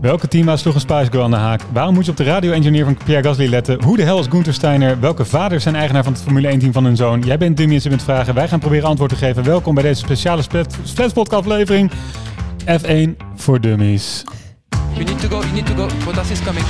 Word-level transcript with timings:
Welke 0.00 0.28
team 0.28 0.56
sloeg 0.56 0.74
een 0.74 0.80
Spice 0.80 1.10
Girl 1.10 1.22
aan 1.22 1.30
de 1.30 1.36
haak? 1.36 1.62
Waarom 1.72 1.94
moet 1.94 2.04
je 2.04 2.10
op 2.10 2.16
de 2.16 2.24
radio-engineer 2.24 2.84
van 2.84 2.96
Pierre 3.04 3.28
Gasly 3.28 3.48
letten? 3.48 3.82
Hoe 3.84 3.96
de 3.96 4.02
hel 4.02 4.18
is 4.18 4.26
Gunther 4.26 4.54
Steiner? 4.54 5.00
Welke 5.00 5.24
vaders 5.24 5.62
zijn 5.62 5.74
eigenaar 5.74 6.04
van 6.04 6.12
het 6.12 6.22
Formule 6.22 6.54
1-team 6.54 6.72
van 6.72 6.84
hun 6.84 6.96
zoon? 6.96 7.20
Jij 7.20 7.38
bent 7.38 7.56
Dummy 7.56 7.74
en 7.74 7.80
ze 7.80 7.88
bent 7.88 8.02
vragen. 8.02 8.34
Wij 8.34 8.48
gaan 8.48 8.58
proberen 8.58 8.88
antwoord 8.88 9.10
te 9.10 9.16
geven. 9.16 9.44
Welkom 9.44 9.74
bij 9.74 9.82
deze 9.82 10.00
speciale 10.00 10.42
Splats-podcast-aflevering. 10.82 11.90
F1 12.64 13.26
voor 13.34 13.60
Dummies. 13.60 14.24
You 14.92 15.04
need 15.04 15.20
to 15.20 15.28
go, 15.28 15.38
you 15.40 15.52
need 15.52 15.66
to 15.66 15.74
go. 15.74 15.86
Bottas 16.04 16.30
is 16.30 16.42
coming. 16.42 16.64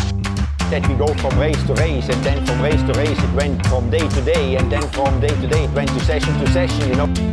that 0.70 0.86
we 0.86 0.94
go 0.94 1.12
from 1.14 1.36
race 1.38 1.62
to 1.66 1.74
race 1.74 2.08
and 2.08 2.22
then 2.22 2.46
from 2.46 2.60
race 2.62 2.82
to 2.82 2.92
race 2.92 3.18
it 3.18 3.34
went 3.34 3.66
from 3.66 3.90
day 3.90 4.08
to 4.08 4.22
day 4.22 4.56
and 4.56 4.70
then 4.70 4.82
from 4.92 5.20
day 5.20 5.34
to 5.40 5.46
day 5.48 5.64
it 5.64 5.74
went 5.74 5.88
to 5.88 6.00
session 6.00 6.32
to 6.38 6.46
session 6.52 6.88
you 6.88 6.94
know 6.94 7.29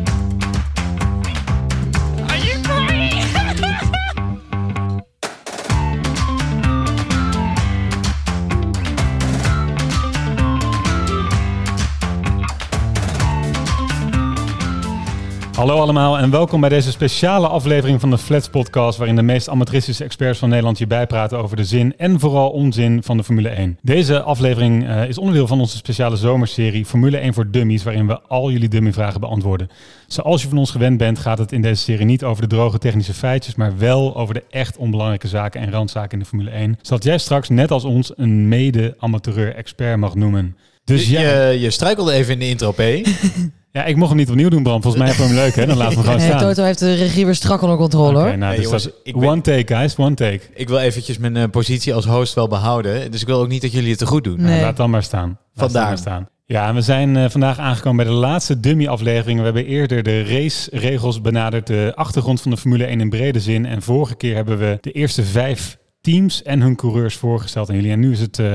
Hallo 15.68 15.82
allemaal 15.82 16.18
en 16.18 16.30
welkom 16.30 16.60
bij 16.60 16.70
deze 16.70 16.92
speciale 16.92 17.48
aflevering 17.48 18.00
van 18.00 18.10
de 18.10 18.18
Flats 18.18 18.50
Podcast, 18.50 18.98
waarin 18.98 19.16
de 19.16 19.21
meest 19.21 19.50
amateuristische 19.50 20.04
experts 20.04 20.39
van 20.39 20.50
Nederland 20.50 20.78
je 20.78 20.88
bijpraten 20.88 21.38
over 21.38 21.56
de 21.56 21.66
zin 21.66 21.94
en 21.98 22.20
vooral 22.20 22.50
onzin 22.50 23.04
van 23.04 23.18
de 23.18 23.24
Formule 23.24 23.50
1. 23.50 23.78
Deze 23.82 24.22
aflevering 24.22 24.88
eh, 24.88 25.08
is 25.08 25.18
onderdeel 25.18 25.48
van 25.48 25.60
onze 25.60 25.78
speciale 25.78 26.16
zomerserie 26.16 26.86
Formule 26.86 27.18
1 27.18 27.34
voor 27.34 27.52
Dummies, 27.52 27.84
waarin 27.84 28.08
we 28.08 28.22
al 28.22 28.52
jullie 28.52 28.70
dummyvragen 28.70 29.20
beantwoorden. 29.20 29.70
Zoals 30.08 30.42
je 30.42 30.48
van 30.48 30.58
ons 30.58 30.72
gewend 30.72 30.98
bent, 30.98 31.20
gaat 31.20 31.38
het 31.38 31.52
in 31.52 31.61
deze 31.61 31.82
serie 31.82 32.06
niet 32.06 32.23
over 32.23 32.42
de 32.42 32.56
droge 32.56 32.78
technische 32.78 33.14
feitjes, 33.14 33.56
maar 33.56 33.78
wel 33.78 34.16
over 34.16 34.34
de 34.34 34.44
echt 34.50 34.78
onbelangrijke 34.78 35.28
zaken 35.28 35.61
en 35.61 35.72
randzaken 35.72 36.11
in 36.11 36.20
de 36.20 36.25
Formule 36.25 36.50
1, 36.50 36.78
zodat 36.81 37.03
jij 37.03 37.17
straks 37.17 37.50
net 37.50 37.72
als 37.72 37.84
ons 37.84 38.11
een 38.16 38.47
mede-amateur-expert 38.47 39.97
mag 39.97 40.16
noemen. 40.16 40.58
Dus 40.84 41.09
ja, 41.09 41.50
je, 41.50 41.59
je 41.59 41.72
struikelde 41.72 42.13
even 42.13 42.34
in 42.34 42.39
de 42.39 42.47
intro, 42.47 42.72
P. 42.72 42.81
ja, 43.78 43.86
ik 43.86 43.95
mocht 43.95 44.09
hem 44.09 44.17
niet 44.17 44.30
opnieuw 44.30 44.50
doen, 44.50 44.64
Bram. 44.64 44.81
Volgens 44.81 45.03
mij 45.03 45.14
vond 45.14 45.30
je 45.30 45.36
hem 45.36 45.44
leuk, 45.44 45.56
hè? 45.56 45.66
Dan 45.66 45.78
laten 45.78 45.89
we 45.89 45.95
hem 45.95 46.03
gewoon 46.03 46.17
Nee, 46.28 46.28
staan. 46.38 46.47
Toto 46.47 46.64
heeft 46.64 46.80
de 46.80 46.94
regie 46.94 47.25
weer 47.25 47.36
strak 47.36 47.61
onder 47.61 47.78
controle 47.78 48.09
Oké, 48.17 48.28
hoor. 48.28 48.38
nou, 48.38 48.44
Hey, 48.44 48.56
dus 48.56 48.64
jongens, 48.64 48.84
dat- 48.84 48.94
ik 49.03 49.17
ben- 49.19 49.30
one 49.30 49.42
take, 49.42 49.75
guys, 49.75 49.95
one 49.97 50.14
take. 50.16 50.39
Ik 50.53 50.67
wil 50.67 50.80
eventjes 50.80 51.17
mijn 51.17 51.38
eh, 51.38 51.44
positie 51.52 51.94
als 51.94 52.06
host 52.06 52.34
wel 52.34 52.47
behouden. 52.47 53.11
Dus 53.11 53.22
ik 53.22 53.28
wil 53.28 53.39
ook 53.39 53.47
niet 53.47 53.61
dat 53.61 53.72
jullie 53.72 53.89
het 53.89 54.00
te 54.00 54.06
goed 54.06 54.23
doen. 54.23 54.38
Nee. 54.42 54.50
Nou, 54.50 54.61
laat 54.61 54.78
dan 54.78 54.89
maar 54.89 55.03
staan. 55.03 55.28
Laat 55.28 55.38
Vandaar. 55.53 55.81
dan 55.81 55.89
maar 55.89 55.97
staan. 55.97 56.28
Ja, 56.45 56.67
en 56.67 56.75
we 56.75 56.81
zijn 56.81 57.17
eh, 57.17 57.30
vandaag 57.30 57.59
aangekomen 57.59 58.06
bij 58.06 58.14
de 58.14 58.19
laatste 58.19 58.59
dummy-aflevering. 58.59 59.38
We 59.39 59.45
hebben 59.45 59.66
eerder 59.66 60.03
de 60.03 60.23
race-regels 60.23 61.22
benaderd, 61.22 61.67
de 61.67 61.91
achtergrond 61.95 62.41
van 62.41 62.52
de 62.52 62.58
Formule 62.58 62.86
1 62.86 63.00
in 63.02 63.09
brede 63.09 63.39
zin. 63.39 63.66
En 63.66 63.81
vorige 63.81 64.16
keer 64.16 64.36
hebben 64.36 64.58
we 64.58 64.78
de 64.81 64.91
eerste 64.91 65.23
vijf 65.23 65.78
teams 66.02 66.44
en 66.44 66.62
hun 66.62 66.75
coureurs 66.75 67.16
voorgesteld 67.16 67.69
aan 67.69 67.75
jullie. 67.75 67.91
En 67.91 68.00
nu 68.00 68.12
is 68.12 68.19
het 68.19 68.39
eh, 68.39 68.53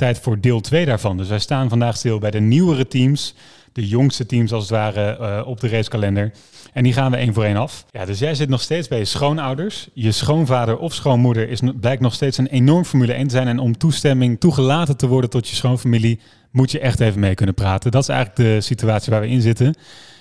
tijd 0.00 0.18
voor 0.18 0.40
deel 0.40 0.60
2 0.60 0.86
daarvan. 0.86 1.16
Dus 1.16 1.28
wij 1.28 1.38
staan 1.38 1.68
vandaag 1.68 1.96
stil 1.96 2.18
bij 2.18 2.30
de 2.30 2.40
nieuwere 2.40 2.86
teams, 2.86 3.34
de 3.72 3.88
jongste 3.88 4.26
teams 4.26 4.52
als 4.52 4.62
het 4.62 4.72
ware 4.72 5.16
eh, 5.16 5.46
op 5.46 5.60
de 5.60 5.68
racekalender. 5.68 6.32
En 6.72 6.82
die 6.82 6.92
gaan 6.92 7.10
we 7.10 7.16
één 7.16 7.34
voor 7.34 7.44
één 7.44 7.56
af. 7.56 7.84
Ja, 7.90 8.04
dus 8.04 8.18
jij 8.18 8.34
zit 8.34 8.48
nog 8.48 8.60
steeds 8.60 8.88
bij 8.88 8.98
je 8.98 9.04
schoonouders. 9.04 9.88
Je 9.94 10.12
schoonvader 10.12 10.78
of 10.78 10.94
schoonmoeder 10.94 11.48
is, 11.48 11.60
blijkt 11.80 12.02
nog 12.02 12.14
steeds 12.14 12.38
een 12.38 12.46
enorm 12.46 12.84
Formule 12.84 13.12
1 13.12 13.26
te 13.26 13.34
zijn. 13.34 13.48
En 13.48 13.58
om 13.58 13.78
toestemming 13.78 14.40
toegelaten 14.40 14.96
te 14.96 15.06
worden 15.06 15.30
tot 15.30 15.48
je 15.48 15.56
schoonfamilie, 15.56 16.20
moet 16.50 16.70
je 16.70 16.80
echt 16.80 17.00
even 17.00 17.20
mee 17.20 17.34
kunnen 17.34 17.54
praten. 17.54 17.90
Dat 17.90 18.02
is 18.02 18.08
eigenlijk 18.08 18.48
de 18.48 18.60
situatie 18.60 19.12
waar 19.12 19.20
we 19.20 19.28
in 19.28 19.40
zitten. 19.40 19.74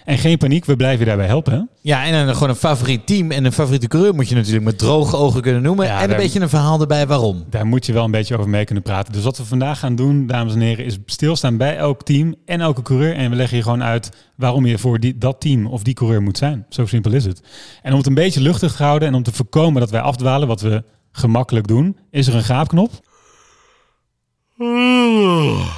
En 0.10 0.18
geen 0.18 0.38
paniek, 0.38 0.66
we 0.66 0.76
blijven 0.76 1.00
je 1.00 1.06
daarbij 1.06 1.26
helpen. 1.26 1.70
Ja, 1.82 2.06
en 2.06 2.14
een, 2.14 2.34
gewoon 2.34 2.50
een 2.50 2.56
favoriet 2.56 3.08
team 3.08 3.32
en 3.32 3.46
een 3.46 3.52
favoriete 3.52 3.88
coureur 3.88 4.16
moet 4.16 4.30
je 4.30 4.36
natuurlijk 4.36 4.66
met 4.66 4.78
droge 4.78 5.16
ogen 5.16 5.42
kunnen 5.42 5.62
noemen. 5.62 5.86
Ja, 5.86 6.02
en 6.02 6.10
een 6.10 6.16
beetje 6.16 6.40
een 6.40 6.50
verhaal 6.50 6.82
erbij 6.82 7.08
waarom. 7.08 7.46
Daar 7.50 7.66
moet 7.66 7.86
je 7.86 7.94
wel 7.94 8.04
een 8.04 8.12
beetje 8.12 8.38
over 8.38 8.50
mee 8.50 8.66
kunnen 8.66 8.84
praten. 8.84 9.14
Dus 9.14 9.24
wat 9.24 9.38
we 9.38 9.46
vandaag 9.46 9.80
gaan 9.80 9.96
doen, 9.96 10.28
dames 10.28 10.54
en 10.54 10.60
heren, 10.60 10.86
is 10.86 10.98
stilstaan 11.06 11.58
bij 11.58 11.78
elk 11.78 12.04
team 12.04 12.36
en 12.46 12.62
elke 12.62 12.82
coureur. 12.82 13.16
En 13.16 13.30
we 13.30 13.36
leggen 13.36 13.58
je 13.58 13.64
gewoon 13.64 13.84
uit 13.84 14.12
waarom 14.36 14.66
je 14.66 14.78
voor 14.78 15.00
die, 15.00 15.18
dat 15.18 15.42
team 15.42 15.66
of 15.66 15.84
die 15.84 15.94
coureur 15.94 16.22
moet 16.22 16.38
zijn. 16.38 16.66
Zo 16.70 16.86
simpel 16.86 17.14
is 17.14 17.26
het. 17.26 17.42
En 17.82 17.92
om 17.92 17.98
het 17.98 18.08
een 18.08 18.14
beetje 18.14 18.42
luchtig 18.42 18.76
te 18.76 18.84
houden 18.84 19.08
en 19.08 19.14
om 19.14 19.24
te 19.24 19.34
voorkomen 19.34 19.82
dat 19.82 19.92
wij 19.92 20.02
afdwalen, 20.02 20.48
wat 20.48 20.62
we 20.62 20.84
gemakkelijk 21.12 21.68
doen, 21.68 21.98
is 22.12 22.28
er 22.28 22.36
een 22.36 22.44
gaapknop. 22.44 22.92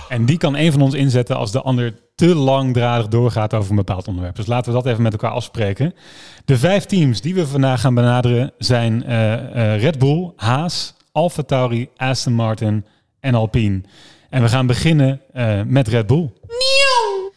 En 0.10 0.26
die 0.26 0.38
kan 0.38 0.56
een 0.56 0.72
van 0.72 0.82
ons 0.82 0.94
inzetten 0.94 1.38
als 1.38 1.52
de 1.52 1.62
ander 1.62 1.94
te 2.28 2.36
langdradig 2.36 3.08
doorgaat 3.08 3.54
over 3.54 3.70
een 3.70 3.76
bepaald 3.76 4.08
onderwerp. 4.08 4.36
Dus 4.36 4.46
laten 4.46 4.72
we 4.72 4.78
dat 4.78 4.88
even 4.88 5.02
met 5.02 5.12
elkaar 5.12 5.32
afspreken. 5.32 5.94
De 6.46 6.58
vijf 6.58 6.86
teams 6.86 7.22
die 7.22 7.36
we 7.36 7.48
vandaag 7.48 7.82
gaan 7.82 7.94
benaderen 7.94 8.52
zijn 8.58 9.04
eh, 9.04 9.34
eh, 9.34 9.82
Red 9.82 10.00
Bull, 10.00 10.32
Haas, 10.36 10.94
Alfa 11.12 11.44
Tauri, 11.44 11.90
Aston 11.96 12.34
Martin 12.34 12.86
en 13.20 13.36
Alpine. 13.36 13.82
En 14.30 14.42
we 14.42 14.50
gaan 14.50 14.68
beginnen 14.68 15.22
eh, 15.34 15.62
met 15.66 15.88
Red 15.88 16.08
Bull. 16.08 16.30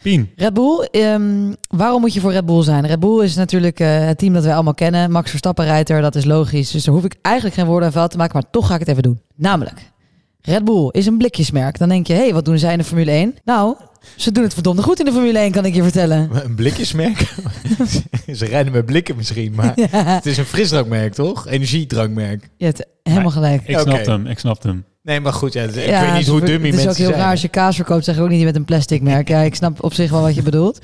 Pien. 0.02 0.30
Red 0.36 0.54
Bull, 0.54 0.88
ehm, 0.90 1.52
waarom 1.68 2.00
moet 2.00 2.14
je 2.14 2.20
voor 2.20 2.32
Red 2.32 2.46
Bull 2.46 2.62
zijn? 2.62 2.86
Red 2.86 3.00
Bull 3.00 3.22
is 3.22 3.34
natuurlijk 3.34 3.80
eh, 3.80 4.06
het 4.06 4.18
team 4.18 4.32
dat 4.32 4.44
wij 4.44 4.54
allemaal 4.54 4.74
kennen. 4.74 5.10
Max 5.10 5.30
Verstappen 5.30 5.64
rijdt 5.64 5.90
er, 5.90 6.00
dat 6.00 6.14
is 6.14 6.24
logisch. 6.24 6.70
Dus 6.70 6.84
daar 6.84 6.94
hoef 6.94 7.04
ik 7.04 7.16
eigenlijk 7.22 7.56
geen 7.56 7.66
woorden 7.66 7.86
aan 7.86 7.92
vuil 7.92 8.08
te 8.08 8.16
maken, 8.16 8.34
maar 8.34 8.50
toch 8.50 8.66
ga 8.66 8.74
ik 8.74 8.80
het 8.80 8.88
even 8.88 9.02
doen. 9.02 9.20
Namelijk, 9.34 9.92
Red 10.40 10.64
Bull 10.64 10.88
is 10.90 11.06
een 11.06 11.18
blikjesmerk. 11.18 11.78
Dan 11.78 11.88
denk 11.88 12.06
je, 12.06 12.12
hé, 12.12 12.22
hey, 12.22 12.32
wat 12.32 12.44
doen 12.44 12.58
zij 12.58 12.72
in 12.72 12.78
de 12.78 12.84
Formule 12.84 13.10
1? 13.10 13.34
Nou, 13.44 13.76
ze 14.16 14.32
doen 14.32 14.42
het 14.42 14.54
verdomde 14.54 14.82
goed 14.82 14.98
in 14.98 15.04
de 15.04 15.12
Formule 15.12 15.38
1, 15.38 15.50
kan 15.52 15.64
ik 15.64 15.74
je 15.74 15.82
vertellen. 15.82 16.28
Een 16.44 16.54
blikjesmerk? 16.54 17.34
Ze 18.38 18.44
rijden 18.46 18.72
met 18.72 18.86
blikken 18.86 19.16
misschien, 19.16 19.52
maar 19.54 19.72
het 19.90 20.26
is 20.26 20.36
een 20.36 20.44
frisdrankmerk, 20.44 21.14
toch? 21.14 21.46
Energiedrankmerk. 21.46 22.48
Je 22.56 22.64
hebt 22.64 22.86
helemaal 23.02 23.30
gelijk. 23.30 23.62
Ik 23.68 23.78
snap 23.78 24.06
hem, 24.06 24.26
ik 24.26 24.38
snap 24.38 24.62
hem. 24.62 24.84
Nee, 25.02 25.20
maar 25.20 25.32
goed, 25.32 25.52
ja, 25.52 25.62
ik 25.62 25.74
Ja, 25.86 26.04
weet 26.04 26.14
niet 26.18 26.26
hoe 26.26 26.40
dummy 26.40 26.66
Het 26.66 26.74
is 26.78 26.84
mensen 26.84 26.90
ook 26.90 26.96
heel 26.96 27.06
zijn. 27.06 27.18
raar 27.20 27.30
als 27.30 27.42
je 27.42 27.48
kaas 27.48 27.76
verkoopt, 27.76 28.04
zeg 28.04 28.16
ik 28.16 28.22
ook 28.22 28.28
niet 28.28 28.44
met 28.44 28.56
een 28.56 28.64
plastic 28.64 29.02
merk. 29.02 29.28
Ja, 29.28 29.40
ik 29.40 29.54
snap 29.54 29.82
op 29.82 29.94
zich 29.94 30.10
wel 30.10 30.20
wat 30.20 30.34
je 30.34 30.42
bedoelt. 30.42 30.78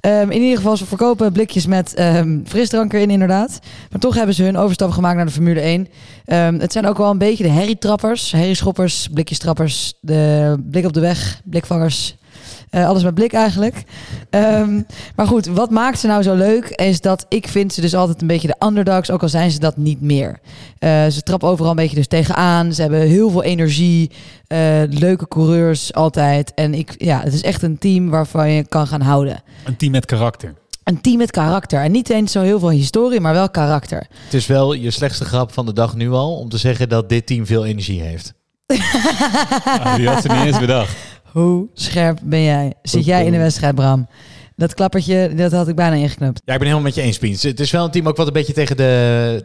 Ehm, 0.00 0.30
in 0.30 0.40
ieder 0.42 0.56
geval, 0.56 0.76
ze 0.76 0.86
verkopen 0.86 1.32
blikjes 1.32 1.66
met 1.66 1.94
ehm, 1.94 2.38
frisdrank 2.44 2.92
erin 2.92 3.10
inderdaad. 3.10 3.58
Maar 3.90 4.00
toch 4.00 4.14
hebben 4.14 4.34
ze 4.34 4.42
hun 4.42 4.56
overstap 4.56 4.90
gemaakt 4.90 5.16
naar 5.16 5.26
de 5.26 5.32
Formule 5.32 5.60
1. 5.60 5.88
Ehm, 6.24 6.58
het 6.58 6.72
zijn 6.72 6.86
ook 6.86 6.98
wel 6.98 7.10
een 7.10 7.18
beetje 7.18 7.44
de 7.44 7.50
herrietrappers, 7.50 8.32
herrieschoppers, 8.32 9.08
blikjestrappers, 9.12 9.94
de 10.00 10.56
blik 10.70 10.84
op 10.84 10.92
de 10.92 11.00
weg, 11.00 11.40
blikvangers. 11.44 12.16
Eh, 12.74 12.86
alles 12.88 13.02
met 13.02 13.14
blik 13.14 13.32
eigenlijk. 13.32 13.82
Ehm, 14.30 14.80
maar 15.16 15.26
goed, 15.26 15.46
wat 15.46 15.70
maakt 15.70 15.98
ze 15.98 16.06
nou 16.06 16.22
zo 16.22 16.34
leuk? 16.34 16.68
Is 16.68 17.00
dat 17.00 17.26
ik 17.28 17.48
vind 17.48 17.72
ze 17.72 17.80
dus 17.80 17.94
altijd 17.94 18.20
een 18.20 18.26
beetje 18.26 18.48
de 18.58 18.66
underdogs, 18.66 19.10
ook 19.10 19.22
al 19.22 19.28
zijn 19.28 19.50
ze 19.50 19.58
dat 19.58 19.76
niet 19.76 20.00
meer. 20.00 20.38
Eh, 20.78 21.06
ze 21.06 21.22
trappen 21.22 21.48
overal 21.48 21.70
een 21.70 21.76
beetje 21.76 21.96
dus 21.96 22.06
tegenaan. 22.06 22.72
Ze 22.72 22.80
hebben 22.80 23.00
heel 23.00 23.30
veel 23.30 23.42
energie. 23.42 24.10
eh, 24.46 24.58
leuke 24.88 25.28
coureurs 25.28 25.92
altijd. 25.94 26.54
En 26.54 26.74
ik, 26.74 26.94
ja, 26.98 27.20
het 27.20 27.32
is 27.32 27.42
echt 27.42 27.62
een 27.62 27.78
team 27.78 28.10
waarvan 28.10 28.50
je 28.50 28.68
kan 28.68 28.86
gaan 28.86 29.00
houden. 29.00 29.42
Een 29.64 29.76
team 29.76 29.92
met 29.92 30.04
karakter. 30.04 30.54
Een 30.84 31.00
team 31.00 31.16
met 31.18 31.30
karakter. 31.30 31.82
En 31.82 31.92
niet 31.92 32.10
eens 32.10 32.32
zo 32.32 32.40
heel 32.42 32.58
veel 32.58 32.70
historie, 32.70 33.20
maar 33.20 33.32
wel 33.32 33.50
karakter. 33.50 34.06
Het 34.24 34.34
is 34.34 34.46
wel 34.46 34.72
je 34.72 34.90
slechtste 34.90 35.24
grap 35.24 35.52
van 35.52 35.66
de 35.66 35.72
dag 35.72 35.94
nu 35.94 36.10
al, 36.10 36.36
om 36.36 36.48
te 36.48 36.58
zeggen 36.58 36.88
dat 36.88 37.08
dit 37.08 37.26
team 37.26 37.46
veel 37.46 37.64
energie 37.64 38.02
heeft. 38.02 38.32
Ah, 39.64 39.94
die 39.96 40.08
had 40.08 40.22
ze 40.22 40.28
niet 40.28 40.44
eens 40.44 40.58
bedacht. 40.58 40.96
Hoe 41.34 41.68
scherp 41.72 42.18
ben 42.22 42.42
jij? 42.42 42.72
Zit 42.82 43.04
jij 43.04 43.24
in 43.26 43.32
de 43.32 43.38
wedstrijd, 43.38 43.74
Bram? 43.74 44.08
Dat 44.56 44.74
klappertje, 44.74 45.32
dat 45.34 45.52
had 45.52 45.68
ik 45.68 45.74
bijna 45.74 45.94
ingeknupt. 45.96 46.42
Ja, 46.44 46.52
ik 46.52 46.58
ben 46.58 46.68
helemaal 46.68 46.86
met 46.86 46.94
je 46.94 47.02
eens, 47.02 47.18
Piens. 47.18 47.42
Het 47.42 47.60
is 47.60 47.70
wel 47.70 47.84
een 47.84 47.90
team 47.90 48.08
ook 48.08 48.16
wat 48.16 48.26
een 48.26 48.32
beetje 48.32 48.52
tegen 48.52 48.76
de... 48.76 49.40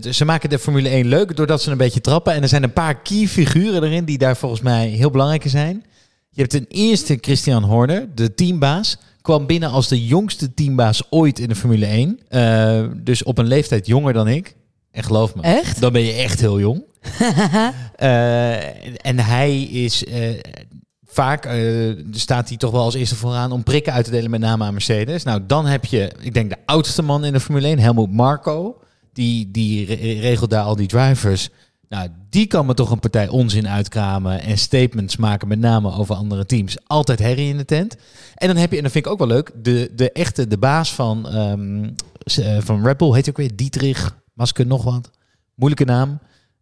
de 0.00 0.12
ze 0.12 0.24
maken 0.24 0.50
de 0.50 0.58
Formule 0.58 0.88
1 0.88 1.06
leuk 1.06 1.36
doordat 1.36 1.62
ze 1.62 1.70
een 1.70 1.76
beetje 1.76 2.00
trappen. 2.00 2.32
En 2.34 2.42
er 2.42 2.48
zijn 2.48 2.62
een 2.62 2.72
paar 2.72 3.02
key 3.02 3.26
figuren 3.26 3.82
erin 3.84 4.04
die 4.04 4.18
daar 4.18 4.36
volgens 4.36 4.60
mij 4.60 4.88
heel 4.88 5.10
belangrijk 5.10 5.44
in 5.44 5.50
zijn. 5.50 5.84
Je 6.30 6.40
hebt 6.40 6.50
ten 6.50 6.66
eerste 6.68 7.18
Christian 7.20 7.62
Horner, 7.64 8.06
de 8.14 8.34
teambaas. 8.34 8.98
Kwam 9.22 9.46
binnen 9.46 9.70
als 9.70 9.88
de 9.88 10.06
jongste 10.06 10.54
teambaas 10.54 11.02
ooit 11.10 11.38
in 11.38 11.48
de 11.48 11.54
Formule 11.54 11.86
1. 11.86 12.18
Eh, 12.28 12.84
dus 12.96 13.22
op 13.22 13.38
een 13.38 13.46
leeftijd 13.46 13.86
jonger 13.86 14.12
dan 14.12 14.28
ik. 14.28 14.56
En 14.90 15.02
geloof 15.02 15.34
me, 15.34 15.42
Echt? 15.42 15.80
dan 15.80 15.92
ben 15.92 16.02
je 16.02 16.12
echt 16.12 16.40
heel 16.40 16.60
jong. 16.60 16.82
Eh, 17.96 19.06
en 19.06 19.18
hij 19.18 19.60
is... 19.62 20.04
eh, 20.04 20.28
vaak 21.10 21.44
eh, 21.46 21.90
staat 22.10 22.48
hij 22.48 22.56
toch 22.56 22.70
wel 22.70 22.82
als 22.82 22.94
eerste 22.94 23.16
vooraan 23.16 23.52
om 23.52 23.62
prikken 23.62 23.92
uit 23.92 24.04
te 24.04 24.10
delen, 24.10 24.30
met 24.30 24.40
name 24.40 24.64
aan 24.64 24.72
Mercedes. 24.72 25.22
Nou, 25.22 25.40
dan 25.46 25.66
heb 25.66 25.84
je, 25.84 26.12
ik 26.20 26.34
denk, 26.34 26.50
de 26.50 26.56
oudste 26.64 27.02
man 27.02 27.24
in 27.24 27.32
de 27.32 27.40
Formule 27.40 27.66
1, 27.66 27.78
Helmut 27.78 28.12
Marko. 28.12 28.80
Die, 29.12 29.50
die 29.50 29.86
re- 29.86 30.20
regelt 30.20 30.50
daar 30.50 30.64
al 30.64 30.76
die 30.76 30.86
drivers. 30.86 31.48
Nou, 31.88 32.08
die 32.30 32.46
kan 32.46 32.66
me 32.66 32.74
toch 32.74 32.90
een 32.90 33.00
partij 33.00 33.28
onzin 33.28 33.68
uitkramen 33.68 34.40
en 34.42 34.58
statements 34.58 35.16
maken, 35.16 35.48
met 35.48 35.58
name 35.58 35.92
over 35.92 36.14
andere 36.14 36.46
teams. 36.46 36.76
Altijd 36.86 37.18
herrie 37.18 37.48
in 37.48 37.56
de 37.56 37.64
tent. 37.64 37.96
En 38.34 38.46
dan 38.46 38.56
heb 38.56 38.70
je, 38.70 38.76
en 38.76 38.82
dat 38.82 38.92
vind 38.92 39.06
ik 39.06 39.12
ook 39.12 39.18
wel 39.18 39.26
leuk, 39.26 39.50
de, 39.62 39.90
de 39.96 40.12
echte, 40.12 40.46
de 40.46 40.58
baas 40.58 40.94
van, 40.94 41.28
eh, 41.28 42.58
van 42.58 42.84
Red 42.84 42.96
Bull, 42.96 43.14
heet 43.14 43.28
ook 43.28 43.36
weer 43.36 43.56
Dietrich, 43.56 44.16
Masker 44.34 44.66
nog 44.66 44.84
wat. 44.84 45.10
Moeilijke 45.54 45.84
naam. 45.84 46.18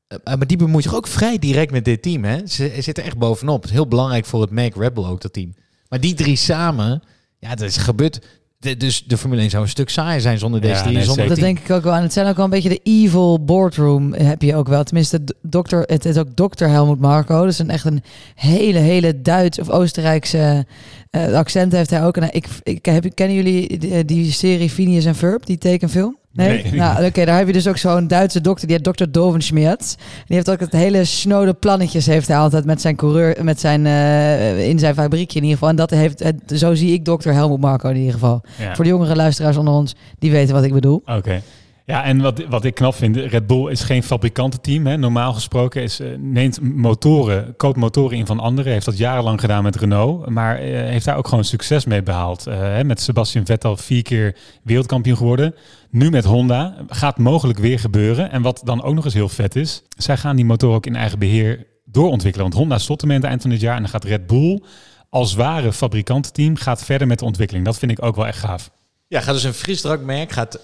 Eh, 0.08 0.18
maar 0.24 0.46
die 0.46 0.56
bemoeit 0.56 0.84
zich 0.84 0.94
ook 0.94 1.06
vrij 1.06 1.38
direct 1.38 1.70
met 1.72 1.84
dit 1.84 2.02
team. 2.02 2.24
Hè? 2.24 2.36
Ze, 2.46 2.72
ze 2.74 2.82
zitten 2.82 3.04
echt 3.04 3.18
bovenop. 3.18 3.56
Het 3.60 3.70
is 3.70 3.76
heel 3.76 3.88
belangrijk 3.88 4.24
voor 4.26 4.40
het 4.40 4.50
Make 4.50 4.80
Red 4.80 4.94
Bull 4.94 5.04
ook, 5.04 5.20
dat 5.20 5.32
team. 5.32 5.54
Maar 5.88 6.00
die 6.00 6.14
drie 6.14 6.36
samen, 6.36 7.02
ja, 7.38 7.54
dat 7.54 7.68
is 7.68 7.76
gebeurd. 7.76 8.20
De- 8.58 8.76
dus 8.76 9.04
de 9.04 9.16
Formule 9.18 9.40
1 9.40 9.50
zou 9.50 9.62
een 9.62 9.68
stuk 9.68 9.88
saaier 9.90 10.20
zijn 10.20 10.38
zonder 10.38 10.60
deze 10.60 10.74
Ja, 10.74 10.82
drie. 10.82 10.94
nee, 10.96 11.04
zonder. 11.04 11.26
Dat 11.28 11.38
team. 11.38 11.46
denk 11.54 11.64
ik 11.66 11.70
ook 11.70 11.82
wel. 11.82 11.94
En 11.94 12.02
het 12.02 12.12
zijn 12.12 12.26
ook 12.26 12.36
wel 12.36 12.44
een 12.44 12.50
beetje 12.50 12.68
de 12.68 12.80
evil 12.82 13.44
boardroom 13.44 14.12
heb 14.12 14.42
je 14.42 14.56
ook 14.56 14.68
wel. 14.68 14.84
Tenminste, 14.84 15.20
dokter, 15.42 15.82
het 15.86 16.04
is 16.04 16.16
ook 16.16 16.36
dokter 16.36 16.68
Helmut 16.68 16.98
Marko. 17.00 17.40
Dat 17.42 17.52
is 17.52 17.58
een 17.58 17.70
echt 17.70 17.84
een 17.84 18.02
hele, 18.34 18.78
hele 18.78 19.20
Duits 19.22 19.58
of 19.58 19.70
Oostenrijkse 19.70 20.66
eh, 21.10 21.32
accent 21.32 21.72
heeft 21.72 21.90
hij 21.90 22.04
ook. 22.04 22.16
En 22.16 22.34
ik, 22.34 22.46
ik, 22.62 22.84
heb, 22.86 23.14
kennen 23.14 23.36
jullie 23.36 23.78
die, 23.78 24.04
die 24.04 24.32
serie 24.32 24.70
Phineas 24.70 25.04
en 25.04 25.14
Ferb, 25.14 25.46
die 25.46 25.58
tekenfilm? 25.58 26.16
Nee? 26.32 26.62
Nee. 26.62 26.72
Nou, 26.72 27.04
oké, 27.04 27.24
daar 27.24 27.38
heb 27.38 27.46
je 27.46 27.52
dus 27.52 27.68
ook 27.68 27.76
zo'n 27.76 28.06
Duitse 28.06 28.40
dokter, 28.40 28.66
die 28.66 28.76
heet 28.76 28.84
dokter 28.84 29.12
Dovenschmerz. 29.12 29.94
Die 30.26 30.36
heeft 30.36 30.50
ook 30.50 30.60
het 30.60 30.72
hele 30.72 31.04
snode 31.04 31.54
plannetjes 31.54 32.06
heeft 32.06 32.28
hij 32.28 32.36
altijd 32.36 32.64
met 32.64 32.80
zijn 32.80 32.96
coureur, 32.96 33.44
met 33.44 33.60
zijn, 33.60 33.86
eh, 33.86 34.68
in 34.68 34.78
zijn 34.78 34.94
fabriekje 34.94 35.38
in 35.38 35.44
ieder 35.44 35.58
geval. 35.58 35.68
En 35.68 35.76
dat 35.76 35.90
heeft, 35.90 36.18
het, 36.18 36.42
zo 36.54 36.74
zie 36.74 36.92
ik 36.92 37.04
dokter 37.04 37.32
Helmut 37.32 37.60
Marko 37.60 37.88
in 37.88 37.96
ieder 37.96 38.12
geval. 38.12 38.40
Ja. 38.58 38.74
Voor 38.74 38.84
de 38.84 38.90
jongere 38.90 39.16
luisteraars 39.16 39.56
onder 39.56 39.74
ons, 39.74 39.94
die 40.18 40.30
weten 40.30 40.54
wat 40.54 40.64
ik 40.64 40.72
bedoel. 40.72 41.02
Oké. 41.06 41.42
Ja, 41.88 42.04
en 42.04 42.20
wat, 42.20 42.44
wat 42.48 42.64
ik 42.64 42.74
knap 42.74 42.94
vind, 42.94 43.16
Red 43.16 43.46
Bull 43.46 43.70
is 43.70 43.80
geen 43.80 44.02
fabrikantenteam. 44.02 44.86
Hè. 44.86 44.96
Normaal 44.96 45.32
gesproken 45.32 45.82
is, 45.82 46.00
eh, 46.00 46.08
neemt 46.18 46.60
motoren, 46.60 47.56
koopt 47.56 47.76
motoren 47.76 48.16
in 48.16 48.26
van 48.26 48.40
anderen. 48.40 48.72
Heeft 48.72 48.84
dat 48.84 48.98
jarenlang 48.98 49.40
gedaan 49.40 49.62
met 49.62 49.76
Renault. 49.76 50.28
Maar 50.28 50.58
eh, 50.58 50.64
heeft 50.64 51.04
daar 51.04 51.16
ook 51.16 51.28
gewoon 51.28 51.44
succes 51.44 51.84
mee 51.84 52.02
behaald. 52.02 52.46
Eh, 52.46 52.58
hè, 52.58 52.84
met 52.84 53.00
Sebastian 53.00 53.46
Vettel 53.46 53.76
vier 53.76 54.02
keer 54.02 54.36
wereldkampioen 54.62 55.16
geworden. 55.16 55.54
Nu 55.90 56.10
met 56.10 56.24
Honda. 56.24 56.74
Gaat 56.88 57.18
mogelijk 57.18 57.58
weer 57.58 57.78
gebeuren. 57.78 58.30
En 58.30 58.42
wat 58.42 58.60
dan 58.64 58.82
ook 58.82 58.94
nog 58.94 59.04
eens 59.04 59.14
heel 59.14 59.28
vet 59.28 59.56
is. 59.56 59.82
Zij 59.96 60.16
gaan 60.16 60.36
die 60.36 60.44
motor 60.44 60.74
ook 60.74 60.86
in 60.86 60.96
eigen 60.96 61.18
beheer 61.18 61.66
doorontwikkelen. 61.84 62.46
Want 62.46 62.58
Honda 62.58 62.78
stopt 62.78 63.00
ermee 63.00 63.16
aan 63.16 63.22
het 63.22 63.30
eind 63.30 63.42
van 63.42 63.50
dit 63.50 63.60
jaar. 63.60 63.74
En 63.74 63.82
dan 63.82 63.90
gaat 63.90 64.04
Red 64.04 64.26
Bull 64.26 64.62
als 65.10 65.34
ware 65.34 65.72
fabrikantenteam 65.72 66.56
gaat 66.56 66.84
verder 66.84 67.06
met 67.06 67.18
de 67.18 67.24
ontwikkeling. 67.24 67.64
Dat 67.64 67.78
vind 67.78 67.90
ik 67.90 68.02
ook 68.02 68.16
wel 68.16 68.26
echt 68.26 68.38
gaaf. 68.38 68.70
Ja, 69.06 69.20
gaat 69.20 69.34
dus 69.34 69.44
een 69.44 69.54
frisdrankmerk, 69.54 70.32
gaat, 70.32 70.58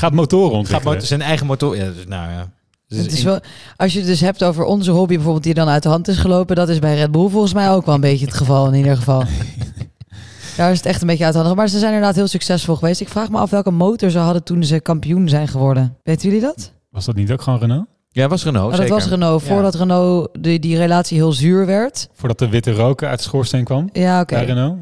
Gaat 0.00 0.12
motoren 0.12 0.48
gaat 0.50 0.58
ontwikkelen. 0.58 0.92
motor- 0.94 1.08
zijn 1.08 1.22
eigen 1.22 1.46
motor... 1.46 1.76
Ja, 1.76 1.84
dus, 1.84 2.06
nou 2.06 2.30
ja. 2.30 2.50
Dus 2.88 2.98
Het 2.98 3.12
is 3.12 3.22
wel, 3.22 3.38
als 3.76 3.92
je 3.92 3.98
het 3.98 4.08
dus 4.08 4.20
hebt 4.20 4.44
over 4.44 4.64
onze 4.64 4.90
hobby 4.90 5.14
bijvoorbeeld 5.14 5.44
die 5.44 5.54
dan 5.54 5.68
uit 5.68 5.82
de 5.82 5.88
hand 5.88 6.08
is 6.08 6.16
gelopen, 6.18 6.56
dat 6.56 6.68
is 6.68 6.78
bij 6.78 6.96
Red 6.96 7.10
Bull 7.10 7.28
volgens 7.28 7.52
mij 7.54 7.70
ook 7.70 7.86
wel 7.86 7.94
een 7.94 8.00
beetje 8.00 8.24
het 8.26 8.34
geval 8.34 8.66
in 8.68 8.74
ieder 8.74 8.96
geval. 8.96 9.22
Daar 10.56 10.70
is 10.70 10.76
het 10.76 10.86
echt 10.86 11.00
een 11.00 11.06
beetje 11.06 11.24
uit 11.24 11.32
de 11.32 11.38
hand. 11.38 11.50
gelopen. 11.50 11.56
Maar 11.56 11.68
ze 11.68 11.78
zijn 11.78 11.92
inderdaad 11.92 12.16
heel 12.16 12.26
succesvol 12.26 12.76
geweest. 12.76 13.00
Ik 13.00 13.08
vraag 13.08 13.30
me 13.30 13.38
af 13.38 13.50
welke 13.50 13.70
motor 13.70 14.10
ze 14.10 14.18
hadden 14.18 14.42
toen 14.44 14.64
ze 14.64 14.80
kampioen 14.80 15.28
zijn 15.28 15.48
geworden. 15.48 15.96
Weten 16.02 16.28
jullie 16.28 16.40
dat? 16.44 16.72
Was 16.90 17.04
dat 17.04 17.14
niet 17.14 17.32
ook 17.32 17.42
gewoon 17.42 17.58
Renault? 17.58 17.86
ja, 18.12 18.28
was 18.28 18.44
Renault, 18.44 18.64
Oh, 18.64 18.70
dat 18.70 18.80
zeker. 18.80 18.94
was 18.94 19.06
Renault. 19.08 19.42
Ja. 19.42 19.48
Voordat 19.48 19.74
Renault 19.74 20.28
die, 20.40 20.58
die 20.58 20.76
relatie 20.76 21.16
heel 21.16 21.32
zuur 21.32 21.66
werd. 21.66 22.08
Voordat 22.14 22.38
de 22.38 22.48
witte 22.48 22.72
roken 22.72 23.08
uit 23.08 23.18
de 23.18 23.24
schoorsteen 23.24 23.64
kwam 23.64 23.88
Ja, 23.92 24.20
oké. 24.20 24.34
bij 24.34 24.44
Renault? 24.44 24.76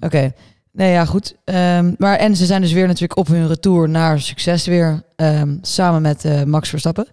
Oké. 0.00 0.32
Nee, 0.72 0.90
ja, 0.92 1.04
goed. 1.04 1.36
Ehm, 1.44 1.92
maar 1.98 2.16
en 2.16 2.36
ze 2.36 2.46
zijn 2.46 2.60
dus 2.60 2.72
weer 2.72 2.86
natuurlijk 2.86 3.16
op 3.18 3.26
hun 3.26 3.48
retour 3.48 3.88
naar 3.88 4.20
succes 4.20 4.66
weer. 4.66 5.02
ehm, 5.16 5.56
samen 5.60 6.02
met 6.02 6.24
eh, 6.24 6.42
Max 6.42 6.68
Verstappen. 6.68 7.06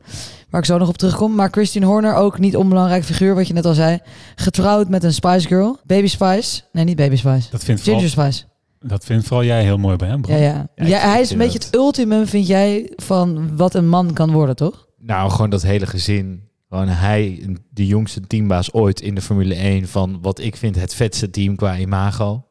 Waar 0.50 0.62
ik 0.62 0.68
zo 0.68 0.78
nog 0.78 0.88
op 0.88 0.98
terugkom. 0.98 1.36
Maar 1.36 1.50
Christine 1.52 1.86
Horner, 1.86 2.14
ook 2.16 2.40
niet 2.40 2.56
onbelangrijk 2.56 3.04
figuur, 3.04 3.36
wat 3.36 3.48
je 3.48 3.54
net 3.54 3.66
al 3.66 3.74
zei. 3.74 4.00
Getrouwd 4.36 4.90
met 4.90 5.04
een 5.04 5.14
Spice 5.14 5.48
Girl. 5.48 5.78
Baby 5.86 6.08
Spice. 6.08 6.62
Nee, 6.72 6.84
niet 6.84 6.96
Baby 6.96 7.16
Spice. 7.16 7.48
Dat 7.52 7.64
vindt, 7.64 7.82
vooral, 7.82 8.00
Ginger 8.02 8.24
Spice. 8.30 8.44
dat 8.80 9.06
vindt 9.06 9.28
vooral 9.28 9.46
jij 9.46 9.64
heel 9.64 9.78
mooi 9.78 9.96
bij 9.96 10.08
hem, 10.08 10.22
Bram. 10.22 10.38
Ja, 10.38 10.68
ja. 10.76 10.86
Ja, 10.88 11.00
hij 11.00 11.22
is 11.22 11.32
een 11.32 11.38
beetje 11.38 11.54
het- 11.58 11.66
het 11.66 11.76
ultimum, 11.76 12.28
vind 12.28 12.48
jij, 12.48 12.92
van 12.96 13.58
wat 13.58 13.74
een 13.74 13.90
man 13.90 14.14
kan 14.14 14.32
worden, 14.32 14.56
toch? 14.56 14.88
Nou, 14.98 15.32
gewoon 15.32 15.50
dat 15.50 15.62
hele 15.62 15.86
gezin. 15.86 16.44
Gewoon 16.70 16.88
hij, 16.88 17.46
de 17.70 17.86
jongste 17.88 18.22
teambaas 18.28 18.74
ooit 18.74 19.02
in 19.02 19.16
de 19.16 19.22
Formule 19.22 19.56
1 19.56 19.88
van 19.88 20.20
wat 20.22 20.40
ik 20.40 20.56
vind 20.56 20.76
het 20.76 20.94
vetste 20.94 21.30
team 21.30 21.56
qua 21.56 21.78
imago. 21.78 22.44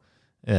Eh, 0.49 0.57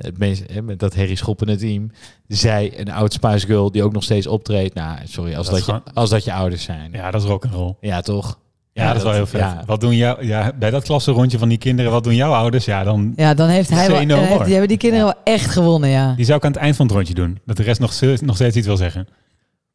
het 0.00 0.18
meest, 0.18 0.42
hè, 0.52 0.62
met 0.62 0.78
dat 0.78 0.94
Harry 0.96 1.14
Schoppende 1.14 1.56
team. 1.56 1.90
Zij, 2.28 2.72
een 2.80 2.90
oud 2.92 3.12
Spice 3.12 3.46
Girl 3.46 3.70
die 3.70 3.82
ook 3.82 3.92
nog 3.92 4.02
steeds 4.02 4.26
optreedt. 4.26 4.74
Nou, 4.74 4.98
sorry, 5.04 5.34
als 5.34 5.50
Dat 5.50 5.64
je, 5.66 5.80
als 5.94 6.10
dat 6.10 6.24
je 6.24 6.32
ouders 6.32 6.62
zijn. 6.62 6.90
Ja, 6.92 6.98
Ja, 6.98 7.10
dat 7.10 7.22
is 7.22 7.28
rock'n'roll. 7.28 7.74
toch? 8.02 8.38
Ja, 8.72 8.86
dat 8.86 8.96
is 8.96 9.02
wel 9.02 9.12
heel 9.12 9.26
vet. 9.26 9.40
Ja, 9.40 9.62
Wat 9.66 9.80
doen 9.80 9.96
jou, 9.96 10.26
ja, 10.26 10.52
bij 10.58 10.70
dat 10.70 10.84
klassenrondje 10.84 11.38
van 11.38 11.48
die 11.48 11.58
kinderen, 11.58 11.90
wat 11.90 12.04
doen 12.04 12.14
jouw 12.14 12.32
ouders? 12.32 12.64
Ja, 12.64 12.84
dan, 12.84 13.12
Ja, 13.16 13.34
dan 13.34 13.48
heeft 13.48 13.70
hij 13.70 13.88
wel, 13.88 14.04
no 14.04 14.16
heeft- 14.16 14.40
die 14.44 14.50
hebben 14.50 14.68
die 14.68 14.76
kinderen 14.76 15.04
wel 15.06 15.14
echt 15.24 15.50
gewonnen, 15.50 15.88
ja. 15.90 16.14
die 16.14 16.24
zou 16.24 16.38
ik 16.38 16.44
aan 16.44 16.52
het 16.52 16.60
eind 16.60 16.76
van 16.76 16.86
het 16.86 16.94
rondje 16.94 17.14
doen. 17.14 17.38
Dat 17.46 17.56
de 17.56 17.62
rest 17.62 17.80
nog, 17.80 18.00
nog 18.20 18.34
steeds 18.36 18.56
iets 18.56 18.66
wil 18.66 18.76
zeggen. 18.76 19.06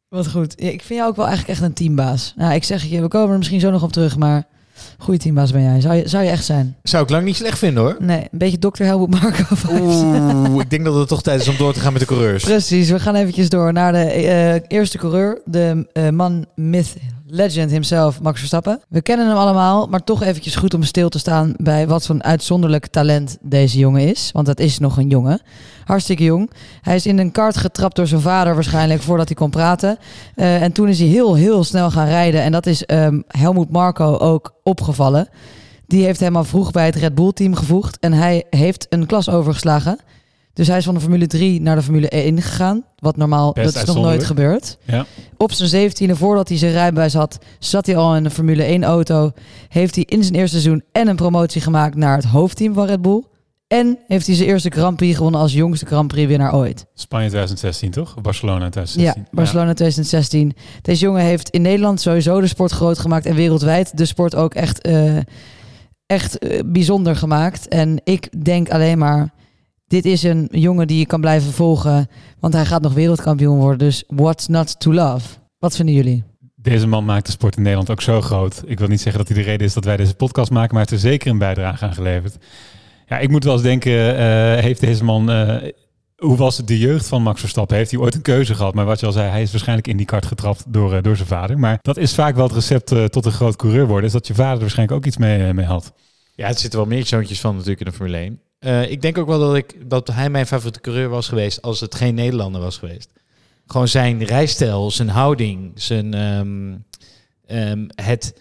Wat 0.08 0.28
goed. 0.30 0.54
Ja, 0.56 0.68
ik 0.70 0.82
vind 0.82 0.98
jou 0.98 1.10
ook 1.10 1.16
wel 1.16 1.26
eigenlijk 1.26 1.58
echt 1.58 1.68
een 1.68 1.74
teambaas. 1.74 2.32
Nou, 2.36 2.54
ik 2.54 2.64
zeg 2.64 2.80
het 2.82 2.90
je, 2.90 3.00
we 3.00 3.08
komen 3.08 3.30
er 3.32 3.38
misschien 3.38 3.60
zo 3.60 3.70
nog 3.70 3.82
op 3.82 3.92
terug, 3.92 4.16
maar 4.16 4.46
goede 4.98 5.20
teambaas 5.20 5.52
ben 5.52 5.62
jij. 5.62 5.80
Zou 5.80 5.94
je, 5.94 6.08
zou 6.08 6.24
je 6.24 6.30
echt 6.30 6.44
zijn? 6.44 6.76
Zou 6.82 7.02
ik 7.02 7.10
lang 7.10 7.24
niet 7.24 7.36
slecht 7.36 7.58
vinden 7.58 7.82
hoor. 7.82 7.96
Nee, 7.98 8.28
een 8.30 8.38
beetje 8.38 8.58
Dr. 8.58 8.82
Helmut 8.82 9.20
Marko 9.20 9.54
vibes. 9.54 9.80
Oeh, 9.80 10.60
ik 10.60 10.70
denk 10.70 10.84
dat 10.84 10.94
het 10.94 11.08
toch 11.08 11.22
tijd 11.22 11.40
is 11.40 11.48
om 11.48 11.56
door 11.56 11.72
te 11.72 11.80
gaan 11.80 11.92
met 11.92 12.00
de 12.00 12.08
coureurs. 12.08 12.44
Precies, 12.44 12.90
we 12.90 13.00
gaan 13.00 13.14
eventjes 13.14 13.48
door 13.48 13.72
naar 13.72 13.92
de 13.92 13.98
eh, 13.98 14.54
eerste 14.78 14.98
coureur. 14.98 15.40
De 15.44 15.86
eh, 15.92 16.08
man, 16.08 16.46
myth, 16.54 16.96
legend 17.30 17.70
himself, 17.70 18.20
Max 18.20 18.38
Verstappen. 18.38 18.80
We 18.88 19.02
kennen 19.02 19.28
hem 19.28 19.36
allemaal, 19.36 19.86
maar 19.86 20.04
toch 20.04 20.22
eventjes 20.22 20.56
goed 20.56 20.74
om 20.74 20.82
stil 20.82 21.08
te 21.08 21.18
staan 21.18 21.54
bij 21.56 21.86
wat 21.86 22.06
voor 22.06 22.14
een 22.14 22.24
uitzonderlijk 22.24 22.86
talent 22.86 23.38
deze 23.40 23.78
jongen 23.78 24.08
is. 24.08 24.30
Want 24.32 24.46
dat 24.46 24.60
is 24.60 24.78
nog 24.78 24.96
een 24.96 25.08
jongen. 25.08 25.40
Hartstikke 25.84 26.24
jong. 26.24 26.50
Hij 26.80 26.94
is 26.94 27.06
in 27.06 27.18
een 27.18 27.32
kart 27.32 27.56
getrapt 27.56 27.96
door 27.96 28.06
zijn 28.06 28.20
vader 28.20 28.54
waarschijnlijk 28.54 29.02
voordat 29.02 29.26
hij 29.26 29.36
kon 29.36 29.50
praten. 29.50 29.98
Eh, 30.34 30.62
en 30.62 30.72
toen 30.72 30.88
is 30.88 30.98
hij 30.98 31.08
heel, 31.08 31.34
heel 31.34 31.64
snel 31.64 31.90
gaan 31.90 32.06
rijden. 32.06 32.42
En 32.42 32.52
dat 32.52 32.66
is 32.66 32.84
ehm 32.84 33.20
Helmut 33.26 33.70
Marko 33.70 34.16
ook 34.16 34.54
opgevallen. 34.62 35.28
Die 35.86 36.04
heeft 36.04 36.20
hem 36.20 36.36
al 36.36 36.44
vroeg 36.44 36.70
bij 36.70 36.86
het 36.86 36.96
Red 36.96 37.14
Bull 37.14 37.32
team 37.32 37.54
gevoegd. 37.54 37.98
En 37.98 38.12
hij 38.12 38.44
heeft 38.50 38.86
een 38.88 39.06
klas 39.06 39.30
overgeslagen. 39.30 39.98
Dus 40.58 40.66
hij 40.66 40.76
is 40.76 40.84
van 40.84 40.94
de 40.94 41.00
Formule 41.00 41.26
3 41.26 41.60
naar 41.60 41.76
de 41.76 41.82
Formule 41.82 42.08
1 42.08 42.42
gegaan. 42.42 42.84
Wat 42.98 43.16
normaal, 43.16 43.52
Best 43.52 43.74
dat 43.74 43.88
is 43.88 43.94
nog 43.94 44.04
nooit 44.04 44.24
gebeurd. 44.24 44.78
Ja. 44.84 45.06
Op 45.36 45.52
zijn 45.52 45.90
17e, 45.90 46.12
voordat 46.12 46.48
hij 46.48 46.58
zijn 46.58 46.72
rijbewijs 46.72 47.14
had, 47.14 47.38
zat 47.58 47.86
hij 47.86 47.96
al 47.96 48.16
in 48.16 48.24
een 48.24 48.30
Formule 48.30 48.62
1 48.62 48.84
auto. 48.84 49.32
Heeft 49.68 49.94
hij 49.94 50.04
in 50.04 50.22
zijn 50.22 50.34
eerste 50.34 50.60
seizoen 50.60 50.82
en 50.92 51.08
een 51.08 51.16
promotie 51.16 51.60
gemaakt 51.60 51.94
naar 51.94 52.16
het 52.16 52.24
hoofdteam 52.24 52.74
van 52.74 52.86
Red 52.86 53.02
Bull. 53.02 53.24
En 53.66 53.98
heeft 54.06 54.26
hij 54.26 54.34
zijn 54.36 54.48
eerste 54.48 54.70
Grand 54.70 54.96
Prix 54.96 55.16
gewonnen 55.16 55.40
als 55.40 55.52
jongste 55.52 55.86
Grand 55.86 56.08
Prix 56.08 56.28
winnaar 56.28 56.54
ooit. 56.54 56.86
Spanje 56.94 57.28
2016, 57.28 57.90
toch? 57.90 58.20
Barcelona 58.20 58.68
2016. 58.68 59.22
Ja, 59.22 59.28
Barcelona 59.30 59.74
2016. 59.74 60.52
Deze 60.82 61.04
jongen 61.04 61.22
heeft 61.22 61.50
in 61.50 61.62
Nederland 61.62 62.00
sowieso 62.00 62.40
de 62.40 62.46
sport 62.46 62.70
groot 62.70 62.98
gemaakt 62.98 63.26
en 63.26 63.34
wereldwijd 63.34 63.96
de 63.96 64.04
sport 64.04 64.34
ook 64.34 64.54
echt, 64.54 64.80
eh, 64.80 65.16
echt 66.06 66.38
eh, 66.38 66.60
bijzonder 66.66 67.16
gemaakt. 67.16 67.68
En 67.68 68.00
ik 68.04 68.44
denk 68.44 68.70
alleen 68.70 68.98
maar, 68.98 69.30
dit 69.88 70.04
is 70.04 70.22
een 70.22 70.48
jongen 70.50 70.86
die 70.86 70.98
je 70.98 71.06
kan 71.06 71.20
blijven 71.20 71.52
volgen, 71.52 72.08
want 72.40 72.54
hij 72.54 72.66
gaat 72.66 72.82
nog 72.82 72.94
wereldkampioen 72.94 73.58
worden. 73.58 73.78
Dus 73.78 74.04
what's 74.06 74.46
not 74.46 74.80
to 74.80 74.92
love? 74.92 75.28
Wat 75.58 75.76
vinden 75.76 75.94
jullie? 75.94 76.24
Deze 76.54 76.86
man 76.86 77.04
maakt 77.04 77.26
de 77.26 77.32
sport 77.32 77.56
in 77.56 77.62
Nederland 77.62 77.90
ook 77.90 78.00
zo 78.00 78.20
groot. 78.20 78.62
Ik 78.66 78.78
wil 78.78 78.88
niet 78.88 79.00
zeggen 79.00 79.18
dat 79.24 79.28
hij 79.34 79.42
de 79.42 79.50
reden 79.50 79.66
is 79.66 79.74
dat 79.74 79.84
wij 79.84 79.96
deze 79.96 80.14
podcast 80.14 80.50
maken, 80.50 80.74
maar 80.74 80.82
hij 80.82 80.90
heeft 80.90 81.04
er 81.04 81.10
zeker 81.10 81.30
een 81.30 81.38
bijdrage 81.38 81.84
aan 81.84 81.94
geleverd. 81.94 82.36
Ja, 83.06 83.18
ik 83.18 83.30
moet 83.30 83.44
wel 83.44 83.52
eens 83.52 83.62
denken, 83.62 84.16
eh, 84.16 84.62
heeft 84.62 84.80
deze 84.80 85.04
man... 85.04 85.30
eh, 85.30 85.70
hoe 86.16 86.36
was 86.36 86.56
het 86.56 86.66
de 86.66 86.78
jeugd 86.78 87.08
van 87.08 87.22
Max 87.22 87.40
Verstappen? 87.40 87.76
Heeft 87.76 87.90
hij 87.90 88.00
ooit 88.00 88.14
een 88.14 88.22
keuze 88.22 88.54
gehad? 88.54 88.74
Maar 88.74 88.84
wat 88.84 89.00
je 89.00 89.06
al 89.06 89.12
zei, 89.12 89.30
hij 89.30 89.42
is 89.42 89.50
waarschijnlijk 89.50 89.88
in 89.88 89.96
die 89.96 90.06
kart 90.06 90.26
getrapt 90.26 90.64
door, 90.68 90.94
eh, 90.94 91.02
door 91.02 91.16
zijn 91.16 91.28
vader. 91.28 91.58
Maar 91.58 91.78
dat 91.82 91.96
is 91.96 92.14
vaak 92.14 92.34
wel 92.34 92.44
het 92.44 92.54
recept 92.54 93.12
tot 93.12 93.24
een 93.24 93.32
groot 93.32 93.56
coureur 93.56 93.86
worden. 93.86 94.06
Is 94.06 94.12
dat 94.12 94.26
je 94.26 94.34
vader 94.34 94.54
er 94.54 94.60
waarschijnlijk 94.60 94.98
ook 94.98 95.06
iets 95.06 95.16
mee, 95.16 95.52
mee 95.54 95.66
had. 95.66 95.92
Ja, 96.34 96.46
het 96.46 96.60
zitten 96.60 96.78
wel 96.78 96.88
meer 96.88 97.06
zoontjes 97.06 97.40
van 97.40 97.52
natuurlijk 97.52 97.80
in 97.80 97.86
de 97.86 97.92
Formule 97.92 98.16
1. 98.16 98.40
Eh, 98.58 98.90
ik 98.90 99.02
denk 99.02 99.18
ook 99.18 99.26
wel 99.26 99.38
dat, 99.38 99.54
ik, 99.56 99.90
dat 99.90 100.08
hij 100.08 100.30
mijn 100.30 100.46
favoriete 100.46 100.80
coureur 100.80 101.08
was 101.08 101.28
geweest 101.28 101.62
als 101.62 101.80
het 101.80 101.94
geen 101.94 102.14
Nederlander 102.14 102.60
was 102.60 102.78
geweest. 102.78 103.10
Gewoon 103.66 103.88
zijn 103.88 104.24
rijstijl, 104.24 104.90
zijn 104.90 105.08
houding, 105.08 105.72
zijn... 105.74 106.14
ehm, 106.14 106.76
ehm, 107.46 107.88
het, 107.94 108.34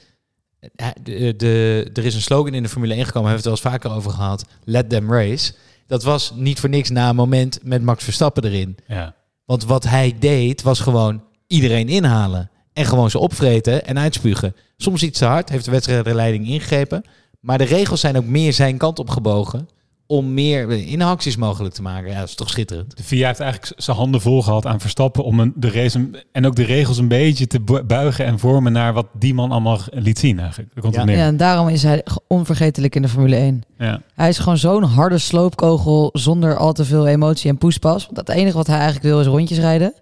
eh, 0.75 0.87
de, 1.01 1.33
de, 1.37 1.89
er 1.93 2.05
is 2.05 2.15
een 2.15 2.21
slogan 2.21 2.53
in 2.53 2.63
de 2.63 2.69
Formule 2.69 2.93
1 2.93 3.05
gekomen, 3.05 3.29
hebben 3.29 3.43
we 3.43 3.49
het 3.49 3.61
wel 3.63 3.71
eens 3.71 3.81
vaker 3.81 3.97
over 3.97 4.11
gehad. 4.11 4.45
Let 4.63 4.89
them 4.89 5.11
race. 5.11 5.53
Dat 5.87 6.03
was 6.03 6.31
niet 6.35 6.59
voor 6.59 6.69
niks 6.69 6.89
na 6.89 7.09
een 7.09 7.15
moment 7.15 7.59
met 7.63 7.81
Max 7.81 8.03
Verstappen 8.03 8.43
erin. 8.43 8.77
Ja. 8.87 9.15
Want 9.45 9.65
wat 9.65 9.83
hij 9.83 10.15
deed, 10.19 10.61
was 10.61 10.79
gewoon 10.79 11.23
iedereen 11.47 11.89
inhalen. 11.89 12.49
En 12.73 12.85
gewoon 12.85 13.09
ze 13.09 13.19
opvreten 13.19 13.85
en 13.85 13.99
uitspugen. 13.99 14.55
Soms 14.77 15.03
iets 15.03 15.19
te 15.19 15.25
hard, 15.25 15.49
heeft 15.49 15.65
de 15.65 15.71
wedstrijdleiding 15.71 16.47
ingegrepen. 16.47 17.03
Maar 17.39 17.57
de 17.57 17.63
regels 17.63 17.99
zijn 17.99 18.17
ook 18.17 18.25
meer 18.25 18.53
zijn 18.53 18.77
kant 18.77 18.99
op 18.99 19.09
gebogen. 19.09 19.69
Om 20.07 20.33
meer 20.33 20.71
inhacties 20.71 21.35
mogelijk 21.35 21.73
te 21.75 21.81
maken. 21.81 22.09
Ja, 22.11 22.19
dat 22.19 22.27
is 22.27 22.35
toch 22.35 22.49
schitterend. 22.49 22.97
De 22.97 23.03
VIA 23.03 23.27
heeft 23.27 23.39
eigenlijk 23.39 23.73
zijn 23.81 23.97
handen 23.97 24.21
vol 24.21 24.41
gehad 24.43 24.65
aan 24.65 24.79
Verstappen 24.79 25.23
om 25.23 25.39
een, 25.39 25.53
de 25.55 25.71
race 25.71 26.09
en 26.31 26.45
ook 26.45 26.55
de 26.55 26.63
regels 26.63 26.97
een 26.97 27.07
beetje 27.07 27.47
te 27.47 27.59
bu- 27.61 27.83
buigen 27.83 28.25
en 28.25 28.39
vormen 28.39 28.71
naar 28.71 28.93
wat 28.93 29.07
die 29.19 29.33
man 29.33 29.51
allemaal 29.51 29.79
liet 29.89 30.19
zien 30.19 30.39
eigenlijk. 30.39 30.69
Komt 30.79 30.95
Ja. 30.95 31.03
neer. 31.03 31.17
Ja, 31.17 31.25
en 31.25 31.37
daarom 31.37 31.67
is 31.67 31.83
hij 31.83 32.05
onvergetelijk 32.27 32.95
in 32.95 33.01
de 33.01 33.07
Formule 33.09 33.35
1. 33.35 33.63
Ja. 33.77 34.01
Hij 34.15 34.29
is 34.29 34.37
gewoon 34.37 34.57
zo'n 34.57 34.83
harde 34.83 35.17
sloopkogel 35.17 36.09
zonder 36.13 36.57
al 36.57 36.73
te 36.73 36.85
veel 36.85 37.07
emotie 37.07 37.49
en 37.49 37.57
poespas. 37.57 38.05
Want 38.05 38.17
het 38.17 38.29
enige 38.29 38.57
wat 38.57 38.67
hij 38.67 38.75
eigenlijk 38.75 39.05
wil 39.05 39.19
is 39.19 39.25
rondjes 39.25 39.57
rijden. 39.59 39.93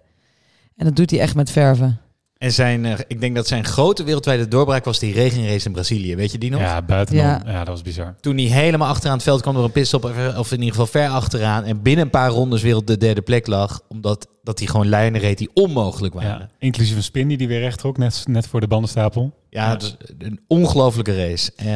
En 0.77 0.85
dat 0.85 0.95
doet 0.95 1.09
hij 1.11 1.19
echt 1.19 1.35
met 1.35 1.51
verven. 1.51 1.99
En 2.37 2.51
zijn, 2.51 2.85
eh, 2.85 2.99
ik 3.07 3.19
denk 3.19 3.35
dat 3.35 3.47
zijn 3.47 3.65
grote 3.65 4.03
wereldwijde 4.03 4.47
doorbraak 4.47 4.85
was 4.85 4.99
die 4.99 5.13
regenrace 5.13 5.65
in 5.65 5.71
Brazilië. 5.71 6.15
Weet 6.15 6.31
je 6.31 6.37
die 6.37 6.51
nog? 6.51 6.59
Ja, 6.59 6.81
buitenom. 6.81 7.23
Ja. 7.23 7.41
Ja. 7.45 7.57
dat 7.57 7.67
was 7.67 7.81
bizar. 7.81 8.15
Toen 8.19 8.37
hij 8.37 8.45
helemaal 8.45 8.87
achteraan 8.87 9.15
het 9.15 9.23
veld 9.23 9.41
kwam 9.41 9.53
door 9.53 9.63
een 9.63 9.71
pitstop, 9.71 10.03
of 10.37 10.51
in 10.51 10.57
ieder 10.57 10.69
geval 10.69 10.87
ver 10.87 11.09
achteraan. 11.09 11.63
En 11.63 11.81
binnen 11.81 12.05
een 12.05 12.11
paar 12.11 12.29
rondes 12.29 12.61
weer 12.61 12.75
op 12.75 12.87
de 12.87 12.97
derde 12.97 13.21
plek 13.21 13.47
lag. 13.47 13.81
Omdat 13.87 14.27
dat 14.45 14.59
hij 14.59 14.67
gewoon 14.67 14.87
lijnen 14.87 15.21
reed 15.21 15.37
die 15.37 15.49
onmogelijk 15.53 16.13
waren. 16.13 16.29
Ja. 16.39 16.49
Inclusief 16.59 16.95
een 16.95 17.03
spin 17.03 17.27
die 17.27 17.37
die 17.37 17.47
weer 17.47 17.59
recht 17.59 17.79
trok, 17.79 17.97
net, 17.97 18.23
net 18.27 18.47
voor 18.47 18.59
de 18.59 18.67
bandenstapel. 18.67 19.33
Ja, 19.49 19.69
het 19.69 19.81
is 19.83 19.95
een 20.17 20.39
ongelofelijke 20.47 21.15
race. 21.27 21.51
Eh, 21.55 21.75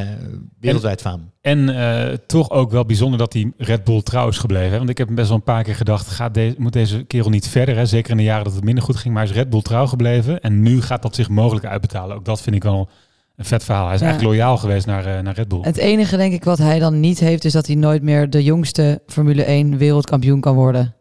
wereldwijd 0.59 1.01
faam. 1.01 1.31
En 1.41 1.69
eh, 1.69 2.13
toch 2.27 2.49
ook 2.49 2.71
wel 2.71 2.85
bijzonder 2.85 3.19
dat 3.19 3.31
die 3.31 3.53
Red 3.57 3.83
Bull 3.83 4.01
trouw 4.01 4.27
is 4.27 4.37
gebleven. 4.37 4.71
Hè? 4.71 4.77
Want 4.77 4.89
ik 4.89 4.97
heb 4.97 5.07
best 5.11 5.27
wel 5.27 5.37
een 5.37 5.43
paar 5.43 5.63
keer 5.63 5.75
gedacht, 5.75 6.07
gaat 6.07 6.33
de, 6.33 6.55
moet 6.57 6.73
deze 6.73 7.03
kerel 7.03 7.29
niet 7.29 7.47
verder? 7.47 7.75
Hè? 7.75 7.85
Zeker 7.85 8.11
in 8.11 8.17
de 8.17 8.23
jaren 8.23 8.43
dat 8.43 8.53
het 8.55 8.63
minder 8.63 8.83
goed 8.83 8.95
ging. 8.95 9.13
Maar 9.13 9.23
hij 9.23 9.31
is 9.31 9.37
Red 9.37 9.49
Bull 9.49 9.61
trouw 9.61 9.85
gebleven. 9.85 10.39
En 10.41 10.61
nu 10.61 10.81
gaat 10.81 11.01
dat 11.01 11.15
zich 11.15 11.29
mogelijk 11.29 11.65
uitbetalen. 11.65 12.15
Ook 12.15 12.25
dat 12.25 12.41
vind 12.41 12.55
ik 12.55 12.63
wel 12.63 12.89
een 13.35 13.45
vet 13.45 13.63
verhaal. 13.63 13.85
Hij 13.85 13.93
is 13.95 13.99
Ja. 14.01 14.05
eigenlijk 14.07 14.35
loyaal 14.35 14.57
geweest 14.57 14.85
naar, 14.85 15.05
eh, 15.05 15.19
naar 15.23 15.35
Red 15.35 15.47
Bull. 15.47 15.61
Het 15.61 15.77
enige, 15.77 16.17
denk 16.17 16.33
ik, 16.33 16.43
wat 16.43 16.57
hij 16.57 16.79
dan 16.79 16.99
niet 16.99 17.19
heeft, 17.19 17.45
is 17.45 17.53
dat 17.53 17.67
hij 17.67 17.75
nooit 17.75 18.01
meer 18.01 18.29
de 18.29 18.43
jongste 18.43 19.01
Formule 19.07 19.49
1 19.49 19.77
wereldkampioen 19.77 20.39
kan 20.41 20.55
worden. 20.55 20.93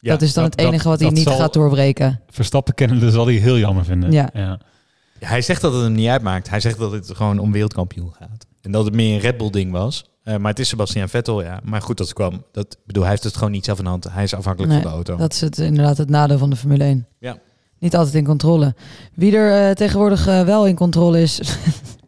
Ja, 0.00 0.10
dat 0.10 0.22
is 0.22 0.32
dan 0.32 0.42
dat- 0.44 0.52
het 0.52 0.60
enige 0.60 0.76
dat- 0.76 0.84
wat 0.84 0.98
hij 0.98 1.08
dat 1.08 1.16
niet 1.18 1.26
zal 1.28 1.36
gaat 1.38 1.52
doorbreken. 1.52 2.20
Verstappen 2.30 2.74
kennende 2.74 3.10
zal 3.10 3.26
hij 3.26 3.34
heel 3.34 3.58
jammer 3.58 3.84
vinden. 3.84 4.12
Ja. 4.12 4.58
hij 5.18 5.42
zegt 5.42 5.60
dat 5.60 5.72
het 5.72 5.82
hem 5.82 5.92
niet 5.92 6.08
uitmaakt. 6.08 6.50
Hij 6.50 6.60
zegt 6.60 6.78
dat 6.78 6.92
het 6.92 7.10
gewoon 7.16 7.38
om 7.38 7.52
wereldkampioen 7.52 8.12
gaat. 8.18 8.46
En 8.62 8.72
dat 8.72 8.84
het 8.84 8.94
meer 8.94 9.14
een 9.14 9.20
Red 9.20 9.36
Bull 9.36 9.50
ding 9.50 9.72
was. 9.72 10.04
Eh, 10.22 10.36
maar 10.36 10.50
het 10.50 10.58
is 10.58 10.68
Sebastian 10.68 11.08
Vettel, 11.08 11.42
ja. 11.42 11.60
Maar 11.64 11.82
goed, 11.82 11.96
dat 11.98 12.12
kwam. 12.12 12.44
Dat, 12.52 12.76
bedoel, 12.86 13.02
hij 13.02 13.10
heeft 13.12 13.24
het 13.24 13.36
gewoon 13.36 13.50
niet 13.50 13.64
zelf 13.64 13.78
in 13.78 13.84
de 13.84 13.90
hand. 13.90 14.04
Hij 14.12 14.22
is 14.22 14.34
afhankelijk 14.34 14.72
Nee, 14.72 14.82
van 14.82 14.90
de 14.90 14.96
auto. 14.96 15.16
Dat 15.16 15.32
is 15.32 15.40
het, 15.40 15.58
inderdaad 15.58 15.96
het 15.98 16.08
nadeel 16.10 16.38
van 16.38 16.50
de 16.50 16.56
Formule 16.56 16.84
1. 16.84 17.06
Ja. 17.18 17.36
Niet 17.78 17.96
altijd 17.96 18.14
in 18.14 18.24
controle. 18.24 18.74
Wie 19.14 19.36
er 19.36 19.68
eh, 19.68 19.74
tegenwoordig 19.74 20.26
eh, 20.26 20.42
wel 20.42 20.66
in 20.66 20.74
controle 20.74 21.22
is, 21.22 21.40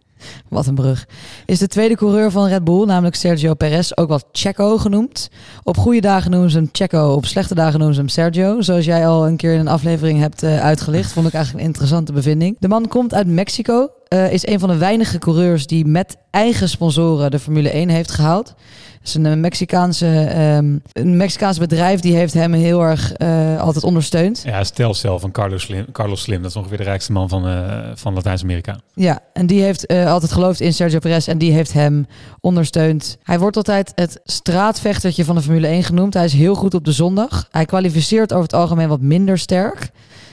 wat 0.49 0.67
een 0.67 0.75
brug, 0.75 1.07
is 1.47 1.59
de 1.59 1.67
tweede 1.67 1.97
coureur 1.97 2.31
van 2.31 2.47
Red 2.47 2.64
Bull, 2.64 2.85
namelijk 2.87 3.14
Sergio 3.14 3.55
Perez, 3.55 3.91
ook 3.95 4.09
wel 4.09 4.21
Checo 4.33 4.79
genoemd. 4.79 5.31
Op 5.62 5.76
goede 5.76 6.00
dagen 6.00 6.31
noemen 6.31 6.50
ze 6.50 6.57
hem 6.57 6.69
Checo, 6.73 7.12
op 7.12 7.26
slechte 7.26 7.55
dagen 7.55 7.79
noemen 7.79 7.95
ze 7.95 8.00
hem 8.00 8.09
Sergio. 8.09 8.61
Zoals 8.61 8.85
jij 8.85 9.07
al 9.07 9.26
een 9.26 9.37
keer 9.37 9.52
in 9.52 9.61
een 9.61 9.69
aflevering 9.69 10.19
hebt 10.19 10.43
eh, 10.43 10.61
uitgelicht, 10.61 11.12
vond 11.12 11.26
ik 11.26 11.35
eigenlijk 11.35 11.64
een 11.64 11.71
interessante 11.71 12.12
bevinding. 12.12 12.57
De 12.59 12.69
man 12.69 12.88
komt 12.88 13.14
uit 13.14 13.26
Mexico, 13.26 13.88
eh, 14.09 14.33
is 14.33 14.47
een 14.47 14.59
van 14.59 14.69
de 14.69 14.76
weinige 14.76 15.19
coureurs 15.19 15.67
die 15.67 15.87
met 15.87 16.17
eigen 16.31 16.69
sponsoren 16.69 17.31
de 17.31 17.38
Formule 17.38 17.71
1 17.75 17.88
heeft 17.88 18.11
gehaald. 18.11 18.55
Het 19.02 19.11
is 19.11 19.16
een 19.16 19.26
eh, 19.26 19.37
Mexicaanse, 19.37 20.25
ehm, 20.25 20.78
een 20.92 21.16
Mexicaans 21.16 21.59
bedrijf 21.59 22.00
die 22.00 22.14
heeft 22.14 22.35
hem 22.35 22.52
heel 22.52 22.82
erg 22.82 23.12
eh, 23.12 23.61
altijd 23.61 23.85
ondersteund. 23.85 24.42
Ja, 24.44 24.64
stel 24.64 24.94
zelf 24.94 25.21
van 25.21 25.30
Carlos 25.30 25.62
Slim. 25.62 25.92
Carlos 25.92 26.23
Slim, 26.23 26.42
dat 26.42 26.50
is 26.50 26.56
ongeveer 26.56 26.76
de 26.76 26.82
rijkste 26.82 27.12
man 27.12 27.28
van, 27.28 27.47
eh, 27.47 27.78
van 27.94 28.14
Latijns-Amerika. 28.14 28.78
Ja, 28.94 29.21
en 29.32 29.47
die 29.47 29.62
heeft 29.62 29.88
altijd 29.88 30.32
geloofd 30.32 30.61
in 30.61 30.75
Sergio 30.75 30.99
Perez 30.99 31.28
en 31.28 31.38
die 31.38 31.52
heeft 31.52 31.73
hem 31.73 32.06
ondersteund. 32.40 33.18
Hij 33.23 33.38
wordt 33.38 33.56
altijd 33.56 33.92
het 33.94 34.21
straatvechtertje 34.25 35.25
van 35.25 35.35
de 35.35 35.42
Formule 35.42 35.68
1 35.68 35.82
genoemd. 35.82 36.14
Hij 36.14 36.25
is 36.25 36.32
heel 36.32 36.54
goed 36.54 36.75
op 36.75 36.85
de 36.85 36.92
zondag. 36.92 37.49
Hij 37.50 37.64
kwalificeert 37.64 38.32
over 38.32 38.44
het 38.44 38.54
algemeen 38.54 38.88
wat 38.88 39.00
minder 39.00 39.38
sterk. 39.38 39.90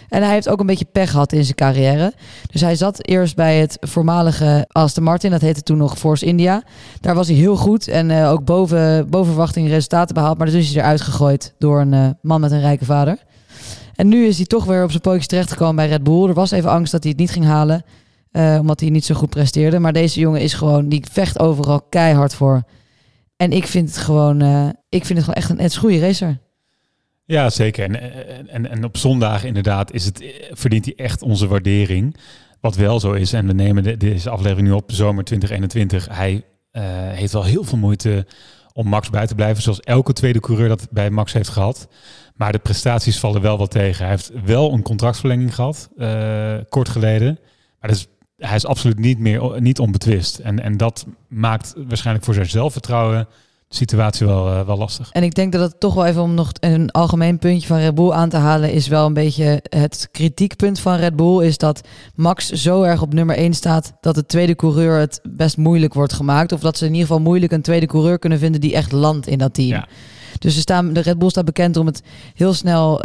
En 0.10 0.24
hij 0.24 0.34
heeft 0.34 0.50
ook 0.50 0.60
een 0.60 0.66
beetje 0.66 0.86
pech 0.86 1.12
gehad 1.12 1.34
in 1.34 1.44
zijn 1.44 1.56
carrière. 1.56 2.14
Dus 2.52 2.62
hij 2.62 2.76
zat 2.76 3.08
eerst 3.08 3.36
bij 3.36 3.58
het 3.60 3.78
voormalige 3.80 4.66
Aston 4.68 5.04
Martin, 5.04 5.32
dat 5.32 5.42
heette 5.42 5.62
toen 5.62 5.78
nog 5.78 5.98
Force 5.98 6.26
India. 6.26 6.64
Daar 7.02 7.16
was 7.16 7.28
hij 7.28 7.36
heel 7.36 7.56
goed 7.56 7.88
en 7.88 8.12
eh, 8.12 8.32
ook 8.32 8.46
boven, 8.46 9.10
boven 9.10 9.28
verwachting 9.28 9.68
resultaten 9.68 10.16
behaald. 10.16 10.38
Maar 10.38 10.48
toen 10.48 10.60
is 10.60 10.74
hij 10.74 10.82
eruit 10.82 11.02
gegooid 11.02 11.54
door 11.58 11.82
een 11.82 11.94
eh, 11.94 12.10
man 12.22 12.42
met 12.42 12.52
een 12.52 12.62
rijke 12.62 12.86
vader. 12.86 13.18
En 13.96 14.08
nu 14.08 14.26
is 14.26 14.38
hij 14.38 14.46
toch 14.46 14.66
weer 14.66 14.84
op 14.84 14.90
zijn 14.90 15.02
pootjes 15.02 15.28
terechtgekomen 15.28 15.76
bij 15.76 15.88
Red 15.88 16.04
Bull. 16.04 16.28
Er 16.28 16.34
was 16.34 16.52
even 16.52 16.70
angst 16.70 16.92
dat 16.92 17.04
hij 17.04 17.12
het 17.12 17.20
niet 17.20 17.32
ging 17.32 17.46
halen. 17.46 17.84
Eh, 18.32 18.58
omdat 18.60 18.80
hij 18.80 18.90
niet 18.90 19.06
zo 19.06 19.16
goed 19.16 19.30
presteerde. 19.30 19.80
Maar 19.80 19.94
deze 19.94 20.20
jongen 20.20 20.42
is 20.42 20.54
gewoon, 20.54 20.90
die 20.90 21.04
vecht 21.12 21.40
overal 21.40 21.82
keihard 21.82 22.34
voor. 22.34 22.64
En 23.38 23.52
ik 23.52 23.68
vind 23.68 23.90
het 23.90 23.98
gewoon, 23.98 24.42
ik 24.90 25.06
vind 25.06 25.20
het 25.20 25.28
gewoon 25.28 25.34
echt 25.34 25.50
een, 25.50 25.60
is 25.60 25.74
een 25.74 25.82
goede 25.82 26.00
racer. 26.00 26.40
Ja, 27.30 27.50
zeker. 27.50 27.84
En, 27.84 28.50
en, 28.50 28.70
en, 28.70 28.84
op 28.84 28.98
zondag 28.98 29.44
inderdaad 29.44 29.94
is 29.94 30.06
het, 30.06 30.24
verdient 30.52 30.86
hij 30.86 30.94
echt 30.96 31.22
onze 31.22 31.48
waardering. 31.48 32.16
Wat 32.62 32.76
wel 32.76 33.00
zo 33.00 33.12
is, 33.12 33.34
en 33.34 33.48
we 33.48 33.54
nemen 33.54 33.84
de- 33.84 33.98
deze 33.98 34.30
aflevering 34.30 34.68
nu 34.68 34.74
op 34.74 34.92
zomer 34.92 35.24
2021. 35.24 36.08
Hij 36.18 36.46
eh, 36.72 36.84
heeft 36.94 37.34
wel 37.34 37.44
heel 37.44 37.64
veel 37.64 37.78
moeite 37.78 38.26
om 38.74 38.88
Max 38.88 39.10
bij 39.10 39.28
te 39.28 39.36
blijven. 39.36 39.64
Zoals 39.64 39.80
elke 39.80 40.14
tweede 40.14 40.40
coureur 40.40 40.68
dat 40.68 40.88
bij 40.92 41.10
Max 41.10 41.34
heeft 41.34 41.50
gehad. 41.50 41.88
Maar 42.36 42.52
de 42.52 42.58
prestaties 42.60 43.20
vallen 43.20 43.42
wel 43.42 43.58
wat 43.58 43.72
tegen. 43.72 44.02
Hij 44.06 44.14
heeft 44.14 44.32
wel 44.46 44.74
een 44.74 44.82
contractverlenging 44.82 45.56
gehad, 45.56 45.90
eh, 45.98 46.56
kort 46.70 46.90
geleden. 46.90 47.40
Maar 47.80 47.90
dat 47.90 47.98
is, 48.00 48.08
hij 48.38 48.56
is 48.56 48.66
absoluut 48.66 49.00
niet 49.00 49.20
meer 49.20 49.62
niet 49.62 49.80
onbetwist. 49.80 50.38
En, 50.38 50.60
en 50.64 50.78
dat 50.78 51.06
maakt 51.28 51.74
waarschijnlijk 51.88 52.26
voor 52.26 52.34
zijn 52.34 52.50
zelfvertrouwen 52.50 53.28
situatie 53.70 54.26
wel, 54.28 54.48
eh, 54.52 54.66
wel 54.66 54.78
lastig. 54.78 55.10
En 55.12 55.24
ik 55.24 55.36
denk 55.36 55.52
dat 55.52 55.62
het 55.62 55.80
toch 55.80 55.94
wel 55.94 56.06
even 56.06 56.22
om 56.22 56.34
nog 56.34 56.52
een 56.60 56.92
algemeen 56.92 57.40
puntje 57.40 57.68
van 57.68 57.78
Red 57.78 57.96
Bull 57.96 58.12
aan 58.12 58.30
te 58.30 58.38
halen, 58.38 58.72
is 58.72 58.88
wel 58.88 59.06
een 59.06 59.14
beetje 59.14 59.60
het 59.70 60.10
kritiekpunt 60.12 60.80
van 60.80 60.96
Red 60.96 61.16
Bull. 61.16 61.46
Is 61.46 61.58
dat 61.58 61.82
Max 62.16 62.50
zo 62.50 62.82
erg 62.84 63.02
op 63.02 63.14
nummer 63.14 63.38
1 63.38 63.54
staat 63.54 63.94
dat 64.02 64.16
de 64.16 64.26
tweede 64.26 64.56
coureur 64.56 65.00
het 65.00 65.20
best 65.30 65.58
moeilijk 65.58 65.94
wordt 65.94 66.14
gemaakt. 66.14 66.52
Of 66.52 66.60
dat 66.60 66.78
ze 66.78 66.86
in 66.86 66.92
ieder 66.94 67.08
geval 67.08 67.22
moeilijk 67.22 67.52
een 67.52 67.62
tweede 67.62 67.86
coureur 67.86 68.20
kunnen 68.20 68.40
vinden 68.40 68.62
die 68.62 68.74
echt 68.74 68.92
landt 68.92 69.28
in 69.28 69.38
dat 69.38 69.54
team. 69.54 69.68
Ja. 69.70 69.88
Dus 70.40 70.54
ze 70.54 70.60
staan, 70.60 70.94
de 70.94 71.00
Red 71.00 71.18
Bull 71.20 71.30
staat 71.30 71.46
bekend 71.46 71.78
om 71.78 71.86
het 71.86 72.02
heel 72.34 72.54
snel 72.54 73.02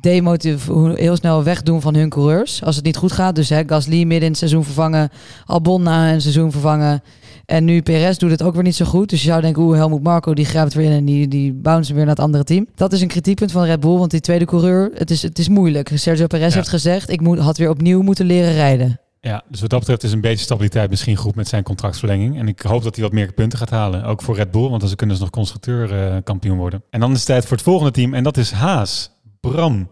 demotiv- 0.00 0.66
hoe- 0.66 0.98
heel 0.98 1.16
snel 1.16 1.42
wegdoen 1.42 1.80
van 1.80 1.94
hun 1.94 2.08
coureurs. 2.08 2.62
Als 2.64 2.76
het 2.76 2.84
niet 2.84 2.96
goed 2.96 3.12
gaat. 3.12 3.34
Dus 3.34 3.48
hè, 3.48 3.62
Gasly 3.66 3.98
midden 3.98 4.20
in 4.22 4.28
het 4.28 4.36
seizoen 4.38 4.64
vervangen. 4.64 5.10
Albon 5.46 5.82
na 5.82 6.12
een 6.12 6.20
seizoen 6.20 6.50
vervangen. 6.52 7.02
En 7.46 7.64
nu 7.64 7.82
Perez 7.82 8.16
doet 8.16 8.30
het 8.30 8.42
ook 8.42 8.54
weer 8.54 8.62
niet 8.62 8.76
zo 8.76 8.84
goed. 8.84 9.08
Dus 9.08 9.22
je 9.22 9.28
zou 9.28 9.40
denken, 9.40 9.62
oeh, 9.62 9.76
Helmut 9.76 10.02
Marco 10.02 10.34
die 10.34 10.44
grijpt 10.44 10.74
weer 10.74 10.86
in 10.90 10.92
en 10.96 11.04
die, 11.04 11.28
die 11.28 11.52
bounce 11.52 11.94
weer 11.94 12.04
naar 12.04 12.14
het 12.14 12.24
andere 12.24 12.44
team. 12.44 12.66
Dat 12.74 12.92
is 12.92 13.00
een 13.00 13.08
kritiekpunt 13.08 13.52
van 13.52 13.64
Red 13.64 13.80
Bull, 13.80 13.96
want 13.98 14.10
die 14.10 14.20
tweede 14.20 14.44
coureur, 14.44 14.90
het 14.94 15.10
is, 15.10 15.22
het 15.22 15.38
is 15.38 15.48
moeilijk. 15.48 15.90
Sergio 15.94 16.26
Perez 16.26 16.48
Ja. 16.48 16.54
heeft 16.56 16.68
gezegd, 16.68 17.10
ik 17.10 17.20
moet, 17.20 17.38
had 17.38 17.56
weer 17.58 17.70
opnieuw 17.70 18.02
moeten 18.02 18.26
leren 18.26 18.52
rijden. 18.52 19.00
Ja, 19.20 19.42
dus 19.48 19.60
wat 19.60 19.70
dat 19.70 19.78
betreft 19.78 20.02
is 20.02 20.12
een 20.12 20.20
beetje 20.20 20.44
stabiliteit 20.44 20.90
misschien 20.90 21.16
goed 21.16 21.34
met 21.34 21.48
zijn 21.48 21.62
contractverlenging. 21.62 22.38
En 22.38 22.48
ik 22.48 22.60
hoop 22.60 22.82
dat 22.82 22.94
hij 22.94 23.04
wat 23.04 23.12
meer 23.12 23.32
punten 23.32 23.58
gaat 23.58 23.70
halen. 23.70 24.04
Ook 24.04 24.22
voor 24.22 24.36
Red 24.36 24.50
Bull, 24.50 24.68
want 24.68 24.80
dan 24.80 24.94
kunnen 24.94 25.16
ze 25.16 25.22
nog 25.22 25.30
constructeur 25.30 25.92
eh, 25.92 26.16
kampioen 26.24 26.56
worden. 26.58 26.82
En 26.90 27.00
dan 27.00 27.10
is 27.10 27.16
het 27.16 27.26
tijd 27.26 27.42
voor 27.46 27.56
het 27.56 27.66
volgende 27.66 27.92
team 27.92 28.14
en 28.14 28.22
dat 28.22 28.36
is 28.36 28.50
Haas. 28.50 29.10
Bram. 29.40 29.88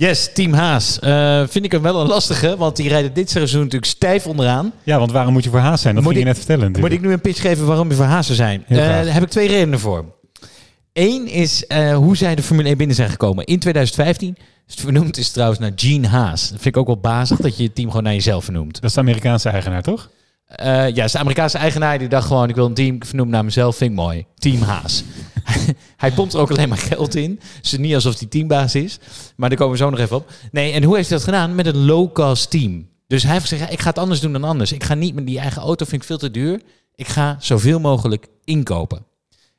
Yes, 0.00 0.30
Team 0.32 0.52
Haas. 0.52 0.98
Eh, 0.98 1.42
vind 1.48 1.64
ik 1.64 1.72
hem 1.72 1.82
wel 1.82 2.00
een 2.00 2.06
lastige, 2.06 2.56
want 2.56 2.76
die 2.76 2.88
rijden 2.88 3.12
dit 3.12 3.30
seizoen 3.30 3.60
natuurlijk 3.60 3.90
stijf 3.90 4.26
onderaan. 4.26 4.72
Ja, 4.82 4.98
want 4.98 5.12
waarom 5.12 5.32
moet 5.32 5.44
je 5.44 5.50
voor 5.50 5.58
Haas 5.58 5.80
zijn? 5.80 5.94
Dat 5.94 6.04
Moet 6.04 6.12
ging 6.12 6.24
je 6.24 6.30
net 6.30 6.38
vertellen 6.38 6.64
Moet 6.64 6.72
natuurlijk. 6.72 7.02
ik 7.02 7.08
nu 7.08 7.14
een 7.14 7.20
pitch 7.20 7.40
geven 7.40 7.66
waarom 7.66 7.88
we 7.88 7.94
voor 7.94 8.04
Haas 8.04 8.26
zou 8.26 8.38
zijn? 8.38 8.64
Eh, 8.68 8.76
daar 8.76 9.12
heb 9.12 9.22
ik 9.22 9.28
twee 9.28 9.48
redenen 9.48 9.78
voor. 9.78 10.04
Eén 10.92 11.26
is 11.28 11.66
eh, 11.66 11.96
hoe 11.96 12.16
zij 12.16 12.34
de 12.34 12.42
Formule 12.42 12.68
1 12.68 12.76
binnen 12.76 12.96
zijn 12.96 13.10
gekomen. 13.10 13.44
In 13.44 13.58
2015 13.58 14.36
is 14.38 14.74
het 14.74 14.80
vernoemd 14.80 15.16
is 15.16 15.30
trouwens 15.30 15.60
naar 15.60 15.72
Gene 15.76 16.06
Haas. 16.06 16.40
Dat 16.40 16.60
vind 16.60 16.74
ik 16.74 16.76
ook 16.76 16.86
wel 16.86 17.00
bazig 17.00 17.38
dat 17.38 17.56
je 17.56 17.62
je 17.62 17.72
team 17.72 17.88
gewoon 17.88 18.02
naar 18.02 18.14
jezelf 18.14 18.44
vernoemt. 18.44 18.74
Dat 18.74 18.84
is 18.84 18.92
de 18.92 19.00
Amerikaanse 19.00 19.48
eigenaar, 19.48 19.82
toch? 19.82 20.10
Eh, 20.50 20.94
ja, 20.94 21.06
de 21.06 21.18
Amerikaanse 21.18 21.58
eigenaar 21.58 21.98
die 21.98 22.08
dacht 22.08 22.26
gewoon, 22.26 22.48
ik 22.48 22.54
wil 22.54 22.66
een 22.66 22.74
team 22.74 23.04
vernoemen 23.04 23.34
naar 23.34 23.44
mezelf, 23.44 23.76
vind 23.76 23.90
ik 23.90 23.96
mooi. 23.96 24.26
Team 24.34 24.62
Haas. 24.62 25.04
hij 25.96 26.12
pompt 26.12 26.32
er 26.32 26.40
ook 26.40 26.50
alleen 26.50 26.68
maar 26.68 26.78
geld 26.78 27.14
in. 27.14 27.34
Dus 27.34 27.70
het 27.70 27.80
is 27.80 27.86
niet 27.86 27.94
alsof 27.94 28.18
hij 28.18 28.28
teambaas 28.28 28.74
is. 28.74 28.98
Maar 29.36 29.48
daar 29.48 29.58
komen 29.58 29.72
we 29.72 29.82
zo 29.82 29.90
nog 29.90 29.98
even 29.98 30.16
op. 30.16 30.30
Nee, 30.52 30.72
en 30.72 30.82
hoe 30.82 30.96
heeft 30.96 31.08
hij 31.08 31.18
dat 31.18 31.26
gedaan? 31.26 31.54
Met 31.54 31.66
een 31.66 31.84
low-cost 31.84 32.50
team. 32.50 32.88
Dus 33.06 33.22
hij 33.22 33.32
heeft 33.32 33.48
gezegd, 33.48 33.72
ik 33.72 33.80
ga 33.80 33.88
het 33.88 33.98
anders 33.98 34.20
doen 34.20 34.32
dan 34.32 34.44
anders. 34.44 34.72
Ik 34.72 34.84
ga 34.84 34.94
niet 34.94 35.14
met 35.14 35.26
die 35.26 35.38
eigen 35.38 35.62
auto, 35.62 35.84
vind 35.84 36.00
ik 36.00 36.06
veel 36.06 36.18
te 36.18 36.30
duur. 36.30 36.60
Ik 36.94 37.08
ga 37.08 37.36
zoveel 37.40 37.80
mogelijk 37.80 38.26
inkopen. 38.44 39.06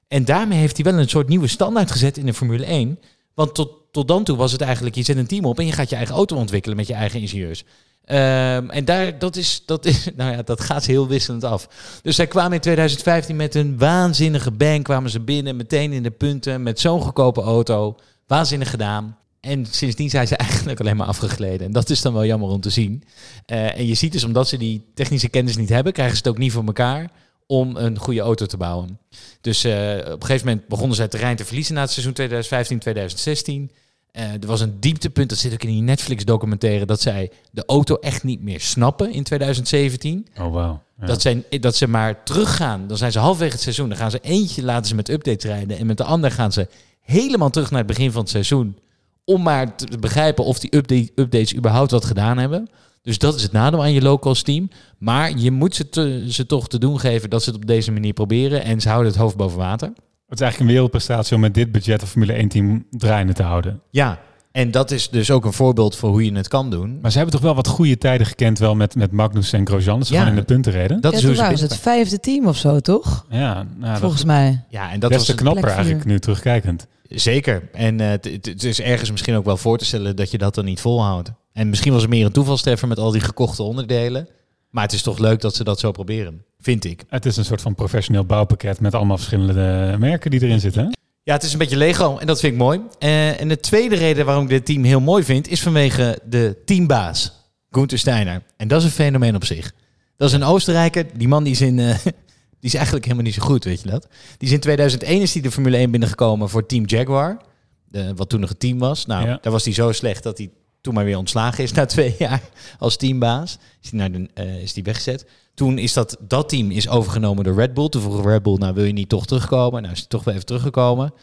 En 0.08 0.26
daarmee 0.26 0.60
heeft 0.60 0.78
hij 0.78 0.92
wel 0.92 1.02
een 1.02 1.10
soort 1.10 1.28
nieuwe 1.28 1.48
standaard 1.48 1.92
gezet 1.92 2.18
in 2.18 2.26
de 2.26 2.34
Formule 2.34 2.66
1. 2.66 3.00
Want 3.34 3.56
tot, 3.56 3.72
tot 3.92 4.08
dan 4.08 4.24
toe 4.24 4.38
was 4.38 4.52
het 4.52 4.62
eigenlijk, 4.62 4.96
je 4.96 5.04
zet 5.04 5.18
een 5.18 5.28
team 5.28 5.46
op 5.46 5.60
en 5.60 5.66
je 5.66 5.72
gaat 5.72 5.90
je 5.90 5.96
eigen 5.96 6.16
auto 6.16 6.36
ontwikkelen 6.36 6.78
met 6.78 6.88
je 6.88 6.94
eigen 6.94 7.20
ingenieurs. 7.20 7.64
Ehm, 8.06 8.70
en 8.70 8.86
daar, 8.86 9.20
dat, 9.20 9.36
is, 9.36 9.64
dat, 9.66 9.86
is, 9.86 10.08
nou 10.16 10.32
ja, 10.32 10.42
dat 10.42 10.62
gaat 10.62 10.86
heel 10.86 11.08
wisselend 11.08 11.44
af. 11.44 11.68
Dus 12.02 12.16
zij 12.16 12.28
kwamen 12.28 12.54
in 12.54 12.60
2015 12.60 13.36
met 13.36 13.56
een 13.56 13.78
waanzinnige 13.78 14.52
bang, 14.52 14.84
kwamen 14.84 15.10
ze 15.10 15.20
binnen, 15.20 15.56
meteen 15.56 15.92
in 15.92 16.04
de 16.04 16.12
punten, 16.12 16.64
met 16.64 16.80
zo'n 16.80 17.02
goedkope 17.02 17.42
auto. 17.42 17.96
Waanzinnig 18.28 18.70
gedaan. 18.70 19.18
En 19.40 19.66
sindsdien 19.66 20.10
zijn 20.10 20.28
ze 20.28 20.36
eigenlijk 20.48 20.80
alleen 20.80 20.98
maar 20.98 21.08
afgegleden. 21.08 21.68
En 21.68 21.72
dat 21.72 21.90
is 21.90 22.02
dan 22.02 22.14
wel 22.14 22.26
jammer 22.26 22.50
om 22.50 22.62
te 22.62 22.70
zien. 22.70 23.04
Eh, 23.46 23.78
en 23.78 23.86
je 23.86 23.94
ziet 23.94 24.12
dus, 24.12 24.24
omdat 24.24 24.48
ze 24.48 24.58
die 24.58 24.92
technische 24.94 25.30
kennis 25.30 25.58
niet 25.58 25.70
hebben, 25.70 25.94
krijgen 25.94 26.16
ze 26.16 26.22
het 26.24 26.32
ook 26.32 26.38
niet 26.38 26.52
voor 26.52 26.66
elkaar 26.66 27.10
om 27.48 27.76
een 27.76 27.98
goede 27.98 28.22
auto 28.22 28.46
te 28.46 28.58
bouwen. 28.58 29.00
Dus 29.42 29.64
eh, 29.64 29.72
op 29.98 30.22
een 30.22 30.26
gegeven 30.26 30.48
moment 30.48 30.68
begonnen 30.68 30.96
zij 30.96 31.08
terrein 31.08 31.36
te 31.36 31.46
verliezen 31.46 31.76
na 31.76 31.82
het 31.82 31.92
seizoen 31.92 33.70
2015-2016. 33.70 33.74
Eh, 34.12 34.24
er 34.34 34.48
was 34.48 34.62
een 34.62 34.80
dieptepunt, 34.80 35.30
dat 35.30 35.38
zit 35.38 35.54
ook 35.54 35.64
in 35.64 35.70
die 35.70 35.82
Netflix-documentaire, 35.82 36.86
dat 36.86 37.02
zij 37.02 37.32
de 37.52 37.64
auto 37.66 37.96
echt 37.96 38.24
niet 38.24 38.42
meer 38.42 38.60
snappen 38.60 39.12
in 39.14 39.24
2017. 39.24 40.28
Oh, 40.40 40.54
wauw. 40.54 40.82
Ja. 41.00 41.06
Dat, 41.06 41.22
zijn, 41.22 41.44
dat 41.60 41.76
ze 41.76 41.88
maar 41.88 42.24
teruggaan. 42.24 42.88
Dan 42.88 42.98
zijn 42.98 43.12
ze 43.12 43.20
halverwege 43.20 43.52
het 43.54 43.62
seizoen. 43.62 43.90
Dan 43.90 43.98
gaan 43.98 44.12
ze 44.12 44.20
eentje 44.22 44.64
laten 44.64 44.86
ze 44.86 44.96
met 44.96 45.10
updates 45.10 45.44
rijden. 45.52 45.78
En 45.78 45.86
met 45.86 45.98
de 45.98 46.04
ander 46.04 46.32
gaan 46.32 46.52
ze 46.52 46.68
helemaal 47.02 47.50
terug 47.50 47.70
naar 47.70 47.80
het 47.80 47.88
begin 47.88 48.12
van 48.12 48.22
het 48.22 48.30
seizoen. 48.30 48.78
om 49.26 49.42
maar 49.42 49.76
te 49.76 49.98
begrijpen 50.00 50.46
of 50.46 50.60
die 50.60 50.76
update, 50.76 51.12
updates 51.16 51.56
überhaupt 51.56 51.92
wat 51.92 52.06
gedaan 52.06 52.38
hebben. 52.38 52.70
Dus 53.02 53.18
dat 53.18 53.36
is 53.36 53.44
het 53.44 53.52
nadeel 53.52 53.82
aan 53.82 53.92
je 53.94 54.02
locals 54.02 54.42
team. 54.42 54.70
Maar 54.98 55.38
je 55.38 55.52
moet 55.52 55.76
ze, 55.76 55.90
te- 55.90 56.26
ze 56.30 56.46
toch 56.46 56.68
te 56.68 56.78
doen 56.78 57.00
geven 57.00 57.30
dat 57.30 57.44
ze 57.44 57.50
het 57.50 57.60
op 57.60 57.66
deze 57.66 57.92
manier 57.92 58.14
proberen. 58.14 58.64
En 58.64 58.82
ze 58.82 58.90
houden 58.90 59.12
het 59.12 59.22
hoofd 59.22 59.36
boven 59.36 59.58
water. 59.58 59.94
Het 60.32 60.40
is 60.40 60.46
eigenlijk 60.46 60.60
een 60.60 60.68
wereldprestatie 60.68 61.36
om 61.36 61.42
met 61.42 61.54
dit 61.54 61.72
budget 61.72 62.02
een 62.02 62.08
Formule 62.08 62.34
1 62.34 62.48
team 62.48 62.86
draaiende 62.92 63.34
te 63.34 63.44
houden. 63.44 63.82
Ja, 63.90 64.20
en 64.52 64.72
dat 64.72 64.92
is 64.92 65.10
dus 65.10 65.32
ook 65.32 65.46
een 65.46 65.54
voorbeeld 65.54 65.96
voor 65.96 66.10
hoe 66.10 66.26
je 66.26 66.34
het 66.34 66.48
kan 66.48 66.70
doen. 66.70 67.00
Maar 67.02 67.12
ze 67.12 67.18
hebben 67.18 67.36
toch 67.36 67.44
wel 67.46 67.56
wat 67.56 67.68
goede 67.68 67.98
tijden 67.98 68.28
gekend 68.28 68.60
wel 68.60 68.76
met, 68.76 68.96
met 68.96 69.12
Magnus 69.12 69.54
en 69.54 69.68
Grosjean. 69.68 69.98
Dat 69.98 70.08
ze 70.08 70.14
Ja. 70.14 70.20
gewoon 70.20 70.36
in 70.36 70.40
de 70.42 70.46
punten 70.54 70.72
reden. 70.72 71.02
Dat 71.02 71.12
Ja, 71.12 71.18
is 71.18 71.24
hoe 71.24 71.36
ze 71.36 71.58
ze 71.58 71.64
het 71.64 71.78
vijfde 71.78 72.20
team 72.20 72.48
of 72.48 72.58
zo, 72.58 72.80
toch? 72.80 73.26
Ja, 73.30 73.66
nou, 73.78 73.98
Volgens 74.00 74.22
dat 74.22 74.32
mij. 74.32 74.64
Ja, 74.70 74.92
en 74.92 75.00
dat 75.00 75.12
was 75.14 75.26
te 75.26 75.32
het- 75.32 75.42
knapper 75.42 75.70
eigenlijk 75.70 76.06
nu 76.06 76.20
terugkijkend. 76.20 76.88
Zeker. 77.10 77.70
En 77.74 78.00
eh, 78.00 78.10
het 78.10 78.64
is 78.64 78.82
ergens 78.82 79.12
misschien 79.12 79.36
ook 79.36 79.46
wel 79.46 79.58
voor 79.58 79.78
te 79.78 79.86
stellen 79.86 80.16
dat 80.16 80.32
je 80.32 80.38
dat 80.38 80.56
dan 80.56 80.66
niet 80.66 80.80
volhoudt. 80.82 81.32
En 81.54 81.70
misschien 81.70 81.92
was 81.94 82.02
het 82.02 82.12
meer 82.12 82.26
een 82.26 82.32
toevalstreffer 82.32 82.88
met 82.88 83.00
al 83.00 83.12
die 83.12 83.22
gekochte 83.22 83.64
onderdelen. 83.64 84.28
Maar 84.72 84.84
het 84.84 84.94
is 84.94 85.02
toch 85.02 85.18
leuk 85.18 85.42
dat 85.42 85.56
ze 85.56 85.64
dat 85.64 85.80
zo 85.80 85.92
proberen. 85.92 86.46
Vind 86.60 86.86
ik. 86.86 87.04
Het 87.08 87.26
is 87.26 87.38
een 87.38 87.46
soort 87.46 87.62
van 87.62 87.76
professioneel 87.76 88.26
bouwpakket 88.26 88.80
met 88.80 88.96
allemaal 88.96 89.18
verschillende 89.18 89.96
merken 90.00 90.32
die 90.32 90.42
erin 90.44 90.60
zitten. 90.60 90.84
hè? 90.86 90.90
Ja, 91.24 91.34
het 91.34 91.44
is 91.44 91.54
een 91.54 91.60
beetje 91.60 91.78
Lego 91.78 92.18
en 92.18 92.28
dat 92.28 92.40
vind 92.40 92.54
ik 92.54 92.60
mooi. 92.60 92.80
Eh, 93.00 93.42
en 93.42 93.48
de 93.48 93.60
tweede 93.60 93.96
reden 93.96 94.26
waarom 94.26 94.44
ik 94.44 94.50
dit 94.50 94.66
team 94.66 94.84
heel 94.84 95.00
mooi 95.00 95.24
vind, 95.24 95.48
is 95.48 95.62
vanwege 95.62 96.20
de 96.26 96.58
teambaas, 96.66 97.32
Gunther 97.70 97.98
Steiner. 98.00 98.42
En 98.58 98.68
dat 98.68 98.80
is 98.80 98.86
een 98.86 98.92
fenomeen 98.92 99.36
op 99.36 99.46
zich. 99.46 99.72
Dat 100.18 100.30
is 100.30 100.36
een 100.36 100.44
Oostenrijker. 100.44 101.06
Die 101.18 101.28
man 101.28 101.44
die 101.44 101.54
is, 101.54 101.62
in, 101.62 101.80
eh, 101.80 101.96
die 102.04 102.14
is 102.60 102.74
eigenlijk 102.74 103.04
helemaal 103.06 103.26
niet 103.26 103.34
zo 103.34 103.42
goed, 103.42 103.64
weet 103.64 103.82
je 103.82 103.90
dat? 103.90 104.08
Die 104.38 104.48
is 104.48 104.54
in 104.54 104.60
2001 104.60 105.22
is 105.22 105.32
die 105.32 105.42
de 105.42 105.52
Formule 105.52 105.78
1 105.78 105.92
binnengekomen 105.92 106.50
voor 106.50 106.66
Team 106.66 106.84
Jaguar. 106.86 107.38
De, 107.86 108.14
wat 108.16 108.30
toen 108.30 108.40
nog 108.40 108.50
een 108.50 108.58
team 108.58 108.80
was. 108.80 109.06
Nou, 109.06 109.28
Ja. 109.28 109.38
daar 109.42 109.52
was 109.52 109.64
hij 109.64 109.74
zo 109.74 109.92
slecht 109.92 110.24
dat 110.24 110.38
hij 110.38 110.50
toen 110.82 110.94
maar 110.94 111.06
weer 111.06 111.18
ontslagen 111.18 111.64
is 111.64 111.72
na 111.72 111.86
twee 111.86 112.16
jaar 112.18 112.42
als 112.80 112.96
teambaas. 112.98 113.58
Is 113.82 113.90
hij, 113.92 114.00
naar 114.00 114.12
de, 114.12 114.30
eh, 114.34 114.62
is 114.62 114.74
die 114.74 114.84
weggezet. 114.84 115.26
Toen 115.54 115.78
is 115.78 115.94
dat, 115.94 116.18
dat 116.28 116.50
team 116.50 116.72
is 116.72 116.90
overgenomen 116.90 117.44
door 117.44 117.56
Red 117.56 117.74
Bull. 117.74 117.90
Toen 117.90 118.02
vroeg 118.02 118.26
Red 118.26 118.44
Bull, 118.44 118.58
nou 118.58 118.74
wil 118.74 118.84
je 118.84 118.94
niet 118.94 119.10
toch 119.10 119.26
terugkomen? 119.26 119.82
Nou 119.82 119.94
is 119.94 120.00
hij 120.00 120.08
toch 120.10 120.24
wel 120.24 120.34
even 120.34 120.46
teruggekomen. 120.46 121.14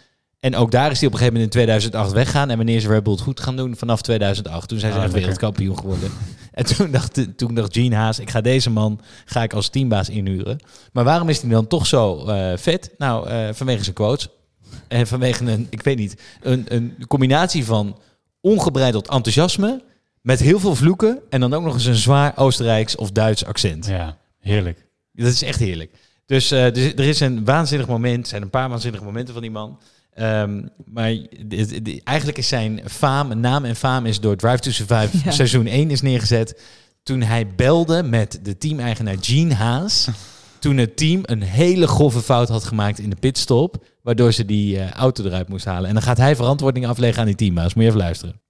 En 0.41 0.57
ook 0.57 0.71
daar 0.71 0.91
is 0.91 0.99
hij 0.99 1.07
op 1.07 1.13
een 1.13 1.19
gegeven 1.19 1.41
moment 1.41 1.55
in 1.55 1.61
2008 1.61 2.13
weggaan. 2.13 2.51
En 2.51 2.57
wanneer 2.57 2.77
is 2.77 2.87
Red 2.87 3.03
Bull 3.03 3.13
het 3.13 3.23
goed 3.23 3.41
gaan 3.41 3.57
doen? 3.57 3.77
Vanaf 3.77 4.03
2008. 4.03 4.69
Toen 4.69 4.79
zijn 4.79 4.93
ze 4.93 4.99
Ah, 4.99 5.05
echt 5.05 5.13
wereldkampioen 5.13 5.79
geworden. 5.79 6.11
En 6.53 6.65
toen 6.65 6.91
dacht, 6.91 7.39
toen 7.39 7.55
dacht 7.55 7.75
Gene 7.77 7.95
Haas, 7.95 8.19
ik 8.19 8.31
ga 8.31 8.41
deze 8.41 8.71
man 8.71 9.01
ga 9.25 9.43
ik 9.43 9.53
als 9.53 9.69
teambaas 9.69 10.09
inhuren. 10.09 10.59
Maar 10.93 11.05
waarom 11.05 11.29
is 11.29 11.41
hij 11.41 11.51
dan 11.51 11.67
toch 11.67 11.87
zo 11.87 12.27
eh, 12.27 12.57
vet? 12.57 12.95
Nou, 12.99 13.29
eh, 13.29 13.49
vanwege 13.53 13.83
zijn 13.83 13.95
quotes. 13.95 14.29
En 14.89 15.07
vanwege 15.07 15.45
een, 15.45 15.67
ik 15.71 15.83
weet 15.83 15.99
niet, 15.99 16.23
een, 16.41 16.65
een 16.69 16.95
combinatie 17.09 17.65
van 17.65 17.99
ongebreideld 18.41 19.09
enthousiasme 19.09 19.83
met 20.23 20.41
heel 20.41 20.59
veel 20.61 20.75
vloeken 20.75 21.19
en 21.31 21.41
dan 21.41 21.55
ook 21.55 21.63
nog 21.63 21.75
eens 21.75 21.85
een 21.85 21.95
zwaar 21.95 22.33
Oostenrijks 22.37 22.97
of 22.97 23.11
Duits 23.11 23.45
accent. 23.45 23.87
Ja, 23.87 24.17
heerlijk. 24.41 24.87
Dat 25.13 25.33
is 25.33 25.43
echt 25.43 25.59
heerlijk. 25.59 25.93
Dus, 26.27 26.51
eh, 26.51 26.73
dus 26.73 26.93
er 26.93 27.01
is 27.05 27.21
een 27.21 27.45
waanzinnig 27.45 27.89
moment, 27.89 28.23
er 28.23 28.29
zijn 28.29 28.43
een 28.43 28.51
paar 28.51 28.69
waanzinnige 28.69 29.05
momenten 29.05 29.33
van 29.33 29.43
die 29.43 29.51
man. 29.51 29.81
Ehm, 30.15 30.63
maar 30.85 31.11
dit- 31.47 31.85
dit- 31.85 32.03
eigenlijk 32.05 32.39
is 32.39 32.49
zijn 32.49 32.81
faam, 32.87 33.41
naam 33.41 33.65
en 33.65 33.77
faam 33.77 34.07
is 34.07 34.21
door 34.21 34.37
Drive 34.37 34.59
to 34.59 34.71
Survive 34.71 35.19
Ja. 35.25 35.31
seizoen 35.31 35.67
1 35.67 35.91
is 35.91 36.01
neergezet. 36.03 36.61
Toen 37.03 37.23
hij 37.23 37.47
belde 37.57 38.03
met 38.03 38.41
de 38.43 38.59
teameigenaar 38.59 39.17
Gene 39.21 39.55
Haas. 39.55 40.09
Toen 40.59 40.77
het 40.77 40.97
team 40.97 41.21
een 41.23 41.43
hele 41.43 41.87
grove 41.87 42.21
fout 42.21 42.49
had 42.49 42.65
gemaakt 42.65 42.99
in 42.99 43.11
de 43.11 43.17
pitstop. 43.17 43.77
Waardoor 44.03 44.33
ze 44.33 44.45
die 44.45 44.79
eh, 44.79 44.91
auto 44.91 45.25
eruit 45.25 45.49
moest 45.49 45.65
halen. 45.65 45.89
En 45.89 45.95
dan 45.95 46.03
gaat 46.03 46.17
hij 46.17 46.37
verantwoording 46.37 46.87
afleggen 46.87 47.21
aan 47.21 47.27
die 47.27 47.35
teambaas. 47.35 47.75
Moet 47.75 47.83
je 47.83 47.89
even 47.89 48.01
luisteren. 48.01 48.41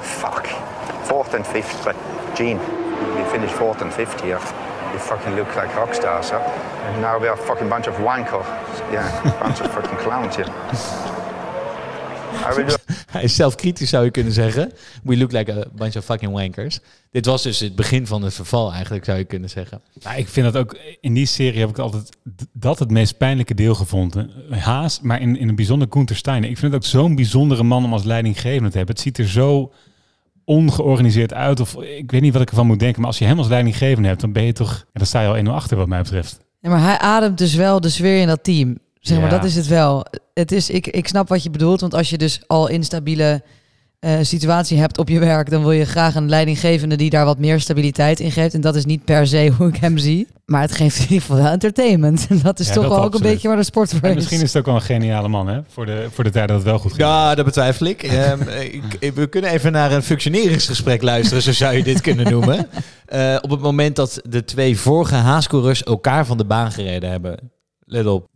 Fuck. 0.00 0.54
Fourth 1.02 1.34
and 1.34 1.46
fifth, 1.46 1.84
but 1.84 1.94
Gene, 2.34 2.58
we 3.16 3.24
finished 3.30 3.54
fourth 3.54 3.82
and 3.82 3.92
fifth 3.92 4.20
here. 4.20 4.38
You 4.92 4.98
fucking 4.98 5.34
look 5.34 5.54
like 5.54 5.74
rock 5.74 5.94
stars, 5.94 6.30
huh? 6.30 6.40
And 6.86 7.00
now 7.00 7.20
we 7.20 7.28
are 7.28 7.36
fucking 7.36 7.68
bunch 7.68 7.86
of 7.86 7.96
wankers. 7.98 8.46
Yeah, 8.90 9.40
bunch 9.40 9.60
of 9.60 9.72
fucking 9.72 9.98
clowns 9.98 10.36
here. 10.36 10.52
Hij 13.10 13.22
is 13.22 13.34
zelf 13.34 13.54
kritisch, 13.54 13.90
zou 13.90 14.04
je 14.04 14.10
kunnen 14.10 14.32
zeggen. 14.32 14.72
We 15.02 15.16
look 15.16 15.32
like 15.32 15.52
a 15.52 15.64
bunch 15.74 15.96
of 15.96 16.04
fucking 16.04 16.32
wankers. 16.32 16.80
Dit 17.10 17.26
was 17.26 17.42
dus 17.42 17.60
het 17.60 17.76
begin 17.76 18.06
van 18.06 18.22
het 18.22 18.34
verval, 18.34 18.72
eigenlijk, 18.72 19.04
zou 19.04 19.18
je 19.18 19.24
kunnen 19.24 19.50
zeggen. 19.50 19.82
Nou, 20.02 20.16
ik 20.16 20.28
vind 20.28 20.52
dat 20.52 20.62
ook 20.62 20.76
in 21.00 21.14
die 21.14 21.26
serie 21.26 21.60
heb 21.60 21.68
ik 21.68 21.78
altijd 21.78 22.16
dat 22.52 22.78
het 22.78 22.90
meest 22.90 23.16
pijnlijke 23.16 23.54
deel 23.54 23.74
gevonden. 23.74 24.30
Haas, 24.50 25.00
maar 25.00 25.20
in, 25.20 25.36
in 25.36 25.48
een 25.48 25.56
bijzonder 25.56 25.88
Gunther 25.90 26.16
Steiner. 26.16 26.50
Ik 26.50 26.58
vind 26.58 26.72
het 26.72 26.82
ook 26.84 26.90
zo'n 26.90 27.14
bijzondere 27.14 27.62
man 27.62 27.84
om 27.84 27.92
als 27.92 28.04
leidinggevende 28.04 28.70
te 28.70 28.76
hebben. 28.76 28.94
Het 28.94 29.04
ziet 29.04 29.18
er 29.18 29.28
zo 29.28 29.72
ongeorganiseerd 30.44 31.32
uit. 31.34 31.60
Of 31.60 31.82
ik 31.82 32.10
weet 32.10 32.20
niet 32.20 32.32
wat 32.32 32.42
ik 32.42 32.48
ervan 32.48 32.66
moet 32.66 32.78
denken. 32.78 33.00
Maar 33.00 33.10
als 33.10 33.18
je 33.18 33.24
hem 33.24 33.38
als 33.38 33.48
leidinggevende 33.48 34.08
hebt, 34.08 34.20
dan 34.20 34.32
ben 34.32 34.44
je 34.44 34.52
toch. 34.52 34.72
Ja, 34.76 34.84
dan 34.92 35.06
sta 35.06 35.20
je 35.20 35.28
al 35.28 35.44
1-0 35.44 35.48
achter, 35.48 35.76
wat 35.76 35.88
mij 35.88 36.02
betreft. 36.02 36.40
Ja, 36.60 36.70
maar 36.70 36.82
hij 36.82 36.98
ademt 36.98 37.38
dus 37.38 37.54
wel 37.54 37.80
de 37.80 37.88
sfeer 37.88 38.20
in 38.20 38.26
dat 38.26 38.44
team. 38.44 38.78
Zeg 39.02 39.18
maar, 39.20 39.30
Ja. 39.30 39.36
dat 39.36 39.44
is 39.44 39.56
het 39.56 39.66
wel. 39.66 40.04
Het 40.34 40.52
is, 40.52 40.70
ik, 40.70 40.86
ik 40.86 41.08
snap 41.08 41.28
wat 41.28 41.42
je 41.42 41.50
bedoelt, 41.50 41.80
want 41.80 41.94
als 41.94 42.10
je 42.10 42.18
dus 42.18 42.40
al 42.46 42.68
instabiele 42.68 43.42
eh, 43.98 44.12
situatie 44.22 44.78
hebt 44.78 44.98
op 44.98 45.08
je 45.08 45.18
werk, 45.18 45.50
dan 45.50 45.60
wil 45.62 45.70
je 45.72 45.84
graag 45.84 46.14
een 46.14 46.28
leidinggevende 46.28 46.96
die 46.96 47.10
daar 47.10 47.24
wat 47.24 47.38
meer 47.38 47.60
stabiliteit 47.60 48.20
in 48.20 48.30
geeft. 48.32 48.54
En 48.54 48.60
dat 48.60 48.74
is 48.76 48.84
niet 48.84 49.04
per 49.04 49.26
se 49.26 49.52
hoe 49.58 49.68
ik 49.68 49.76
hem 49.76 49.98
zie. 49.98 50.26
Maar 50.46 50.60
het 50.60 50.72
geeft 50.72 50.96
in 50.96 51.02
ieder 51.02 51.20
geval 51.20 51.36
wel 51.36 51.46
entertainment. 51.52 52.26
En 52.28 52.40
dat 52.42 52.58
is 52.60 52.66
Ja, 52.68 52.72
toch 52.74 52.82
dat 52.82 52.92
wel 52.92 53.02
ook 53.04 53.14
een 53.14 53.20
beetje 53.22 53.48
waar 53.48 53.56
de 53.56 53.62
sport 53.62 53.90
voor 53.90 54.00
En 54.02 54.08
is. 54.10 54.14
misschien 54.14 54.40
is 54.40 54.48
het 54.52 54.56
ook 54.56 54.66
wel 54.66 54.74
een 54.74 54.80
geniale 54.80 55.28
man, 55.28 55.46
hè? 55.48 55.60
Voor 55.68 55.86
de, 55.86 56.08
voor 56.12 56.24
de 56.24 56.30
tijd 56.30 56.48
dat 56.48 56.56
het 56.56 56.66
wel 56.66 56.78
goed 56.78 56.90
ging. 56.92 57.02
Ja, 57.02 57.34
dat 57.34 57.44
betwijfel 57.44 57.86
ik. 57.86 58.02
Ehm, 58.12 58.42
ik, 58.48 58.82
ik- 58.98 59.14
We 59.14 59.26
kunnen 59.26 59.50
even 59.50 59.72
naar 59.72 59.92
een 59.92 60.02
functioneringsgesprek 60.02 61.02
luisteren, 61.02 61.42
zo 61.42 61.52
zou 61.52 61.76
je 61.76 61.82
dit 61.82 62.00
kunnen 62.00 62.30
noemen. 62.30 62.66
Eh, 63.06 63.36
op 63.40 63.50
het 63.50 63.60
moment 63.60 63.96
dat 63.96 64.20
de 64.28 64.44
twee 64.44 64.78
vorige 64.78 65.14
haascoureurs 65.14 65.82
elkaar 65.82 66.26
van 66.26 66.36
de 66.38 66.44
baan 66.44 66.72
gereden 66.72 67.10
hebben. 67.10 67.50
Let 67.84 68.06
op. 68.06 68.30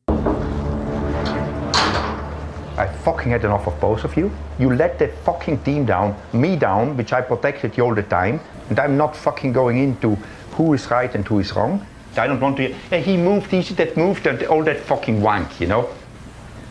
fucking 3.06 3.30
had 3.30 3.44
enough 3.44 3.68
of 3.68 3.80
both 3.80 4.02
of 4.02 4.16
you. 4.16 4.32
You 4.58 4.74
let 4.74 4.98
the 4.98 5.06
fucking 5.24 5.58
team 5.62 5.86
down, 5.86 6.16
me 6.32 6.56
down, 6.56 6.96
which 6.96 7.12
I 7.12 7.20
protected 7.20 7.76
you 7.76 7.84
all 7.84 7.94
the 7.94 8.02
time, 8.02 8.40
and 8.68 8.80
I'm 8.80 8.96
not 8.96 9.14
fucking 9.14 9.52
going 9.52 9.78
into 9.78 10.16
who 10.56 10.74
is 10.74 10.90
right 10.90 11.14
and 11.14 11.24
who 11.28 11.38
is 11.38 11.54
wrong. 11.54 11.86
I 12.16 12.26
don't 12.26 12.40
want 12.40 12.56
to. 12.56 12.74
"Yeah, 12.90 12.98
he 13.10 13.16
moved, 13.16 13.52
he 13.52 13.62
did 13.62 13.76
that 13.76 13.96
moved, 13.96 14.26
and 14.26 14.42
all 14.54 14.64
that 14.64 14.80
fucking 14.90 15.20
wank, 15.22 15.60
you 15.60 15.68
know. 15.68 15.82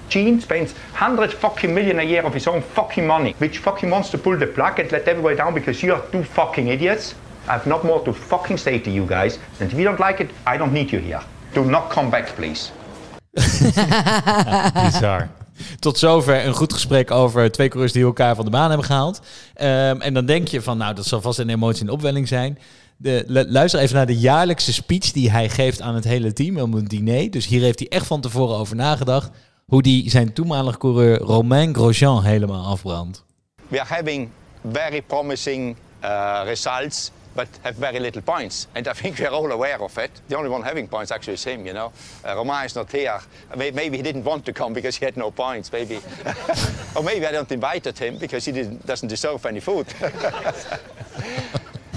Gene 0.10 0.41
spends 0.41 0.74
100 0.74 1.34
fucking 1.43 1.74
million 1.74 2.00
a 2.00 2.04
year 2.04 2.24
of 2.24 2.34
his 2.34 2.48
own 2.48 2.62
fucking 2.62 3.08
money, 3.08 3.34
which 3.38 3.60
fucking 3.60 3.89
wants 3.89 4.10
to 4.10 4.17
pull 4.17 4.38
the 4.38 4.48
plug 4.58 4.80
and 4.80 4.91
let 4.91 5.08
everybody 5.08 5.38
down 5.38 5.54
because 5.54 5.82
you 5.84 5.93
are 5.93 6.04
two 6.12 6.24
fucking 6.24 6.67
idiots. 6.67 7.15
I 7.48 7.54
have 7.54 7.65
not 7.65 7.86
more 7.86 8.04
to 8.04 8.12
fucking 8.12 8.58
say 8.58 8.78
to 8.80 8.91
you 8.91 9.06
guys, 9.06 9.39
and 9.62 9.71
if 9.71 9.78
you 9.80 9.86
don't 9.86 10.02
like 10.02 10.19
it, 10.19 10.30
I 10.45 10.58
don't 10.58 10.74
need 10.74 10.91
you 10.91 11.00
here. 11.00 11.24
Do 11.54 11.63
not 11.63 11.89
come 11.89 12.12
back, 12.12 12.28
please. 12.36 12.71
Bizar. 13.38 15.30
Tot 15.79 15.97
zover 15.97 16.45
een 16.45 16.53
goed 16.53 16.73
gesprek 16.73 17.11
over 17.11 17.51
twee 17.51 17.67
coureurs 17.67 17.93
die 17.93 18.03
elkaar 18.03 18.35
van 18.35 18.45
de 18.45 18.51
baan 18.51 18.67
hebben 18.67 18.85
gehaald. 18.87 19.19
Ehm, 19.53 20.01
en 20.01 20.13
dan 20.13 20.25
denk 20.25 20.47
je 20.47 20.61
van, 20.61 20.77
nou, 20.77 20.93
dat 20.95 21.05
zal 21.05 21.21
vast 21.21 21.39
een 21.39 21.49
emotie 21.49 21.83
in 21.83 21.89
opwelling 21.89 22.27
zijn. 22.27 22.59
De, 22.97 23.23
lu- 23.27 23.45
luister 23.49 23.79
even 23.79 23.95
naar 23.95 24.05
de 24.05 24.17
jaarlijkse 24.17 24.73
speech 24.73 25.11
die 25.11 25.31
hij 25.31 25.49
geeft 25.49 25.81
aan 25.81 25.95
het 25.95 26.03
hele 26.03 26.33
team 26.33 26.57
om 26.59 26.73
een 26.73 26.85
diner. 26.85 27.31
Dus 27.31 27.47
hier 27.47 27.61
heeft 27.61 27.79
hij 27.79 27.87
echt 27.87 28.05
van 28.05 28.21
tevoren 28.21 28.57
over 28.57 28.75
nagedacht 28.75 29.29
hoe 29.65 29.79
hij 29.81 30.03
zijn 30.09 30.33
toenmalige 30.33 30.77
coureur 30.77 31.17
Romain 31.19 31.73
Grosjean 31.75 32.23
helemaal 32.23 32.65
afbrandt. 32.65 33.23
we 33.67 33.81
are 33.81 33.93
having 33.95 34.29
very 34.71 35.01
promising 35.01 35.75
uh, 36.03 36.41
results, 36.45 37.11
but 37.36 37.48
have 37.63 37.76
very 37.80 38.00
little 38.00 38.21
points. 38.21 38.67
And 38.74 38.88
I 38.88 38.93
think 38.93 39.19
we're 39.19 39.34
all 39.34 39.52
aware 39.52 39.82
of 39.82 39.98
it. 39.98 40.12
The 40.28 40.36
only 40.38 40.50
one 40.50 40.63
having 40.63 40.88
points 40.88 41.12
actually 41.12 41.34
is 41.34 41.43
him, 41.43 41.65
you 41.65 41.74
know. 41.74 41.91
Uh, 42.24 42.36
Romain 42.36 42.65
is 42.65 42.74
not 42.76 42.91
here. 42.91 43.19
May- 43.56 43.71
Maybe 43.71 43.98
he 43.98 44.04
didn't 44.04 44.24
want 44.24 44.43
to 44.45 44.54
come 44.54 44.74
because 44.74 44.98
he 45.00 45.06
had 45.06 45.15
no 45.17 45.32
points, 45.32 45.71
maybe. 45.71 45.95
or 46.95 47.04
maybe 47.04 47.26
I 47.28 47.32
don't 47.32 47.52
invited 47.52 47.98
him 48.00 48.17
because 48.17 48.45
he 48.45 48.52
didn't, 48.54 48.86
doesn't 48.86 49.10
deserve 49.10 49.45
any 49.45 49.60
food. 49.60 49.86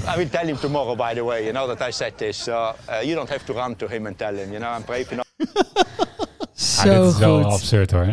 I 0.07 0.17
will 0.17 0.29
tell 0.29 0.47
him 0.47 0.57
tomorrow, 0.59 0.97
by 0.97 1.15
the 1.15 1.23
way, 1.25 1.45
you 1.45 1.53
know, 1.53 1.67
that 1.67 1.81
I 1.89 1.93
said 1.93 2.13
this. 2.17 2.37
So 2.45 2.53
uh, 2.53 3.01
you 3.05 3.15
don't 3.15 3.29
have 3.29 3.45
to 3.47 3.53
run 3.53 3.77
to 3.77 3.87
him 3.87 4.07
and 4.07 4.17
tell 4.19 4.35
him, 4.35 4.53
you 4.53 4.59
know, 4.59 4.69
I'm 4.77 4.83
brave 4.83 5.13
enough. 5.13 5.27
Ah, 6.81 6.85
Zo 6.85 7.03
dit 7.05 7.13
is 7.13 7.19
wel 7.19 7.43
goed. 7.43 7.53
absurd 7.53 7.91
hoor. 7.91 8.05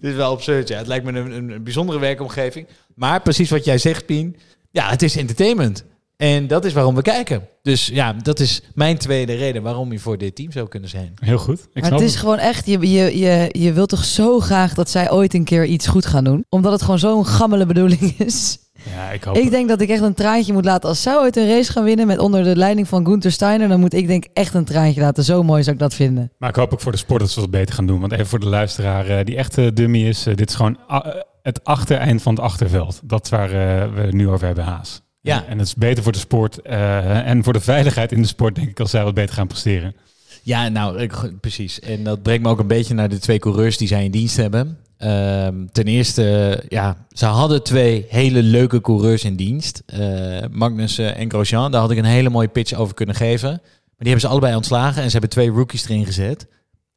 Dit 0.00 0.10
is 0.10 0.14
wel 0.14 0.30
absurd, 0.32 0.68
ja. 0.68 0.76
Het 0.78 0.86
lijkt 0.86 1.04
me 1.04 1.10
een, 1.20 1.30
een, 1.32 1.50
een 1.50 1.62
bijzondere 1.62 1.98
werkomgeving. 1.98 2.66
Maar 2.94 3.20
precies 3.22 3.50
wat 3.50 3.64
jij 3.64 3.78
zegt, 3.78 4.06
Pien. 4.06 4.36
Ja, 4.70 4.88
het 4.90 5.02
is 5.02 5.16
entertainment. 5.16 5.84
En 6.16 6.46
dat 6.46 6.64
is 6.64 6.72
waarom 6.72 6.94
we 6.94 7.02
kijken. 7.02 7.48
Dus 7.62 7.86
ja, 7.86 8.12
dat 8.12 8.40
is 8.40 8.62
mijn 8.74 8.98
tweede 8.98 9.34
reden 9.34 9.62
waarom 9.62 9.92
je 9.92 9.98
voor 9.98 10.18
dit 10.18 10.34
team 10.36 10.52
zou 10.52 10.68
kunnen 10.68 10.88
zijn. 10.88 11.14
Heel 11.20 11.38
goed. 11.38 11.58
Ik 11.60 11.68
Maar 11.74 11.84
snap 11.84 11.98
het 11.98 12.08
is 12.08 12.16
gewoon 12.16 12.38
echt, 12.38 12.66
je, 12.66 12.78
je, 12.90 13.18
je, 13.18 13.48
je 13.52 13.72
wilt 13.72 13.88
toch 13.88 14.04
zo 14.04 14.40
graag 14.40 14.74
dat 14.74 14.90
zij 14.90 15.10
ooit 15.10 15.34
een 15.34 15.44
keer 15.44 15.64
iets 15.64 15.86
goed 15.86 16.06
gaan 16.06 16.24
doen? 16.24 16.44
Omdat 16.48 16.72
het 16.72 16.82
gewoon 16.82 16.98
zo'n 16.98 17.26
gammele 17.26 17.66
bedoeling 17.66 18.14
is. 18.18 18.58
Ja, 18.94 19.10
ik 19.10 19.24
hoop 19.24 19.36
Ik 19.36 19.50
denk 19.50 19.68
dat 19.68 19.80
ik 19.80 19.88
echt 19.88 20.02
een 20.02 20.14
traantje 20.14 20.52
moet 20.52 20.64
laten. 20.64 20.88
Als 20.88 21.02
zij 21.02 21.16
ooit 21.16 21.36
een 21.36 21.48
race 21.48 21.72
gaan 21.72 21.84
winnen 21.84 22.06
met 22.06 22.18
onder 22.18 22.44
de 22.44 22.56
leiding 22.56 22.88
van 22.88 23.06
Gunther 23.06 23.32
Steiner, 23.32 23.68
dan 23.68 23.80
moet 23.80 23.94
ik 23.94 24.06
denk 24.06 24.24
echt 24.32 24.54
een 24.54 24.64
traantje 24.64 25.00
laten. 25.00 25.24
Zo 25.24 25.42
mooi 25.42 25.62
zou 25.62 25.74
ik 25.74 25.82
dat 25.82 25.94
vinden. 25.94 26.32
Maar 26.38 26.48
ik 26.48 26.56
hoop 26.56 26.72
ook 26.72 26.80
voor 26.80 26.92
de 26.92 26.98
sport 26.98 27.20
dat 27.20 27.30
ze 27.30 27.40
dat 27.40 27.50
beter 27.50 27.74
gaan 27.74 27.86
doen. 27.86 28.00
Want 28.00 28.12
even 28.12 28.26
voor 28.26 28.40
de 28.40 28.46
luisteraar 28.48 29.06
eh, 29.06 29.24
die 29.24 29.36
echt 29.36 29.76
dummy 29.76 30.08
is. 30.08 30.26
eh, 30.26 30.34
dit 30.34 30.48
is 30.48 30.54
gewoon 30.54 30.78
ah, 30.86 31.06
eh, 31.06 31.20
het 31.42 31.64
achtereind 31.64 32.22
van 32.22 32.34
het 32.34 32.42
achterveld. 32.44 33.00
Dat 33.04 33.24
is 33.24 33.30
waar 33.30 33.50
eh, 33.50 33.94
we 33.94 34.00
het 34.00 34.12
nu 34.14 34.28
over 34.28 34.46
hebben, 34.46 34.64
Haas. 34.64 35.00
Ja. 35.26 35.44
En, 35.46 35.58
het 35.58 35.66
is 35.66 35.74
beter 35.74 36.02
voor 36.02 36.12
de 36.12 36.18
sport 36.18 36.62
eh, 36.62 37.28
en 37.28 37.44
voor 37.44 37.52
de 37.52 37.60
veiligheid 37.60 38.12
in 38.12 38.22
de 38.22 38.28
sport, 38.28 38.54
denk 38.54 38.68
ik, 38.68 38.80
als 38.80 38.90
zij 38.90 39.04
wat 39.04 39.14
beter 39.14 39.34
gaan 39.34 39.46
presteren. 39.46 39.94
Ja, 40.42 40.68
nou, 40.68 40.98
ik- 41.00 41.32
precies. 41.40 41.80
En 41.80 42.04
dat 42.04 42.22
brengt 42.22 42.42
me 42.42 42.48
ook 42.48 42.58
een 42.58 42.66
beetje 42.66 42.94
naar 42.94 43.08
de 43.08 43.18
twee 43.18 43.38
coureurs 43.38 43.76
die 43.76 43.88
zij 43.88 44.04
in 44.04 44.10
dienst 44.10 44.36
hebben. 44.36 44.78
Ehm, 44.98 45.54
ten 45.72 45.84
eerste, 45.84 46.62
ja, 46.68 47.06
ze 47.12 47.26
hadden 47.26 47.62
twee 47.62 48.06
hele 48.08 48.42
leuke 48.42 48.80
coureurs 48.80 49.24
in 49.24 49.36
dienst. 49.36 49.82
Eh 49.86 50.38
Magnussen 50.50 51.16
en 51.16 51.30
Grosjean. 51.30 51.70
Daar 51.70 51.80
had 51.80 51.90
ik 51.90 51.98
een 51.98 52.04
hele 52.04 52.30
mooie 52.30 52.48
pitch 52.48 52.72
over 52.72 52.94
kunnen 52.94 53.14
geven. 53.14 53.50
Maar 53.50 53.60
die 54.04 54.12
hebben 54.12 54.20
ze 54.20 54.28
allebei 54.28 54.54
ontslagen 54.56 54.96
en 55.02 55.06
ze 55.06 55.12
hebben 55.12 55.30
twee 55.30 55.50
rookies 55.50 55.84
erin 55.88 56.04
gezet. 56.06 56.46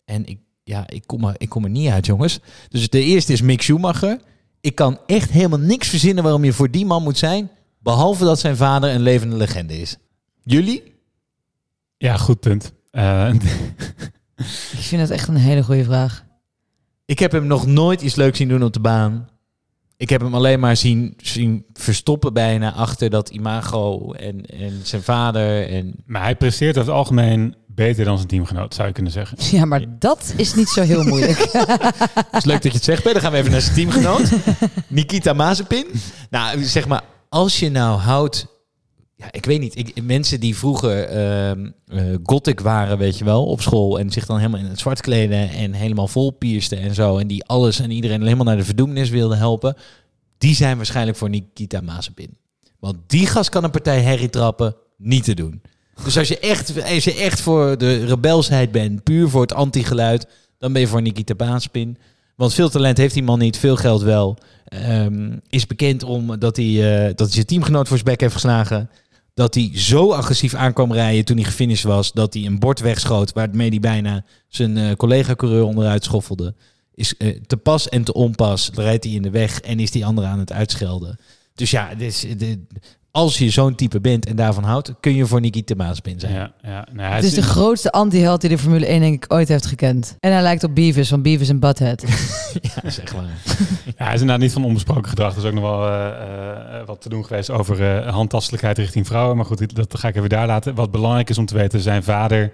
En 0.06 0.26
ik, 0.26 0.38
ja, 0.63 0.84
ik 0.88 1.04
kom, 1.06 1.24
er, 1.24 1.36
ik 1.38 1.50
kom 1.50 1.63
er 1.63 1.70
niet 1.70 1.89
uit, 1.89 2.06
jongens. 2.06 2.39
Dus 2.70 2.89
de 2.89 3.04
eerste 3.04 3.34
is 3.34 3.42
Mick 3.42 3.62
Schumacher. 3.62 4.18
Ik 4.62 4.76
kan 4.76 5.00
echt 5.06 5.30
helemaal 5.32 5.60
niks 5.60 5.88
verzinnen 5.88 6.24
waarom 6.24 6.44
je 6.44 6.54
voor 6.54 6.72
die 6.72 6.86
man 6.86 7.04
moet 7.04 7.18
zijn. 7.18 7.50
Behalve 7.80 8.24
dat 8.24 8.39
zijn 8.39 8.58
vader 8.58 8.94
een 8.94 9.02
levende 9.02 9.36
legende 9.36 9.80
is. 9.82 9.98
Jullie? 10.44 10.96
Ja, 11.98 12.18
goed 12.18 12.39
punt. 12.39 12.74
Eh, 12.92 13.34
Ik 14.72 14.86
vind 14.86 15.02
het 15.02 15.12
echt 15.12 15.28
een 15.28 15.36
hele 15.36 15.63
goede 15.63 15.84
vraag. 15.84 16.26
Ik 17.06 17.20
heb 17.20 17.32
hem 17.32 17.48
nog 17.48 17.65
nooit 17.65 18.02
iets 18.02 18.15
leuks 18.15 18.38
zien 18.38 18.48
doen 18.48 18.63
op 18.63 18.74
de 18.74 18.80
baan. 18.80 19.30
Ik 19.98 20.10
heb 20.10 20.22
hem 20.22 20.34
alleen 20.34 20.60
maar 20.60 20.78
zien, 20.78 21.13
zien 21.18 21.65
verstoppen 21.74 22.34
bijna 22.34 22.74
achter 22.74 23.10
dat 23.10 23.30
imago 23.30 24.12
en, 24.12 24.46
en 24.46 24.80
zijn 24.84 25.04
vader. 25.04 25.70
En 25.70 25.94
maar 26.06 26.22
hij 26.22 26.36
presteert 26.36 26.78
over 26.78 26.89
het 26.89 26.98
algemeen 26.98 27.56
beter 27.68 28.06
dan 28.06 28.15
zijn 28.15 28.28
teamgenoot, 28.28 28.74
zou 28.74 28.88
je 28.88 28.94
kunnen 28.94 29.12
zeggen. 29.12 29.38
Ja, 29.58 29.65
maar 29.65 29.86
dat 30.00 30.34
is 30.36 30.56
niet 30.56 30.70
zo 30.70 30.82
heel 30.82 31.04
moeilijk. 31.04 31.38
Het 32.32 32.38
is 32.38 32.46
leuk 32.46 32.62
dat 32.62 32.72
je 32.72 32.78
het 32.78 32.84
zegt, 32.84 33.04
Ben. 33.04 33.13
Dan 33.13 33.22
gaan 33.22 33.32
we 33.32 33.38
even 33.38 33.52
naar 33.52 33.62
zijn 33.62 33.76
teamgenoot. 33.76 34.32
Nikita 34.88 35.34
Mazepin. 35.34 35.86
Nou, 36.30 36.63
zeg 36.63 36.88
maar, 36.88 37.02
als 37.30 37.60
je 37.60 37.70
nou 37.70 38.00
houdt... 38.00 38.48
Ja, 39.15 39.32
ik 39.32 39.46
weet 39.46 39.60
niet. 39.60 39.78
Ik, 39.78 40.04
mensen 40.04 40.39
die 40.39 40.58
vroeger 40.58 41.04
ehm 41.04 41.70
eh, 41.89 42.15
gothic 42.24 42.60
waren, 42.60 42.98
weet 42.98 43.18
je 43.18 43.26
wel, 43.26 43.46
op 43.46 43.62
school... 43.62 44.00
en 44.00 44.10
zich 44.10 44.26
dan 44.26 44.38
helemaal 44.38 44.60
in 44.60 44.65
het 44.65 44.80
zwart 44.80 45.02
kleden 45.02 45.50
en 45.50 45.74
helemaal 45.74 46.08
vol 46.08 46.32
piersten 46.32 46.80
en 46.80 46.94
zo... 46.94 47.18
en 47.18 47.28
die 47.28 47.46
alles 47.46 47.80
en 47.80 47.92
iedereen 47.92 48.22
helemaal 48.22 48.46
naar 48.46 48.58
de 48.58 48.63
verdoemenis 48.63 49.10
wilden 49.10 49.38
helpen... 49.38 49.76
die 50.38 50.56
zijn 50.56 50.78
waarschijnlijk 50.78 51.18
voor 51.18 51.30
Nikita 51.30 51.82
Mazepin. 51.82 52.38
Want 52.80 52.98
die 53.08 53.28
gast 53.28 53.50
kan 53.50 53.63
een 53.63 53.72
partij 53.72 54.02
herrie 54.02 54.30
trappen, 54.30 54.76
niet 54.98 55.24
te 55.24 55.34
doen. 55.34 55.62
Dus 56.04 56.18
als 56.18 56.28
je 56.28 56.39
echt, 56.39 56.84
als 56.84 57.04
je 57.04 57.13
echt 57.13 57.42
voor 57.42 57.78
de 57.78 58.06
rebelsheid 58.06 58.72
bent, 58.72 59.04
puur 59.04 59.30
voor 59.30 59.42
het 59.42 59.54
anti-geluid... 59.54 60.28
dan 60.58 60.74
ben 60.74 60.82
je 60.82 60.88
voor 60.88 61.02
Nikita 61.02 61.34
Mazepin... 61.38 61.98
Want 62.39 62.54
veel 62.54 62.69
talent 62.69 62.97
heeft 62.97 63.13
die 63.13 63.23
man 63.23 63.39
niet, 63.39 63.58
veel 63.58 63.75
geld 63.75 64.02
wel. 64.02 64.38
Ehm, 64.65 65.38
is 65.49 65.67
bekend 65.67 66.04
om 66.04 66.39
dat 66.39 66.56
hij, 66.56 66.65
eh, 66.65 67.08
dat 67.08 67.19
hij 67.19 67.30
zijn 67.30 67.45
teamgenoot 67.45 67.88
voor 67.88 67.97
zijn 67.97 68.10
bek 68.10 68.21
heeft 68.21 68.34
geslagen. 68.34 68.89
Dat 69.34 69.54
hij 69.54 69.71
zo 69.73 70.12
agressief 70.12 70.54
aankwam 70.54 70.93
rijden 70.93 71.25
toen 71.25 71.36
hij 71.36 71.45
gefinished 71.45 71.84
was. 71.84 72.12
Dat 72.12 72.34
hij 72.34 72.45
een 72.45 72.60
bord 72.60 72.80
wegschoot 72.80 73.34
waarmee 73.34 73.69
hij 73.69 73.80
bijna 73.80 74.25
zijn 74.47 74.78
eh, 74.78 74.91
collega-coureur 74.95 75.63
onderuit 75.63 76.04
schoffelde. 76.04 76.56
Is 76.93 77.17
eh, 77.17 77.39
te 77.47 77.58
pas 77.58 77.89
en 77.89 78.04
te 78.04 78.13
onpas 78.13 78.69
rijdt 78.73 79.04
hij 79.04 79.13
in 79.13 79.21
de 79.21 79.30
weg 79.30 79.60
en 79.62 79.80
is 79.80 79.91
die 79.91 80.06
andere 80.06 80.28
aan 80.28 80.39
het 80.39 80.52
uitschelden. 80.52 81.19
Dus 81.56 81.71
ja, 81.71 81.95
dit 81.95 82.12
is, 82.12 82.38
dit- 82.38 82.60
als 83.12 83.38
je 83.38 83.50
zo'n 83.50 83.76
type 83.76 84.00
bent 84.02 84.26
en 84.26 84.36
daarvan 84.36 84.63
houdt, 84.63 84.93
kun 85.00 85.15
je 85.15 85.26
voor 85.26 85.39
Nikita 85.41 85.76
Mazepin 85.76 86.19
zijn. 86.19 86.34
Ja, 86.34 86.52
ja. 86.62 86.88
Nou, 86.93 87.08
hij 87.08 87.15
Het 87.15 87.24
is 87.26 87.34
de 87.34 87.41
grootste 87.41 87.91
anti-held 87.91 88.41
die 88.41 88.50
de 88.50 88.58
Formule 88.58 88.86
1 88.86 89.00
denk 89.00 89.24
ik 89.24 89.34
ooit 89.34 89.48
heeft 89.48 89.65
gekend. 89.65 90.15
En 90.19 90.32
hij 90.32 90.41
lijkt 90.41 90.63
op 90.63 90.76
Beavis 90.76 91.10
van 91.10 91.22
Beavis 91.22 91.50
en 91.50 91.60
Butthead. 91.60 92.04
Ja, 92.84 92.89
zeg 92.89 93.15
maar. 93.15 93.24
Ja, 93.98 94.06
hij 94.06 94.13
is 94.13 94.19
inderdaad 94.22 94.39
niet 94.43 94.54
van 94.54 94.65
onbesproken 94.65 95.10
gedrag. 95.10 95.32
Er 95.32 95.38
is 95.38 95.43
ook 95.45 95.54
nog 95.54 95.63
wel 95.63 95.88
eh, 95.88 96.08
eh, 96.80 96.86
wat 96.86 97.02
te 97.02 97.10
doen 97.10 97.26
geweest 97.26 97.50
over 97.50 97.98
eh, 97.98 98.13
handtastelijkheid 98.13 98.78
richting 98.78 99.08
vrouwen. 99.08 99.36
Maar 99.36 99.45
goed, 99.45 99.76
dat 99.76 100.00
ga 100.00 100.08
ik 100.08 100.15
even 100.15 100.30
daar 100.30 100.48
laten. 100.48 100.76
Wat 100.76 100.91
belangrijk 100.91 101.30
is 101.30 101.38
om 101.38 101.45
te 101.45 101.54
weten, 101.56 101.80
zijn 101.80 102.04
vader 102.04 102.52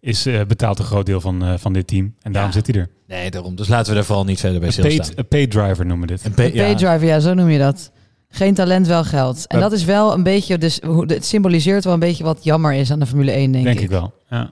is, 0.00 0.26
eh, 0.26 0.40
betaalt 0.48 0.78
een 0.78 0.84
groot 0.84 1.06
deel 1.06 1.20
van, 1.20 1.44
eh, 1.44 1.54
van 1.56 1.72
dit 1.72 1.86
team. 1.86 2.14
En 2.22 2.32
daarom 2.32 2.50
Ja. 2.52 2.56
zit 2.56 2.66
hij 2.74 2.82
er. 2.82 2.88
Nee, 3.06 3.30
daarom. 3.30 3.56
Dus 3.56 3.68
laten 3.68 3.88
we 3.88 3.94
daar 3.94 4.04
vooral 4.04 4.24
niet 4.24 4.40
verder 4.40 4.60
bij 4.60 4.70
stilstaan. 4.70 5.06
paid, 5.06 5.18
een 5.18 5.28
paid 5.28 5.50
driver 5.50 5.86
noemen 5.86 6.08
we 6.08 6.14
dit. 6.14 6.24
Een 6.24 6.32
pa- 6.34 6.42
Een 6.42 6.54
ja. 6.54 6.64
paydriver, 6.64 7.04
ja, 7.06 7.20
zo 7.20 7.34
noem 7.34 7.48
je 7.48 7.58
dat. 7.58 7.90
Geen 8.38 8.54
talent, 8.54 8.86
wel 8.86 9.04
geld. 9.04 9.46
En 9.46 9.60
Dat- 9.60 9.70
dat 9.70 9.78
is 9.78 9.84
wel 9.84 10.12
een 10.12 10.22
beetje, 10.22 10.58
dus 10.58 10.80
hoe- 10.86 11.04
het 11.12 11.24
symboliseert 11.26 11.84
wel 11.84 11.92
een 11.92 11.98
beetje 11.98 12.24
wat 12.24 12.44
jammer 12.44 12.72
is 12.72 12.90
aan 12.90 12.98
de 12.98 13.06
Formule 13.06 13.32
1, 13.36 13.52
denk, 13.52 13.64
Denk 13.64 13.80
ik 13.80 13.88
wel. 13.90 14.12
Ja. 14.30 14.50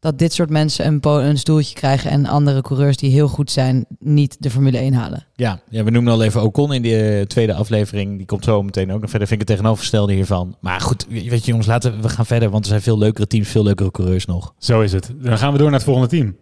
Dat 0.00 0.18
dit 0.18 0.32
soort 0.32 0.50
mensen 0.50 0.86
een, 0.86 0.98
een 1.02 1.38
stoeltje 1.38 1.74
krijgen 1.74 2.10
en 2.10 2.26
andere 2.26 2.60
coureurs 2.62 2.96
die 2.96 3.10
heel 3.10 3.28
goed 3.28 3.50
zijn, 3.50 3.86
niet 3.98 4.36
de 4.38 4.50
Formule 4.50 4.78
1 4.78 4.92
halen. 4.94 5.26
Ja, 5.34 5.60
ja, 5.68 5.84
we 5.84 5.90
noemen 5.90 6.12
al 6.12 6.22
even 6.22 6.42
Ocon 6.42 6.72
in 6.72 6.82
die 6.82 6.96
eh, 7.18 7.22
tweede 7.26 7.54
aflevering. 7.54 8.16
Die 8.16 8.26
komt 8.26 8.44
zo 8.44 8.62
meteen 8.62 8.92
ook 8.92 9.00
nog 9.00 9.10
verder. 9.10 9.28
Vind 9.28 9.40
ik 9.40 9.48
het 9.48 9.56
tegenovergestelde 9.56 10.12
hiervan. 10.12 10.56
Maar 10.60 10.80
goed, 10.80 11.06
weet 11.08 11.30
je 11.44 11.50
jongens, 11.50 11.66
laten 11.66 11.96
we, 11.96 12.02
we 12.02 12.08
gaan 12.08 12.26
verder. 12.26 12.50
Want 12.50 12.64
er 12.64 12.70
zijn 12.70 12.82
veel 12.82 12.98
leukere 12.98 13.26
teams, 13.26 13.48
veel 13.48 13.62
leukere 13.62 13.90
coureurs 13.90 14.26
nog. 14.26 14.54
Zo 14.58 14.80
is 14.80 14.92
het. 14.92 15.10
Dan 15.22 15.38
gaan 15.38 15.52
we 15.52 15.58
door 15.58 15.66
naar 15.70 15.76
het 15.78 15.88
volgende 15.88 16.08
team. 16.08 16.36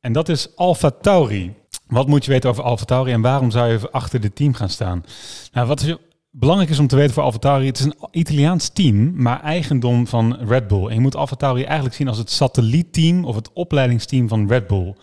En 0.00 0.12
dat 0.12 0.28
is 0.28 0.48
Alfa 0.56 0.90
Tauri. 0.90 1.54
Wat 1.92 2.06
moet 2.06 2.24
je 2.24 2.30
weten 2.30 2.50
over 2.50 2.62
Alfa 2.62 2.84
Tauri 2.84 3.12
en 3.12 3.20
waarom 3.20 3.50
zou 3.50 3.72
je 3.72 3.90
achter 3.90 4.20
dit 4.20 4.36
team 4.36 4.54
gaan 4.54 4.68
staan? 4.68 5.04
Nou, 5.52 5.66
wat 5.66 5.98
belangrijk 6.30 6.70
is 6.70 6.78
om 6.78 6.86
te 6.86 6.96
weten 6.96 7.14
voor 7.14 7.22
Alfa 7.22 7.38
Tauri, 7.38 7.66
het 7.66 7.78
is 7.78 7.84
een 7.84 7.96
Italiaans 8.10 8.68
team, 8.68 9.22
maar 9.22 9.42
eigendom 9.42 10.06
van 10.06 10.36
Red 10.48 10.68
Bull. 10.68 10.86
En 10.86 10.94
je 10.94 11.00
moet 11.00 11.16
Alfa 11.16 11.36
Tauri 11.36 11.62
eigenlijk 11.62 11.94
zien 11.94 12.08
als 12.08 12.18
het 12.18 12.30
satellietteam 12.30 13.24
of 13.24 13.34
het 13.34 13.52
opleidingsteam 13.52 14.28
van 14.28 14.48
Red 14.48 14.66
Bull. 14.66 14.94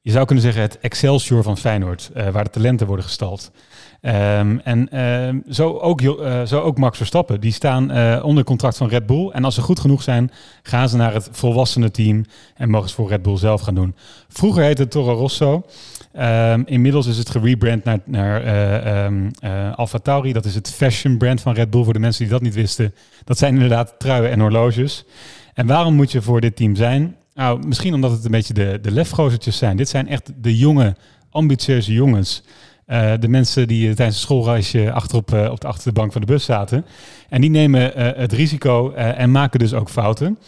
Je 0.00 0.10
zou 0.10 0.24
kunnen 0.24 0.44
zeggen 0.44 0.62
het 0.62 0.78
Excelsior 0.78 1.42
van 1.42 1.58
Feyenoord, 1.58 2.10
eh, 2.14 2.28
waar 2.28 2.44
de 2.44 2.50
talenten 2.50 2.86
worden 2.86 3.04
gestald. 3.04 3.50
Ehm, 4.06 4.58
en 4.64 4.88
ehm, 4.90 5.38
zo, 5.48 5.78
ook, 5.78 6.00
eh, 6.00 6.42
zo 6.44 6.60
ook 6.60 6.78
Max 6.78 6.96
Verstappen. 6.96 7.40
Die 7.40 7.52
staan 7.52 7.90
eh, 7.90 8.24
onder 8.24 8.44
contract 8.44 8.76
van 8.76 8.88
Red 8.88 9.06
Bull. 9.06 9.30
En 9.30 9.44
als 9.44 9.54
ze 9.54 9.60
goed 9.60 9.80
genoeg 9.80 10.02
zijn, 10.02 10.30
gaan 10.62 10.88
ze 10.88 10.96
naar 10.96 11.14
het 11.14 11.28
volwassene 11.32 11.90
team 11.90 12.24
en 12.54 12.70
mogen 12.70 12.88
ze 12.88 12.94
voor 12.94 13.08
Red 13.08 13.22
Bull 13.22 13.36
zelf 13.36 13.60
gaan 13.60 13.74
doen. 13.74 13.94
Vroeger 14.28 14.62
heette 14.62 14.82
het 14.82 14.90
Toro 14.90 15.12
Rosso. 15.12 15.64
Ehm, 16.12 16.62
inmiddels 16.64 17.06
is 17.06 17.18
het 17.18 17.30
gerebrand 17.30 17.84
naar, 17.84 17.98
naar 18.04 18.42
eh, 18.42 19.74
Alfa 19.74 19.98
Tauri. 19.98 20.32
Dat 20.32 20.44
is 20.44 20.54
het 20.54 20.70
fashion 20.70 21.18
brand 21.18 21.40
van 21.40 21.54
Red 21.54 21.70
Bull. 21.70 21.84
Voor 21.84 21.92
de 21.92 21.98
mensen 21.98 22.22
die 22.22 22.32
dat 22.32 22.42
niet 22.42 22.54
wisten. 22.54 22.94
Dat 23.24 23.38
zijn 23.38 23.54
inderdaad 23.54 23.94
truien 23.98 24.30
en 24.30 24.40
horloges. 24.40 25.04
En 25.54 25.66
waarom 25.66 25.94
moet 25.94 26.12
je 26.12 26.22
voor 26.22 26.40
dit 26.40 26.56
team 26.56 26.76
zijn? 26.76 27.16
Nou, 27.34 27.66
misschien 27.66 27.94
omdat 27.94 28.10
het 28.10 28.24
een 28.24 28.30
beetje 28.30 28.54
de, 28.54 28.78
de 28.82 28.90
lefgozertjes 28.90 29.58
zijn. 29.58 29.76
Dit 29.76 29.88
zijn 29.88 30.08
echt 30.08 30.32
de 30.40 30.56
jonge, 30.56 30.96
ambitieuze 31.30 31.92
jongens. 31.92 32.42
Eh, 32.86 33.12
de 33.20 33.28
mensen 33.28 33.68
die 33.68 33.88
eh, 33.88 33.94
tijdens 33.94 34.16
een 34.16 34.22
schoolreisje 34.22 34.92
achterop 34.92 35.32
eh, 35.32 35.50
op 35.50 35.60
de 35.60 35.66
achterbank 35.66 36.12
van 36.12 36.20
de 36.20 36.26
bus 36.26 36.44
zaten. 36.44 36.86
En 37.28 37.40
die 37.40 37.50
nemen 37.50 37.92
het 38.18 38.32
risico 38.32 38.92
en 38.92 39.30
maken 39.30 39.58
dus 39.58 39.74
ook 39.74 39.88
fouten. 39.88 40.38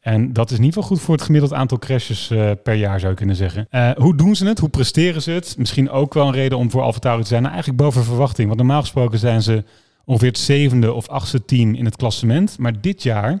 En 0.00 0.32
dat 0.32 0.50
is 0.50 0.56
in 0.56 0.64
ieder 0.64 0.82
geval 0.82 0.96
goed 0.96 1.04
voor 1.04 1.14
het 1.14 1.24
gemiddeld 1.24 1.52
aantal 1.52 1.78
crashes 1.78 2.32
per 2.62 2.74
jaar, 2.74 2.98
zou 2.98 3.10
je 3.10 3.18
kunnen 3.18 3.36
zeggen. 3.36 3.68
Hoe 3.96 4.16
doen 4.16 4.36
ze 4.36 4.46
het? 4.46 4.58
Hoe 4.58 4.68
presteren 4.68 5.22
ze 5.22 5.30
het? 5.30 5.54
Misschien 5.58 5.90
ook 5.90 6.14
wel 6.14 6.26
een 6.26 6.32
reden 6.32 6.58
om 6.58 6.70
voor 6.70 6.82
Alfa 6.82 6.98
Tauri 6.98 7.22
te 7.22 7.28
zijn. 7.28 7.42
Nou, 7.42 7.54
eigenlijk 7.54 7.82
boven 7.82 8.04
verwachting. 8.04 8.46
Want 8.46 8.60
normaal 8.60 8.80
gesproken 8.80 9.18
zijn 9.18 9.42
ze 9.42 9.64
ongeveer 10.04 10.28
het 10.28 10.38
zevende 10.38 10.92
of 10.92 11.08
achtste 11.08 11.44
team 11.44 11.74
in 11.74 11.84
het 11.84 11.96
klassement. 11.96 12.58
Maar 12.58 12.80
dit 12.80 13.02
jaar 13.02 13.40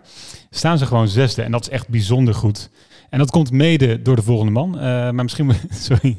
staan 0.50 0.78
ze 0.78 0.86
gewoon 0.86 1.08
zesde. 1.08 1.42
En 1.42 1.50
dat 1.50 1.60
is 1.60 1.68
echt 1.68 1.88
bijzonder 1.88 2.34
goed. 2.34 2.70
En 3.10 3.18
dat 3.18 3.30
komt 3.30 3.50
mede 3.50 4.02
door 4.02 4.16
de 4.16 4.22
volgende 4.22 4.52
man. 4.52 4.74
Eh, 4.78 4.80
maar 4.80 5.14
misschien... 5.22 5.52
Sorry. 5.70 6.18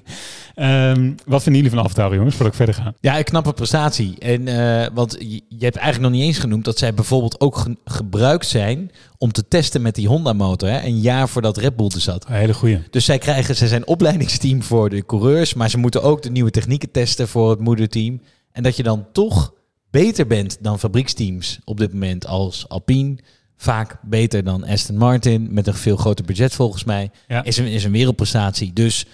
Ehm, 0.56 1.12
wat 1.26 1.44
vinden 1.44 1.62
jullie 1.64 1.78
van 1.78 1.94
Tauri, 1.94 2.16
jongens, 2.16 2.36
voordat 2.36 2.54
ik 2.54 2.66
verder 2.66 2.84
ga? 2.84 2.94
Ja, 3.02 3.18
een 3.18 3.24
knappe 3.24 3.54
prestatie. 3.54 4.16
En, 4.20 4.48
eh, 4.48 4.88
want 4.94 5.16
je, 5.20 5.42
hebt 5.60 5.76
eigenlijk 5.76 6.00
nog 6.00 6.12
niet 6.12 6.28
eens 6.28 6.40
genoemd 6.40 6.66
dat 6.66 6.78
zij 6.78 6.94
bijvoorbeeld 6.94 7.40
ook 7.42 7.58
ge- 7.58 7.78
gebruikt 7.86 8.48
zijn 8.48 8.92
om 9.18 9.32
te 9.32 9.48
testen 9.48 9.82
met 9.82 9.96
die 9.96 10.08
Honda-motor. 10.08 10.70
Een 10.70 11.00
jaar 11.00 11.30
voordat 11.30 11.58
Red 11.58 11.76
Bull 11.76 11.90
er 11.94 12.02
zat. 12.02 12.26
Een 12.28 12.34
hele 12.36 12.54
goeie. 12.54 12.80
Dus 12.90 13.06
zij 13.06 13.18
krijgen, 13.18 13.56
zij 13.56 13.68
zijn 13.68 13.88
opleidingsteam 13.88 14.64
voor 14.64 14.90
de 14.90 15.06
coureurs, 15.06 15.54
maar 15.54 15.70
ze 15.70 15.78
moeten 15.78 16.04
ook 16.04 16.22
de 16.22 16.32
nieuwe 16.32 16.52
technieken 16.52 16.92
testen 16.92 17.28
voor 17.28 17.50
het 17.50 17.60
moederteam. 17.60 18.22
En 18.52 18.64
dat 18.64 18.76
je 18.76 18.84
dan 18.84 19.06
toch 19.14 19.54
beter 19.92 20.28
bent 20.28 20.58
dan 20.62 20.80
fabrieksteams 20.80 21.60
op 21.64 21.78
dit 21.78 21.94
moment 21.94 22.26
als 22.28 22.70
Alpine. 22.70 23.18
Vaak 23.62 23.98
beter 24.02 24.44
dan 24.44 24.66
Aston 24.66 24.98
Martin, 24.98 25.48
met 25.52 25.68
een 25.68 25.74
veel 25.74 25.98
groter 25.98 26.26
budget 26.26 26.54
volgens 26.54 26.84
mij. 26.84 27.12
Ja. 27.28 27.44
Is, 27.44 27.58
een, 27.58 27.66
is 27.66 27.84
een 27.84 27.92
wereldprestatie. 27.92 28.74
Dus 28.74 29.06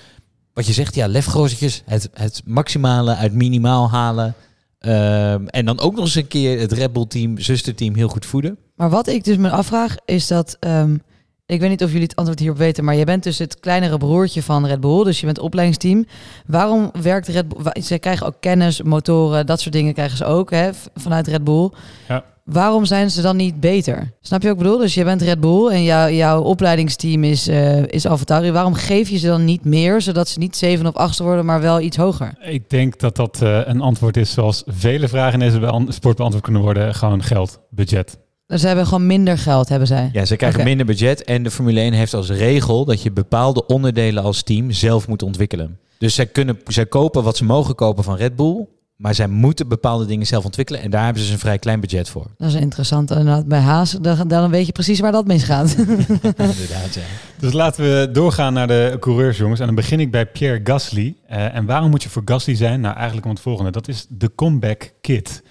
wat 0.54 0.66
je 0.66 0.74
zegt, 0.74 0.96
ja, 0.96 1.08
lefgozertjes, 1.08 1.82
het, 1.86 2.10
het 2.14 2.42
maximale 2.46 3.16
uit 3.16 3.34
minimaal 3.34 3.90
halen. 3.90 4.34
Ehm, 4.80 5.46
en 5.46 5.66
dan 5.66 5.80
ook 5.80 5.96
nog 5.96 6.04
eens 6.04 6.16
een 6.16 6.28
keer 6.28 6.60
het 6.60 6.72
Red 6.72 6.94
Bull 6.94 7.06
team, 7.08 7.40
zusterteam, 7.40 7.96
heel 7.96 8.08
goed 8.08 8.26
voeden. 8.26 8.58
Maar 8.76 8.90
wat 8.90 9.08
ik 9.08 9.24
dus 9.24 9.38
me 9.38 9.50
afvraag 9.50 9.96
is 10.06 10.28
dat, 10.28 10.58
ehm, 10.60 10.98
ik 11.46 11.60
weet 11.60 11.70
niet 11.70 11.84
of 11.84 11.90
jullie 11.90 12.08
het 12.08 12.16
antwoord 12.16 12.40
hierop 12.40 12.58
weten, 12.58 12.84
maar 12.84 12.96
je 12.96 13.06
bent 13.06 13.24
dus 13.24 13.38
het 13.38 13.60
kleinere 13.60 13.98
broertje 13.98 14.44
van 14.44 14.66
Red 14.66 14.80
Bull, 14.80 15.04
dus 15.04 15.20
je 15.20 15.26
bent 15.26 15.40
opleidingsteam. 15.40 16.06
Waarom 16.46 16.92
werkt 17.02 17.28
Red 17.28 17.48
Bull? 17.48 17.82
Ze 17.82 17.98
krijgen 17.98 18.28
ook 18.28 18.36
kennis, 18.40 18.82
motoren, 18.82 19.46
dat 19.46 19.62
soort 19.62 19.74
dingen 19.74 19.94
krijgen 19.94 20.18
ze 20.18 20.26
ook 20.26 20.52
hè, 20.52 20.70
vanuit 20.96 21.28
Red 21.28 21.44
Bull. 21.44 21.70
Ja. 22.08 22.24
Waarom 22.46 22.86
zijn 22.86 23.12
ze 23.12 23.22
dan 23.22 23.36
niet 23.36 23.60
beter? 23.60 24.14
Snap 24.22 24.42
je 24.42 24.48
wat 24.48 24.58
ik 24.58 24.64
bedoel? 24.64 24.78
Dus 24.80 24.94
je 24.94 25.04
bent 25.04 25.22
Red 25.22 25.40
Bull 25.40 25.68
en 25.68 25.84
jou, 25.84 26.12
jouw 26.12 26.42
opleidingsteam 26.42 27.24
is, 27.24 27.48
eh 27.48 27.84
is 27.86 28.06
AlphaTauri. 28.06 28.52
Waarom 28.52 28.74
geef 28.74 29.10
je 29.10 29.18
ze 29.18 29.28
dan 29.28 29.46
niet 29.46 29.66
meer, 29.66 30.02
zodat 30.02 30.28
ze 30.28 30.40
niet 30.40 30.56
zeven 30.56 30.88
of 30.88 30.96
achtste 30.96 31.24
worden, 31.24 31.46
maar 31.46 31.62
wel 31.62 31.82
iets 31.82 31.98
hoger? 31.98 32.34
Ik 32.42 32.70
denk 32.70 33.00
dat 33.00 33.16
dat 33.16 33.42
eh, 33.42 33.60
een 33.66 33.82
antwoord 33.82 34.18
is 34.18 34.32
zoals 34.32 34.64
vele 34.66 35.08
vragen 35.08 35.42
in 35.42 35.52
deze 35.52 35.86
sport 35.88 36.18
beantwoord 36.18 36.44
kunnen 36.44 36.62
worden. 36.62 36.96
Gewoon 36.96 37.24
geld, 37.24 37.60
budget. 37.70 38.18
Dus 38.48 38.62
ze 38.62 38.68
hebben 38.68 38.86
gewoon 38.86 39.08
minder 39.08 39.38
geld, 39.38 39.70
hebben 39.70 39.88
zij. 39.88 40.10
Ja, 40.14 40.26
ze 40.26 40.36
krijgen 40.36 40.64
minder 40.64 40.86
budget. 40.86 41.24
En 41.24 41.44
de 41.44 41.52
Formule 41.52 41.80
1 41.80 41.94
heeft 41.94 42.14
als 42.14 42.30
regel 42.30 42.86
dat 42.86 43.02
je 43.02 43.12
bepaalde 43.12 43.66
onderdelen 43.66 44.24
als 44.24 44.44
team 44.44 44.72
zelf 44.72 45.08
moet 45.08 45.24
ontwikkelen. 45.24 45.80
Dus 45.98 46.16
zij, 46.16 46.26
kunnen, 46.26 46.60
zij 46.66 46.86
kopen 46.86 47.24
wat 47.24 47.38
ze 47.38 47.44
mogen 47.46 47.76
kopen 47.76 48.04
van 48.04 48.16
Red 48.16 48.36
Bull. 48.36 48.66
Maar 48.96 49.16
zij 49.16 49.28
moeten 49.28 49.68
bepaalde 49.68 50.06
dingen 50.06 50.28
zelf 50.28 50.46
ontwikkelen. 50.46 50.82
En 50.82 50.90
daar 50.90 51.04
hebben 51.04 51.22
ze 51.22 51.28
dus 51.28 51.36
een 51.36 51.42
vrij 51.42 51.60
klein 51.60 51.80
budget 51.80 52.10
voor. 52.10 52.26
Dat 52.38 52.48
is 52.48 52.54
interessant. 52.54 53.10
Inderdaad, 53.12 53.48
bij 53.48 53.60
Haas, 53.60 53.92
dan, 53.92 54.28
dan 54.28 54.50
weet 54.50 54.66
je 54.66 54.72
precies 54.72 55.00
waar 55.00 55.12
dat 55.12 55.28
misgaat. 55.28 55.76
Inderdaad, 55.78 56.94
ja. 56.94 57.02
Dus 57.40 57.54
laten 57.54 57.84
we 57.84 58.10
doorgaan 58.12 58.54
naar 58.54 58.68
de 58.68 58.98
coureurs, 59.00 59.38
jongens. 59.38 59.60
En 59.60 59.66
dan 59.66 59.76
begin 59.76 60.00
ik 60.00 60.12
bij 60.12 60.26
Pierre 60.26 60.60
Gasly. 60.64 61.16
Eh, 61.28 61.56
en 61.56 61.66
waarom 61.66 61.90
moet 61.90 62.04
je 62.04 62.10
voor 62.10 62.22
Gasly 62.26 62.56
zijn? 62.56 62.82
Nou, 62.82 62.96
eigenlijk 62.96 63.26
om 63.26 63.32
het 63.32 63.42
volgende. 63.42 63.72
Dat 63.72 63.88
is 63.88 64.06
de 64.10 64.32
comeback 64.36 64.94
kit. 65.02 65.44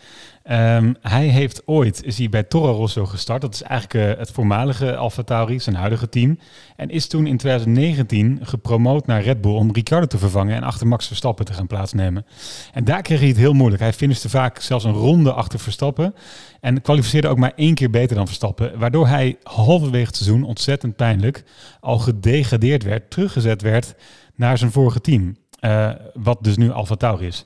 Ehm, 0.45 0.93
hij 1.01 1.27
heeft 1.27 1.63
ooit, 1.65 2.05
is 2.05 2.19
hij 2.19 2.29
bij 2.29 2.43
Toro 2.43 2.73
Rosso 2.73 3.07
gestart. 3.07 3.41
Dat 3.41 3.55
is 3.55 3.63
eigenlijk 3.63 4.05
eh, 4.05 4.19
het 4.19 4.31
voormalige 4.31 4.97
Alfa 4.97 5.23
Tauri, 5.23 5.61
zijn 5.61 5.77
huidige 5.77 6.09
team. 6.09 6.39
En 6.77 6.89
is 6.89 7.07
toen 7.07 7.27
in 7.27 7.37
2019 7.37 8.39
gepromoot 8.43 9.07
naar 9.07 9.23
Red 9.23 9.41
Bull 9.41 9.55
om 9.55 9.73
Ricciardo 9.73 10.07
te 10.07 10.19
vervangen 10.19 10.57
en 10.57 10.63
achter 10.63 10.87
Max 10.87 11.07
Verstappen 11.07 11.45
te 11.45 11.53
gaan 11.53 11.67
plaatsnemen. 11.67 12.27
En 12.73 12.85
daar 12.85 13.03
kreeg 13.03 13.19
hij 13.19 13.29
het 13.29 13.37
heel 13.37 13.53
moeilijk. 13.53 13.83
Hij 13.83 13.93
finishte 13.93 14.29
vaak 14.29 14.61
zelfs 14.61 14.85
een 14.85 14.93
ronde 14.93 15.33
achter 15.33 15.59
Verstappen. 15.59 16.15
En 16.61 16.83
kwalificeerde 16.83 17.29
ook 17.29 17.39
maar 17.39 17.53
één 17.57 17.75
keer 17.75 17.91
beter 17.91 18.17
dan 18.17 18.27
Verstappen. 18.27 18.79
Waardoor 18.79 19.07
hij 19.07 19.37
halverwege 19.43 20.07
het 20.07 20.17
seizoen, 20.17 20.45
ontzettend 20.45 20.97
pijnlijk, 20.97 21.45
al 21.81 21.99
gedegradeerd 21.99 22.83
werd, 22.83 23.11
teruggezet 23.11 23.63
werd 23.63 23.95
naar 24.35 24.59
zijn 24.59 24.73
vorige 24.73 25.01
team. 25.01 25.37
Eh, 25.61 25.91
wat 26.15 26.39
dus 26.45 26.57
nu 26.57 26.71
Alfa 26.71 26.95
Tauri 26.95 27.27
is. 27.27 27.45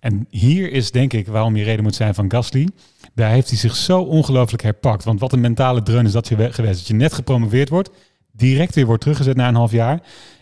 En 0.00 0.26
hier 0.30 0.72
is 0.72 0.90
denk 0.90 1.12
ik 1.12 1.26
waarom 1.26 1.56
je 1.56 1.64
reden 1.64 1.82
moet 1.82 1.94
zijn 1.94 2.14
van 2.14 2.30
Gasly. 2.30 2.68
Daar 3.14 3.30
heeft 3.30 3.48
hij 3.48 3.58
zich 3.58 3.76
zo 3.76 4.00
ongelooflijk 4.00 4.62
herpakt. 4.62 5.04
Want 5.04 5.20
wat 5.20 5.32
een 5.32 5.40
mentale 5.40 5.82
dreun 5.82 6.06
is 6.06 6.12
dat 6.12 6.28
je 6.28 6.36
we- 6.36 6.52
geweest. 6.52 6.78
Dat 6.78 6.86
je 6.86 6.94
net 6.94 7.12
gepromoveerd 7.12 7.68
wordt, 7.68 7.90
direct 8.32 8.74
weer 8.74 8.86
wordt 8.86 9.02
teruggezet 9.02 9.36
na 9.36 9.48
een 9.48 9.54
half 9.54 9.72
jaar. 9.72 10.00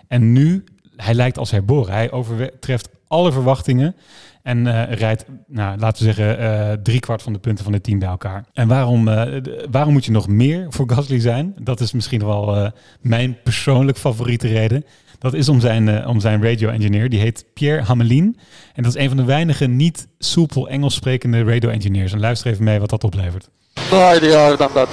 En 0.08 0.32
nu, 0.32 0.64
hij 0.96 1.14
lijkt 1.14 1.38
als 1.38 1.50
herboren. 1.50 1.92
Hij 1.92 2.10
overtreft 2.10 2.88
alle 3.08 3.32
verwachtingen. 3.32 3.94
En 4.42 4.66
eh, 4.66 4.96
rijdt, 4.98 5.24
nou, 5.46 5.78
laten 5.78 6.06
we 6.06 6.12
zeggen, 6.12 6.38
eh 6.38 6.72
driekwart 6.82 7.22
van 7.22 7.32
de 7.32 7.38
punten 7.38 7.64
van 7.64 7.72
het 7.72 7.82
team 7.82 7.98
bij 7.98 8.08
elkaar. 8.08 8.44
En 8.52 8.68
waarom, 8.68 9.08
eh, 9.08 9.42
waarom 9.70 9.92
moet 9.92 10.04
je 10.04 10.10
nog 10.10 10.28
meer 10.28 10.66
voor 10.68 10.90
Gasly 10.90 11.20
zijn? 11.20 11.54
Dat 11.60 11.80
is 11.80 11.92
misschien 11.92 12.24
wel 12.24 12.72
mijn 13.00 13.36
persoonlijk 13.42 13.98
favoriete 13.98 14.48
reden. 14.48 14.84
Dat 15.18 15.34
is 15.34 15.48
om 15.48 15.60
zijn, 15.60 15.88
eh, 15.88 16.08
om 16.08 16.20
zijn 16.20 16.42
radio 16.42 16.68
engineer. 16.68 17.08
Die 17.08 17.20
heet 17.20 17.44
Pierre 17.54 17.82
Hamelin. 17.82 18.36
En 18.74 18.82
dat 18.82 18.94
is 18.94 19.02
een 19.02 19.08
van 19.08 19.16
de 19.16 19.24
weinige 19.24 19.66
niet 19.66 20.06
soepel 20.18 20.68
Engels 20.68 20.94
sprekende 20.94 21.44
radio 21.44 21.68
engineers. 21.68 22.12
En 22.12 22.20
luister 22.20 22.50
even 22.50 22.64
mee 22.64 22.78
wat 22.80 22.90
dat 22.90 23.04
oplevert. 23.04 23.48
No 23.90 24.14
idea 24.14 24.44
other 24.44 24.56
than 24.56 24.72
that. 24.72 24.88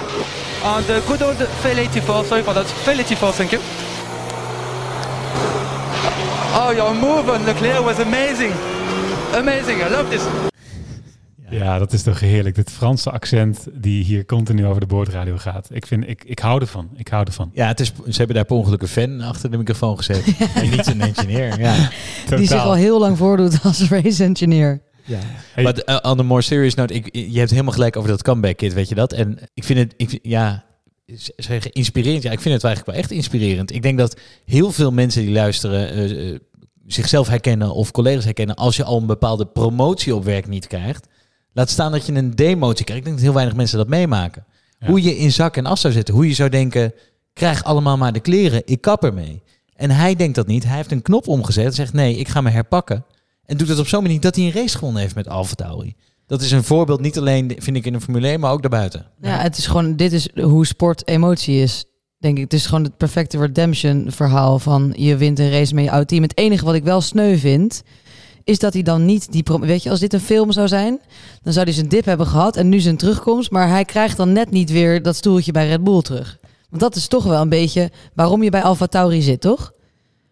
On 0.63 0.85
the 0.85 1.01
good 1.07 1.21
old 1.21 1.47
Fail 1.59 1.77
84, 1.77 2.25
sorry 2.25 2.43
for 2.43 2.53
that. 2.53 2.67
Fail 2.67 2.97
84, 2.99 3.33
thank 3.33 3.49
you. 3.49 3.61
Oh, 6.55 6.71
your 6.75 6.93
move 6.95 7.31
on 7.31 7.43
Leclerc 7.45 7.83
was 7.83 7.99
amazing. 7.99 8.53
Amazing, 9.33 9.81
I 9.81 9.89
love 9.89 10.09
this. 10.09 10.52
Ja. 11.53 11.79
dat 11.79 11.93
is 11.93 12.01
toch 12.03 12.19
heerlijk. 12.19 12.55
Dit 12.55 12.71
Franse 12.71 13.11
accent 13.11 13.67
die 13.73 14.03
hier 14.03 14.25
continu 14.25 14.65
over 14.65 14.79
de 14.79 14.87
boordradio 14.87 15.37
gaat. 15.37 15.67
Ik, 15.71 15.85
vind, 15.87 16.07
ik, 16.07 16.23
ik 16.23 16.39
hou 16.39 16.61
ervan. 16.61 16.89
Ik 16.95 17.07
hou 17.07 17.25
ervan. 17.25 17.51
Ja, 17.53 17.67
het 17.67 17.79
is, 17.79 17.91
ze 18.09 18.17
hebben 18.17 18.35
daar 18.35 18.45
per 18.45 18.55
ongeluk 18.55 18.81
een 18.81 18.87
fan 18.87 19.21
achter 19.21 19.51
de 19.51 19.57
microfoon 19.57 19.97
gezet. 19.97 20.23
en 20.55 20.69
niet 20.69 20.87
een 20.87 21.01
engineer. 21.01 21.59
Ja. 21.59 21.89
Die 22.35 22.47
zich 22.47 22.63
al 22.63 22.73
heel 22.73 22.99
lang 22.99 23.17
voordoet 23.17 23.59
als 23.63 23.89
race 23.89 24.23
engineer. 24.23 24.81
Hey. 25.53 25.63
Maar 25.63 25.81
uh, 25.85 26.11
on 26.11 26.19
a 26.19 26.23
more 26.23 26.41
serious 26.41 26.73
note, 26.75 26.93
ik, 26.93 27.09
je 27.11 27.37
hebt 27.39 27.51
helemaal 27.51 27.73
gelijk 27.73 27.95
over 27.97 28.09
dat 28.09 28.21
comeback 28.23 28.57
kit, 28.57 28.73
weet 28.73 28.89
je 28.89 28.95
dat? 28.95 29.13
En 29.13 29.39
ik 29.53 29.63
vind 29.63 29.79
het, 29.79 29.93
ik, 29.97 30.09
vind- 30.09 30.21
ja, 30.23 30.63
inspirerend. 31.71 32.23
Ja, 32.23 32.31
ik 32.31 32.39
vind 32.39 32.53
het 32.55 32.63
eigenlijk 32.63 32.85
wel 32.85 32.95
echt 32.95 33.11
inspirerend. 33.11 33.73
Ik 33.73 33.81
denk 33.81 33.97
dat 33.97 34.19
heel 34.45 34.71
veel 34.71 34.91
mensen 34.91 35.21
die 35.21 35.31
luisteren 35.31 35.89
eh, 35.89 36.29
eh, 36.31 36.39
zichzelf 36.87 37.27
herkennen 37.27 37.73
of 37.73 37.91
collega's 37.91 38.23
herkennen 38.23 38.55
als 38.55 38.75
je 38.75 38.83
al 38.83 38.97
een 38.97 39.05
bepaalde 39.05 39.45
promotie 39.45 40.15
op 40.15 40.23
werk 40.23 40.47
niet 40.47 40.67
krijgt. 40.67 41.07
Laat 41.53 41.69
staan 41.69 41.91
dat 41.91 42.05
je 42.05 42.13
een 42.13 42.35
demotie 42.35 42.85
krijgt. 42.85 43.01
Ik 43.01 43.03
denk 43.03 43.15
dat 43.15 43.25
heel 43.25 43.33
weinig 43.33 43.55
mensen 43.55 43.77
dat 43.77 43.87
meemaken. 43.87 44.45
Ja. 44.79 44.87
Hoe 44.87 45.01
je 45.01 45.17
in 45.17 45.31
zak 45.31 45.57
en 45.57 45.65
as 45.65 45.81
zou 45.81 45.93
zitten. 45.93 46.13
Hoe 46.13 46.27
je 46.27 46.33
zou 46.33 46.49
denken, 46.49 46.93
krijg 47.33 47.63
allemaal 47.63 47.97
maar 47.97 48.13
de 48.13 48.19
kleren. 48.19 48.61
Ik 48.65 48.81
kap 48.81 49.03
ermee. 49.03 49.41
En 49.75 49.91
hij 49.91 50.15
denkt 50.15 50.35
dat 50.35 50.47
niet. 50.47 50.63
Hij 50.63 50.75
heeft 50.75 50.91
een 50.91 51.01
knop 51.01 51.27
omgezet 51.27 51.65
en 51.65 51.73
zegt 51.73 51.93
nee, 51.93 52.15
ik 52.15 52.27
ga 52.27 52.41
me 52.41 52.49
herpakken. 52.49 53.05
En 53.45 53.57
doet 53.57 53.67
het 53.67 53.79
op 53.79 53.87
zo'n 53.87 54.01
manier 54.01 54.19
dat 54.19 54.35
hij 54.35 54.45
een 54.45 54.51
race 54.51 54.77
gewonnen 54.77 55.01
heeft 55.01 55.15
met 55.15 55.27
Alfa 55.27 55.55
Tauri. 55.55 55.95
Dat 56.27 56.41
is 56.41 56.51
een 56.51 56.63
voorbeeld, 56.63 57.01
niet 57.01 57.17
alleen 57.17 57.55
vind 57.57 57.77
ik 57.77 57.85
in 57.85 57.93
de 57.93 58.01
Formule 58.01 58.27
1, 58.27 58.39
maar 58.39 58.51
ook 58.51 58.61
daarbuiten. 58.61 59.05
Ja, 59.21 59.37
het 59.37 59.57
is 59.57 59.67
gewoon, 59.67 59.95
dit 59.95 60.13
is 60.13 60.29
hoe 60.41 60.65
sport 60.65 61.07
emotie 61.07 61.61
is. 61.61 61.85
Denk 62.17 62.37
ik. 62.37 62.43
Het 62.43 62.53
is 62.53 62.65
gewoon 62.65 62.83
het 62.83 62.97
perfecte 62.97 63.37
redemption 63.37 64.05
verhaal 64.11 64.59
van 64.59 64.93
je 64.97 65.17
wint 65.17 65.39
een 65.39 65.51
race 65.51 65.73
met 65.73 65.83
je 65.83 65.91
oud 65.91 66.07
team. 66.07 66.21
Het 66.21 66.37
enige 66.37 66.65
wat 66.65 66.73
ik 66.73 66.83
wel 66.83 67.01
sneu 67.01 67.37
vind, 67.37 67.83
is 68.43 68.59
dat 68.59 68.73
hij 68.73 68.81
dan 68.81 69.05
niet 69.05 69.31
die... 69.31 69.43
Weet 69.59 69.83
je, 69.83 69.89
als 69.89 69.99
dit 69.99 70.13
een 70.13 70.19
film 70.19 70.51
zou 70.51 70.67
zijn, 70.67 70.99
dan 71.43 71.53
zou 71.53 71.65
hij 71.65 71.73
zijn 71.75 71.87
dip 71.87 72.05
hebben 72.05 72.27
gehad 72.27 72.55
en 72.57 72.69
nu 72.69 72.79
zijn 72.79 72.97
terugkomst. 72.97 73.51
Maar 73.51 73.67
hij 73.69 73.85
krijgt 73.85 74.17
dan 74.17 74.31
net 74.33 74.51
niet 74.51 74.71
weer 74.71 75.01
dat 75.01 75.15
stoeltje 75.15 75.51
bij 75.51 75.67
Red 75.67 75.83
Bull 75.83 76.01
terug. 76.01 76.37
Want 76.69 76.81
dat 76.81 76.95
is 76.95 77.07
toch 77.07 77.23
wel 77.23 77.41
een 77.41 77.49
beetje 77.49 77.91
waarom 78.13 78.43
je 78.43 78.49
bij 78.49 78.61
Alfa 78.61 78.85
Tauri 78.87 79.21
zit, 79.21 79.41
toch? 79.41 79.71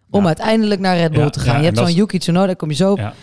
Om 0.09 0.21
Ja. 0.21 0.27
uiteindelijk 0.27 0.79
naar 0.81 0.97
Red 0.97 1.11
Bull 1.11 1.23
Ja, 1.23 1.29
te 1.29 1.39
gaan. 1.39 1.53
ja, 1.53 1.59
je 1.59 1.65
hebt 1.65 1.77
zo'n 1.77 1.93
Yuki 1.93 2.17
Tsunoda, 2.17 2.53
kom 2.53 2.69
je 2.69 2.75
zo 2.75 2.91
op. 2.91 3.13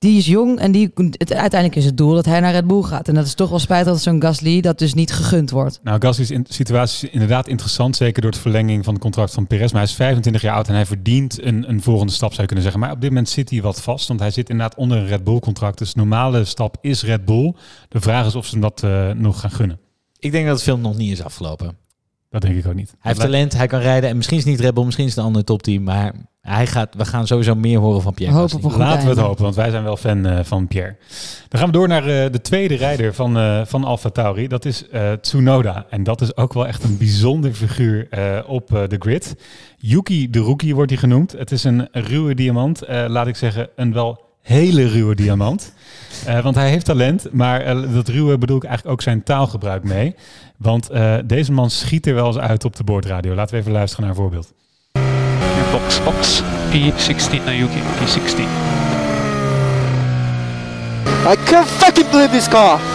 Die 0.00 0.18
is 0.18 0.26
jong 0.26 0.58
en 0.58 0.72
die, 0.72 0.90
het, 0.94 1.32
uiteindelijk 1.32 1.76
is 1.76 1.84
het 1.84 1.96
doel 1.96 2.14
dat 2.14 2.24
hij 2.24 2.40
naar 2.40 2.52
Red 2.52 2.66
Bull 2.66 2.82
gaat. 2.82 3.08
En 3.08 3.14
dat 3.14 3.26
is 3.26 3.34
toch 3.34 3.48
wel 3.50 3.58
spijtig 3.58 3.92
dat 3.92 4.02
zo'n 4.02 4.22
Gasly 4.22 4.60
dat 4.60 4.78
dus 4.78 4.94
niet 4.94 5.12
gegund 5.12 5.50
wordt. 5.50 5.80
Nou, 5.82 6.00
Gasly's 6.00 6.30
in- 6.30 6.46
situatie 6.48 7.08
is 7.08 7.14
inderdaad 7.14 7.48
interessant, 7.48 7.96
zeker 7.96 8.22
door 8.22 8.30
het 8.30 8.40
verlenging 8.40 8.84
van 8.84 8.92
het 8.94 9.02
contract 9.02 9.32
van 9.34 9.46
Perez. 9.46 9.72
Maar 9.72 9.80
hij 9.80 9.90
is 9.90 9.96
25 9.96 10.42
jaar 10.42 10.54
oud 10.54 10.68
en 10.68 10.74
hij 10.74 10.86
verdient 10.86 11.42
een, 11.44 11.68
een 11.68 11.82
volgende 11.82 12.12
stap, 12.12 12.28
zou 12.28 12.40
je 12.40 12.46
kunnen 12.46 12.62
zeggen. 12.64 12.80
Maar 12.82 12.92
op 12.92 13.00
dit 13.00 13.10
moment 13.10 13.28
zit 13.28 13.50
hij 13.50 13.62
wat 13.62 13.82
vast, 13.82 14.08
want 14.08 14.20
hij 14.20 14.30
zit 14.30 14.50
inderdaad 14.50 14.78
onder 14.78 14.98
een 14.98 15.06
Red 15.06 15.24
Bull-contract. 15.24 15.78
Dus 15.78 15.92
de 15.92 16.00
normale 16.00 16.44
stap 16.44 16.76
is 16.80 17.02
Red 17.02 17.24
Bull. 17.24 17.54
De 17.88 18.00
vraag 18.00 18.26
is 18.26 18.34
of 18.34 18.46
ze 18.46 18.50
hem 18.52 18.60
dat 18.60 18.82
eh, 18.82 19.10
nog 19.10 19.40
gaan 19.40 19.50
gunnen. 19.50 19.78
Ik 20.18 20.32
denk 20.32 20.44
dat 20.44 20.54
het 20.54 20.62
film 20.64 20.80
nog 20.80 20.96
niet 20.96 21.12
is 21.12 21.22
afgelopen. 21.22 21.76
Dat 22.30 22.42
denk 22.42 22.56
ik 22.56 22.66
ook 22.66 22.74
niet. 22.74 22.90
Hij 22.90 22.98
heeft 23.00 23.20
talent, 23.20 23.56
hij 23.56 23.66
kan 23.66 23.80
rijden. 23.80 24.10
En 24.10 24.16
misschien 24.16 24.36
is 24.38 24.42
het 24.44 24.52
niet 24.52 24.62
Red 24.62 24.74
Bull, 24.74 24.84
misschien 24.84 25.04
is 25.06 25.10
het 25.10 25.20
een 25.20 25.26
ander 25.26 25.44
topteam. 25.44 25.82
Maar 25.82 26.14
hij 26.40 26.66
gaat, 26.66 26.94
we 26.94 27.04
gaan 27.04 27.26
sowieso 27.26 27.54
meer 27.54 27.78
horen 27.78 28.02
van 28.02 28.14
Pierre 28.14 28.36
Laten 28.78 29.04
we 29.04 29.08
het 29.08 29.18
hopen, 29.18 29.42
want 29.42 29.54
wij 29.54 29.70
zijn 29.70 29.82
wel 29.82 29.96
fan 29.96 30.26
eh, 30.26 30.38
van 30.44 30.68
Pierre. 30.68 30.96
Dan 31.48 31.60
gaan 31.60 31.68
we 31.70 31.74
door 31.76 31.88
naar 31.88 32.02
eh, 32.06 32.32
de 32.32 32.40
tweede 32.40 32.74
rijder 32.74 33.14
van, 33.14 33.36
eh 33.38 33.60
van 33.64 33.84
Alfa 33.84 34.10
Tauri. 34.10 34.48
Dat 34.48 34.64
is 34.64 34.88
eh, 34.88 35.12
Tsunoda. 35.12 35.86
En 35.90 36.02
dat 36.02 36.20
is 36.20 36.36
ook 36.36 36.52
wel 36.52 36.66
echt 36.66 36.82
een 36.84 36.98
bijzonder 36.98 37.52
figuur 37.52 38.06
eh, 38.10 38.38
op 38.46 38.74
eh, 38.74 38.88
de 38.88 38.96
grid. 38.98 39.36
Yuki 39.78 40.30
de 40.30 40.38
Rookie 40.38 40.74
wordt 40.74 40.90
hij 40.90 41.00
genoemd. 41.00 41.32
Het 41.32 41.50
is 41.50 41.64
een 41.64 41.88
ruwe 41.92 42.34
diamant. 42.34 42.82
Eh, 42.82 43.04
laat 43.08 43.26
ik 43.26 43.36
zeggen, 43.36 43.68
een 43.76 43.92
wel 43.92 44.20
hele 44.42 44.86
ruwe 44.86 45.14
diamant. 45.14 45.72
Eh, 46.26 46.42
want 46.42 46.54
hij 46.54 46.70
heeft 46.70 46.84
talent, 46.84 47.32
maar 47.32 47.64
dat 47.92 48.08
ruwe 48.08 48.38
bedoel 48.38 48.56
ik 48.56 48.64
eigenlijk 48.64 48.94
ook 48.94 49.02
zijn 49.02 49.22
taalgebruik 49.22 49.84
mee. 49.84 50.14
Want 50.56 50.88
eh, 50.90 51.14
deze 51.24 51.52
man 51.52 51.70
schiet 51.70 52.06
er 52.06 52.14
wel 52.14 52.26
eens 52.26 52.38
uit 52.38 52.64
op 52.64 52.76
de 52.76 52.84
boordradio. 52.84 53.34
Laten 53.34 53.54
we 53.54 53.60
even 53.60 53.72
luisteren 53.72 54.06
naar 54.06 54.14
een 54.14 54.20
voorbeeld. 54.22 54.52
Box, 55.70 56.02
box. 56.02 56.42
P16 56.70 57.44
naar 57.44 57.54
Yuki. 57.54 57.78
P16. 57.78 58.40
I 61.26 61.36
can't 61.44 61.66
fucking 61.66 62.10
believe 62.10 62.30
this 62.30 62.48
car! 62.48 62.80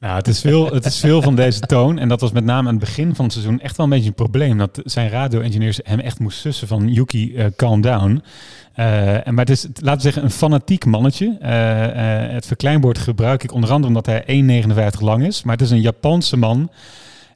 Nou, 0.00 0.16
het 0.16 0.28
is, 0.28 0.40
veel, 0.40 0.72
het 0.72 0.84
is 0.84 1.00
veel 1.00 1.22
van 1.22 1.34
deze 1.34 1.60
toon. 1.60 1.98
En 1.98 2.08
dat 2.08 2.20
was 2.20 2.32
met 2.32 2.44
name 2.44 2.68
aan 2.68 2.74
het 2.74 2.84
begin 2.84 3.14
van 3.14 3.24
het 3.24 3.34
seizoen 3.34 3.60
echt 3.60 3.76
wel 3.76 3.86
een 3.86 3.92
beetje 3.92 4.08
een 4.08 4.14
probleem. 4.14 4.58
Dat 4.58 4.80
zijn 4.84 5.10
radio-engineers 5.10 5.80
hem 5.82 5.98
echt 5.98 6.18
moest 6.18 6.38
sussen 6.38 6.68
van 6.68 6.88
Yuki, 6.88 7.36
eh, 7.36 7.46
calm 7.56 7.80
down. 7.80 8.22
Eh, 8.74 9.26
en 9.26 9.34
maar 9.34 9.44
het 9.44 9.50
is, 9.50 9.62
laten 9.62 9.96
we 9.96 10.00
zeggen, 10.00 10.22
een 10.22 10.30
fanatiek 10.30 10.84
mannetje. 10.84 11.36
Eh, 11.40 12.24
eh, 12.24 12.32
het 12.32 12.46
verkleinwoord 12.46 12.98
gebruik 12.98 13.42
ik 13.42 13.52
onder 13.52 13.70
andere 13.70 13.88
omdat 13.88 14.06
hij 14.06 14.22
1,59 14.26 15.00
lang 15.00 15.26
is. 15.26 15.42
Maar 15.42 15.56
het 15.56 15.64
is 15.64 15.70
een 15.70 15.80
Japanse 15.80 16.36
man. 16.36 16.70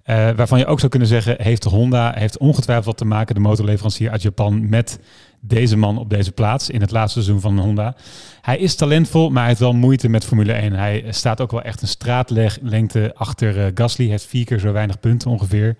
Eh, 0.04 0.30
waarvan 0.30 0.58
je 0.58 0.66
ook 0.66 0.78
zou 0.78 0.90
kunnen 0.90 1.08
zeggen, 1.08 1.36
heeft 1.42 1.64
Honda 1.64 2.12
heeft 2.14 2.38
ongetwijfeld 2.38 2.96
te 2.96 3.04
maken, 3.04 3.34
de 3.34 3.40
motorleverancier 3.40 4.10
uit 4.10 4.22
Japan, 4.22 4.68
met 4.68 4.98
deze 5.40 5.76
man 5.76 5.98
op 5.98 6.10
deze 6.10 6.32
plaats 6.32 6.70
in 6.70 6.80
het 6.80 6.90
laatste 6.90 7.22
seizoen 7.22 7.40
van 7.40 7.58
Honda. 7.58 7.94
Hij 8.40 8.58
is 8.58 8.74
talentvol, 8.74 9.30
maar 9.30 9.38
hij 9.38 9.48
heeft 9.48 9.60
wel 9.60 9.72
moeite 9.72 10.08
met 10.08 10.24
Formule 10.24 10.52
1. 10.52 10.72
Hij 10.72 11.04
staat 11.08 11.40
ook 11.40 11.50
wel 11.50 11.62
echt 11.62 11.82
een 11.82 11.88
straatlengte 11.88 13.12
achter 13.14 13.64
eh, 13.64 13.70
Gasly. 13.74 14.08
Heeft 14.08 14.26
vier 14.26 14.44
keer 14.44 14.58
zo 14.58 14.72
weinig 14.72 15.00
punten 15.00 15.30
ongeveer. 15.30 15.76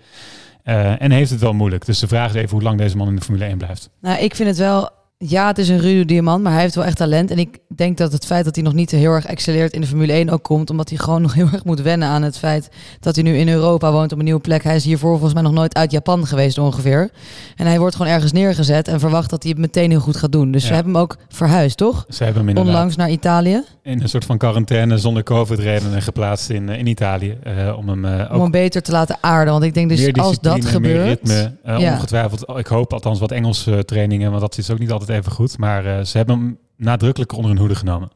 Eh, 0.63 1.01
en 1.01 1.11
heeft 1.11 1.29
het 1.29 1.39
wel 1.41 1.53
moeilijk. 1.53 1.85
Dus 1.85 1.99
de 1.99 2.07
vraag 2.07 2.29
is 2.29 2.35
even 2.35 2.49
hoe 2.49 2.61
lang 2.61 2.77
deze 2.77 2.97
man 2.97 3.07
in 3.07 3.15
de 3.15 3.21
Formule 3.21 3.45
1 3.45 3.57
blijft. 3.57 3.89
Nou, 4.01 4.19
ik 4.19 4.35
vind 4.35 4.49
het 4.49 4.57
wel 4.57 4.89
Ja, 5.17 5.47
het 5.47 5.57
is 5.57 5.69
een 5.69 5.79
ruwe 5.79 6.05
diamant, 6.05 6.43
maar 6.43 6.51
hij 6.51 6.61
heeft 6.61 6.75
wel 6.75 6.85
echt 6.85 6.97
talent. 6.97 7.31
En 7.31 7.37
ik 7.37 7.57
denk 7.75 7.97
dat 7.97 8.11
het 8.11 8.25
feit 8.25 8.45
dat 8.45 8.55
hij 8.55 8.63
nog 8.63 8.73
niet 8.73 8.91
heel 8.91 9.11
erg 9.11 9.25
excelleert 9.25 9.73
in 9.73 9.81
de 9.81 9.87
Formule 9.87 10.13
1 10.13 10.29
ook 10.29 10.43
komt, 10.43 10.69
omdat 10.69 10.89
hij 10.89 10.97
gewoon 10.97 11.21
nog 11.21 11.33
heel 11.33 11.47
erg 11.53 11.63
moet 11.63 11.81
wennen 11.81 12.07
aan 12.07 12.21
het 12.21 12.37
feit 12.37 12.69
dat 12.99 13.15
hij 13.15 13.23
nu 13.23 13.37
in 13.37 13.49
Europa 13.49 13.91
woont 13.91 14.11
op 14.11 14.17
een 14.17 14.23
nieuwe 14.23 14.39
plek. 14.39 14.63
Hij 14.63 14.75
is 14.75 14.85
hiervoor 14.85 15.11
volgens 15.11 15.33
mij 15.33 15.41
nog 15.43 15.51
nooit 15.51 15.75
uit 15.75 15.91
Japan 15.91 16.27
geweest 16.27 16.57
ongeveer. 16.57 17.09
En 17.55 17.65
hij 17.65 17.79
wordt 17.79 17.95
gewoon 17.95 18.11
ergens 18.11 18.31
neergezet 18.31 18.87
en 18.87 18.99
verwacht 18.99 19.29
dat 19.29 19.43
hij 19.43 19.51
het 19.51 19.61
meteen 19.61 19.89
heel 19.89 19.99
goed 19.99 20.17
gaat 20.17 20.31
doen. 20.31 20.51
Dus 20.51 20.61
Ja. 20.63 20.69
we 20.69 20.75
hebben 20.75 20.93
hem 20.93 21.01
ook 21.01 21.17
verhuisd, 21.29 21.77
toch? 21.77 22.05
Ze 22.09 22.23
hebben 22.23 22.39
hem 22.41 22.49
inderdaad 22.49 22.73
Onlangs 22.73 22.95
naar 22.95 23.09
Italië. 23.09 23.63
in 23.83 24.01
een 24.01 24.09
soort 24.09 24.25
van 24.25 24.37
quarantaine 24.37 24.97
zonder 24.97 25.23
COVID-redenen 25.23 26.01
geplaatst 26.01 26.49
in, 26.49 26.69
eh, 26.69 26.79
in 26.79 26.87
Italië. 26.87 27.37
eh, 27.43 27.77
om 27.77 27.89
hem 27.89 28.05
eh, 28.05 28.11
Om 28.29 28.35
ook 28.35 28.41
hem 28.41 28.51
beter 28.51 28.81
te 28.81 28.91
laten 28.91 29.17
aarden. 29.21 29.53
Want 29.53 29.65
ik 29.65 29.73
denk 29.73 29.89
dus 29.89 30.13
als 30.13 30.39
dat 30.39 30.55
discipline, 30.55 30.79
meer 30.79 30.97
gebeurt... 30.99 31.19
ritme. 31.29 31.51
eh, 31.63 31.79
Ja. 31.79 31.93
Ongetwijfeld, 31.93 32.45
ik 32.57 32.67
hoop 32.67 32.93
althans 32.93 33.19
wat 33.19 33.31
Engelse 33.31 33.85
trainingen, 33.85 34.29
want 34.29 34.41
dat 34.41 34.57
is 34.57 34.71
ook 34.71 34.79
niet 34.79 34.91
altijd 34.91 35.04
even 35.09 35.31
goed. 35.31 35.57
Maar 35.57 35.85
eh, 35.85 36.05
ze 36.05 36.17
hebben 36.17 36.37
hem 36.39 36.57
nadrukkelijk 36.77 37.31
onder 37.31 37.51
hun 37.51 37.59
hoede 37.59 37.75
genomen. 37.75 38.09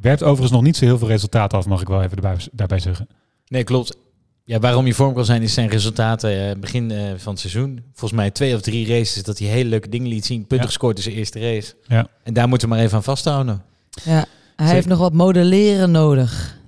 Werpt 0.00 0.22
overigens 0.22 0.50
nog 0.52 0.62
niet 0.62 0.76
zo 0.76 0.84
heel 0.84 0.98
veel 0.98 1.08
resultaat 1.08 1.54
af, 1.54 1.66
mag 1.66 1.80
ik 1.80 1.88
wel 1.88 2.02
even 2.02 2.16
erbij, 2.16 2.36
daarbij 2.52 2.78
zeggen. 2.78 3.08
Nee, 3.46 3.64
klopt. 3.64 3.96
Ja, 4.44 4.58
waarom 4.58 4.86
je 4.86 4.94
vorm 4.94 5.14
kan 5.14 5.24
zijn, 5.24 5.42
is 5.42 5.54
zijn 5.54 5.68
resultaten 5.68 6.48
eh, 6.50 6.56
begin 6.60 6.90
eh, 6.90 6.98
van 7.16 7.32
het 7.32 7.40
seizoen. 7.40 7.82
Volgens 7.92 8.20
mij 8.20 8.30
twee 8.30 8.54
of 8.54 8.60
drie 8.60 8.86
races 8.88 9.22
dat 9.22 9.38
hij 9.38 9.48
hele 9.48 9.68
leuke 9.68 9.88
dingen 9.88 10.08
liet 10.08 10.24
zien. 10.24 10.38
Punten 10.38 10.58
Ja. 10.58 10.64
gescoord 10.64 10.96
in 10.96 11.02
zijn 11.02 11.14
eerste 11.14 11.40
race. 11.40 11.74
Ja. 11.86 12.06
En 12.22 12.34
daar 12.34 12.48
moeten 12.48 12.68
we 12.68 12.74
maar 12.74 12.84
even 12.84 12.96
aan 12.96 13.02
vasthouden. 13.02 13.62
Ja, 14.04 14.10
hij 14.12 14.26
Zeker. 14.56 14.74
heeft 14.74 14.86
nog 14.86 14.98
wat 14.98 15.12
modelleren 15.12 15.90
nodig. 15.90 16.60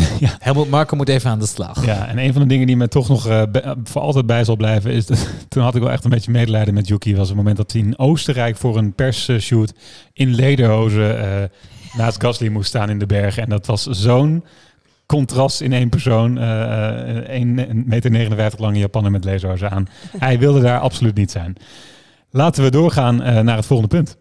ja. 0.20 0.36
Helmut 0.38 0.70
Marko 0.70 0.96
moet 0.96 1.08
even 1.08 1.30
aan 1.30 1.38
de 1.38 1.46
slag. 1.46 1.86
ja, 1.86 2.08
en 2.08 2.18
een 2.18 2.32
van 2.32 2.42
de 2.42 2.48
dingen 2.48 2.66
die 2.66 2.76
me 2.76 2.88
toch 2.88 3.08
nog 3.08 3.26
eh, 3.28 3.42
voor 3.84 4.02
altijd 4.02 4.26
bij 4.26 4.44
zal 4.44 4.56
blijven 4.56 4.90
is... 4.90 5.06
Dat, 5.06 5.28
toen 5.48 5.62
had 5.62 5.74
ik 5.74 5.82
wel 5.82 5.90
echt 5.90 6.04
een 6.04 6.10
beetje 6.10 6.30
medelijden 6.30 6.74
met 6.74 6.88
Yuki. 6.88 7.16
was 7.16 7.28
het 7.28 7.36
moment 7.36 7.56
dat 7.56 7.72
hij 7.72 7.80
in 7.80 7.98
Oostenrijk 7.98 8.56
voor 8.56 8.76
een 8.76 8.94
persshoot 8.94 9.72
in 10.12 10.34
lederhozen 10.34 11.18
eh, 11.18 11.48
naast 11.96 12.22
Gasly 12.22 12.48
moest 12.48 12.68
staan 12.68 12.90
in 12.90 12.98
de 12.98 13.06
bergen. 13.06 13.42
En 13.42 13.48
dat 13.48 13.66
was 13.66 13.82
zo'n 13.82 14.44
contrast 15.06 15.60
in 15.60 15.72
één 15.72 15.88
persoon. 15.88 16.38
eh, 16.38 17.36
eh, 17.36 17.42
1,59 17.42 18.10
meter 18.10 18.52
lange 18.58 18.78
Japaner 18.78 19.10
met 19.10 19.24
lederhozen 19.24 19.70
aan. 19.70 19.88
Hij 20.18 20.38
wilde 20.38 20.60
daar 20.60 20.80
absoluut 20.80 21.14
niet 21.16 21.30
zijn. 21.30 21.56
Laten 22.30 22.62
we 22.62 22.70
doorgaan 22.70 23.22
eh, 23.22 23.40
naar 23.40 23.56
het 23.56 23.66
volgende 23.66 23.96
punt. 23.96 24.16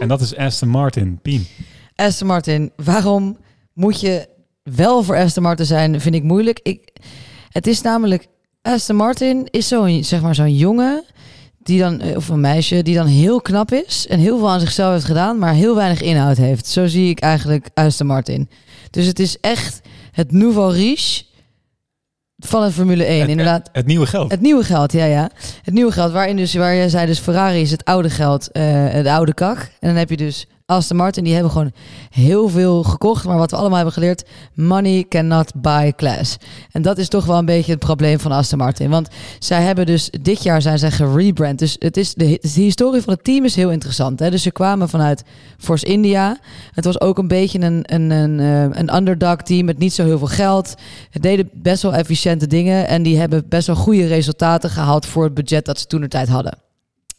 En 0.00 0.08
dat 0.08 0.20
is 0.20 0.36
Aston 0.36 0.68
Martin. 0.68 1.18
Pien. 1.22 1.46
Aston 1.94 2.26
Martin, 2.26 2.72
waarom 2.76 3.36
moet 3.72 4.00
je 4.00 4.28
wel 4.74 5.02
voor 5.02 5.16
Aston 5.16 5.42
Martin 5.42 5.66
zijn, 5.66 6.00
vind 6.00 6.14
ik 6.14 6.22
moeilijk. 6.22 6.60
Ik, 6.62 6.92
het 7.48 7.66
is 7.66 7.80
namelijk, 7.82 8.26
Aston 8.62 8.96
Martin 8.96 9.46
is 9.50 9.68
zo'n, 9.68 10.04
zeg 10.04 10.20
maar, 10.22 10.34
zo'n 10.34 10.56
jongen, 10.56 11.04
die 11.62 11.78
dan, 11.80 12.00
eh, 12.00 12.16
of 12.16 12.28
een 12.28 12.40
meisje, 12.40 12.82
die 12.82 12.94
dan 12.94 13.06
heel 13.06 13.40
knap 13.40 13.72
is 13.72 14.06
en 14.06 14.18
heel 14.18 14.38
veel 14.38 14.50
aan 14.50 14.60
zichzelf 14.60 14.92
heeft 14.92 15.04
gedaan, 15.04 15.38
maar 15.38 15.54
heel 15.54 15.74
weinig 15.74 16.00
inhoud 16.02 16.36
heeft. 16.36 16.66
Zo 16.66 16.86
zie 16.86 17.10
ik 17.10 17.20
eigenlijk 17.20 17.68
Aston 17.74 18.06
Martin. 18.06 18.48
Dus 18.90 19.06
het 19.06 19.18
is 19.18 19.40
echt 19.40 19.80
het 20.12 20.32
nouveau 20.32 20.74
riche 20.74 21.24
van 22.38 22.62
een 22.62 22.72
Formule 22.72 23.04
1, 23.04 23.20
Het- 23.20 23.28
inderdaad. 23.28 23.68
Het 23.72 23.86
nieuwe 23.86 24.06
geld. 24.06 24.30
Het 24.30 24.40
nieuwe 24.40 24.64
geld, 24.64 24.92
ja, 24.92 25.04
ja. 25.04 25.30
Het 25.62 25.74
nieuwe 25.74 25.92
geld, 25.92 26.12
waarin 26.12 26.36
dus, 26.36 26.54
waar 26.54 26.74
jij 26.74 26.88
zei, 26.88 27.06
dus 27.06 27.18
Ferrari 27.18 27.60
is 27.60 27.70
het 27.70 27.84
oude 27.84 28.10
geld, 28.10 28.50
eh 28.52 29.02
de 29.02 29.12
oude 29.12 29.34
kak. 29.34 29.58
En 29.58 29.88
dan 29.88 29.96
heb 29.96 30.10
je 30.10 30.16
dus 30.16 30.46
Aston 30.68 30.96
Martin, 30.96 31.24
die 31.24 31.32
hebben 31.32 31.52
gewoon 31.52 31.72
heel 32.10 32.48
veel 32.48 32.82
gekocht. 32.82 33.24
Maar 33.24 33.38
wat 33.38 33.50
we 33.50 33.56
allemaal 33.56 33.76
hebben 33.76 33.94
geleerd, 33.94 34.24
money 34.54 35.04
cannot 35.08 35.54
buy 35.54 35.92
class. 35.92 36.36
En 36.72 36.82
dat 36.82 36.98
is 36.98 37.08
toch 37.08 37.24
wel 37.24 37.38
een 37.38 37.44
beetje 37.44 37.70
het 37.70 37.80
probleem 37.80 38.18
van 38.18 38.32
Aston 38.32 38.58
Martin. 38.58 38.90
Want 38.90 39.08
zij 39.38 39.62
hebben 39.62 39.86
dus, 39.86 40.10
dit 40.20 40.42
jaar 40.42 40.62
zijn 40.62 40.78
zij 40.78 40.90
gerebrand. 40.90 41.58
Dus 41.58 41.76
het 41.78 41.96
is 41.96 42.14
de, 42.14 42.38
de 42.40 42.60
historie 42.60 43.02
van 43.02 43.12
het 43.12 43.24
team 43.24 43.44
is 43.44 43.54
heel 43.54 43.70
interessant. 43.70 44.18
Hè? 44.18 44.30
Dus 44.30 44.42
ze 44.42 44.50
kwamen 44.50 44.88
vanuit 44.88 45.22
Force 45.58 45.86
India. 45.86 46.38
Het 46.72 46.84
was 46.84 47.00
ook 47.00 47.18
een 47.18 47.28
beetje 47.28 47.60
een, 47.60 47.82
een, 47.82 48.10
een, 48.10 48.40
eh, 48.40 48.78
een 48.80 48.94
underdog 48.94 49.42
team 49.42 49.64
met 49.64 49.78
niet 49.78 49.92
zo 49.92 50.04
heel 50.04 50.18
veel 50.18 50.26
geld. 50.26 50.74
Het 51.10 51.22
deden 51.22 51.50
best 51.52 51.82
wel 51.82 51.94
efficiënte 51.94 52.46
dingen. 52.46 52.88
En 52.88 53.02
die 53.02 53.18
hebben 53.18 53.48
best 53.48 53.66
wel 53.66 53.76
goede 53.76 54.06
resultaten 54.06 54.70
gehaald 54.70 55.06
voor 55.06 55.24
het 55.24 55.34
budget 55.34 55.64
dat 55.64 55.78
ze 55.78 55.86
toen 55.86 56.00
de 56.00 56.08
tijd 56.08 56.28
hadden. 56.28 56.67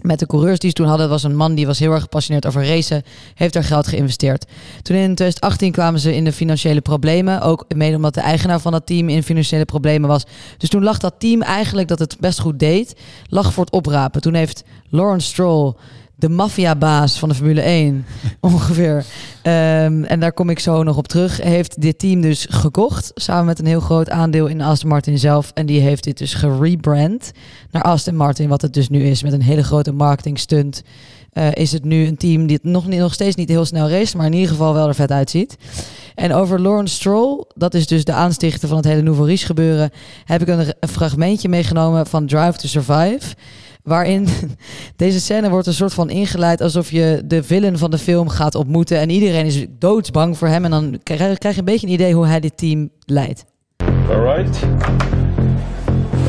Met 0.01 0.19
de 0.19 0.25
coureurs 0.25 0.59
die 0.59 0.69
ze 0.69 0.75
toen 0.75 0.88
hadden, 0.88 1.09
was 1.09 1.23
een 1.23 1.35
man 1.35 1.55
die 1.55 1.65
was 1.65 1.79
heel 1.79 1.91
erg 1.91 2.01
gepassioneerd 2.01 2.45
over 2.45 2.67
racen, 2.67 3.03
heeft 3.35 3.53
daar 3.53 3.63
geld 3.63 3.88
geïnvesteerd. 3.88 4.45
Toen 4.81 4.95
in 4.95 5.15
2018 5.15 5.71
kwamen 5.71 5.99
ze 5.99 6.15
in 6.15 6.23
de 6.23 6.33
financiële 6.33 6.81
problemen, 6.81 7.41
ook 7.41 7.65
mede 7.75 7.95
omdat 7.95 8.13
de 8.13 8.21
eigenaar 8.21 8.59
van 8.59 8.71
dat 8.71 8.85
team 8.85 9.09
in 9.09 9.23
financiële 9.23 9.65
problemen 9.65 10.09
was. 10.09 10.23
Dus 10.57 10.69
toen 10.69 10.83
lag 10.83 10.97
dat 10.97 11.13
team 11.17 11.41
eigenlijk 11.41 11.88
dat 11.88 11.99
het 11.99 12.17
best 12.19 12.39
goed 12.39 12.59
deed, 12.59 12.95
lag 13.27 13.53
voor 13.53 13.63
het 13.63 13.73
oprapen. 13.73 14.21
Toen 14.21 14.33
heeft 14.33 14.63
Lawrence 14.89 15.27
Stroll, 15.27 15.73
de 16.19 16.29
maffiabaas 16.29 17.19
van 17.19 17.29
de 17.29 17.36
Formule 17.36 17.62
1 17.62 18.05
ongeveer, 18.39 19.05
ehm, 19.41 20.03
en 20.03 20.19
daar 20.19 20.34
kom 20.34 20.49
ik 20.49 20.60
zo 20.60 20.84
nog 20.84 20.97
op 20.97 21.08
terug, 21.08 21.41
heeft 21.41 21.82
dit 21.82 21.99
team 21.99 22.21
dus 22.21 22.47
gekocht, 22.49 23.12
samen 23.15 23.45
met 23.45 23.60
een 23.60 23.65
heel 23.65 23.79
groot 23.79 24.10
aandeel 24.10 24.47
in 24.47 24.62
Aston 24.62 24.89
Martin 24.89 25.19
zelf. 25.19 25.51
En 25.53 25.65
die 25.65 25.82
heeft 25.82 26.03
dit 26.03 26.17
dus 26.17 26.34
gerebrand 26.34 27.32
naar 27.71 27.82
Aston 27.84 28.15
Martin, 28.15 28.49
wat 28.49 28.62
het 28.62 28.73
dus 28.73 28.89
nu 28.89 29.03
is, 29.03 29.23
met 29.23 29.34
een 29.34 29.41
hele 29.41 29.63
grote 29.63 29.91
marketing 29.91 30.39
stunt. 30.39 30.82
eh, 31.29 31.51
is 31.53 31.71
het 31.71 31.84
nu 31.84 32.08
een 32.08 32.17
team 32.17 32.47
die 32.47 32.55
het 32.55 32.71
nog, 32.71 32.88
niet, 32.88 32.99
nog 32.99 33.13
steeds 33.13 33.36
niet 33.36 33.49
heel 33.49 33.65
snel 33.65 33.89
race, 33.89 34.17
maar 34.17 34.25
in 34.25 34.34
ieder 34.34 34.49
geval 34.49 34.73
wel 34.73 34.88
er 34.88 34.95
vet 34.95 35.12
uitziet. 35.12 35.58
En 36.15 36.34
over 36.34 36.62
Lawrence 36.62 36.95
Stroll, 36.95 37.45
dat 37.55 37.73
is 37.73 37.88
dus 37.88 38.03
de 38.03 38.13
aanstichter 38.13 38.67
van 38.67 38.77
het 38.77 38.86
hele 38.86 39.01
Nouveau 39.01 39.29
Riche 39.29 39.45
gebeuren, 39.45 39.89
heb 40.25 40.41
ik 40.41 40.47
een, 40.47 40.73
een 40.79 40.89
fragmentje 40.89 41.49
meegenomen 41.49 42.08
van 42.08 42.25
Drive 42.25 42.58
to 42.58 42.67
Survive. 42.67 43.36
Waarin 43.84 44.28
deze 44.96 45.20
scène 45.20 45.50
wordt 45.50 45.68
een 45.68 45.74
soort 45.74 45.94
van 45.94 46.10
ingeleid 46.10 46.62
alsof 46.62 46.92
je 46.92 47.22
de 47.26 47.44
villain 47.44 47.78
van 47.78 47.92
de 47.92 47.98
film 47.98 48.30
gaat 48.30 48.56
ontmoeten. 48.56 49.00
En 49.00 49.10
iedereen 49.10 49.46
is 49.46 49.65
doodsbang 49.70 50.38
voor 50.38 50.48
hem. 50.48 50.65
En 50.65 50.72
dan 50.72 51.00
krijg 51.04 51.38
krijg 51.38 51.56
je 51.56 51.60
een 51.60 51.65
beetje 51.65 51.88
een 51.88 51.94
idee 51.94 52.13
hoe 52.13 52.28
hij 52.28 52.39
dit 52.39 52.58
team 52.58 52.89
leidt. 53.06 53.46
All 54.10 54.22
right? 54.22 54.63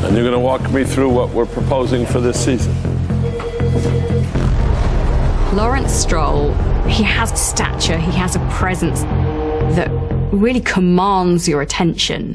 And 0.03 0.15
you're 0.15 0.29
going 0.29 0.35
to 0.35 0.41
walk 0.41 0.71
me 0.71 0.83
through 0.83 1.13
what 1.13 1.33
we're 1.33 1.45
proposing 1.45 2.07
for 2.07 2.21
this 2.21 2.43
season. 2.43 2.73
Lawrence 5.55 5.93
Stroll, 5.93 6.53
he 6.87 7.03
has 7.03 7.47
stature, 7.47 7.97
he 7.97 8.11
has 8.11 8.35
a 8.35 8.39
presence 8.59 9.03
that 9.75 9.89
really 10.31 10.61
commands 10.61 11.45
your 11.45 11.61
attention. 11.61 12.33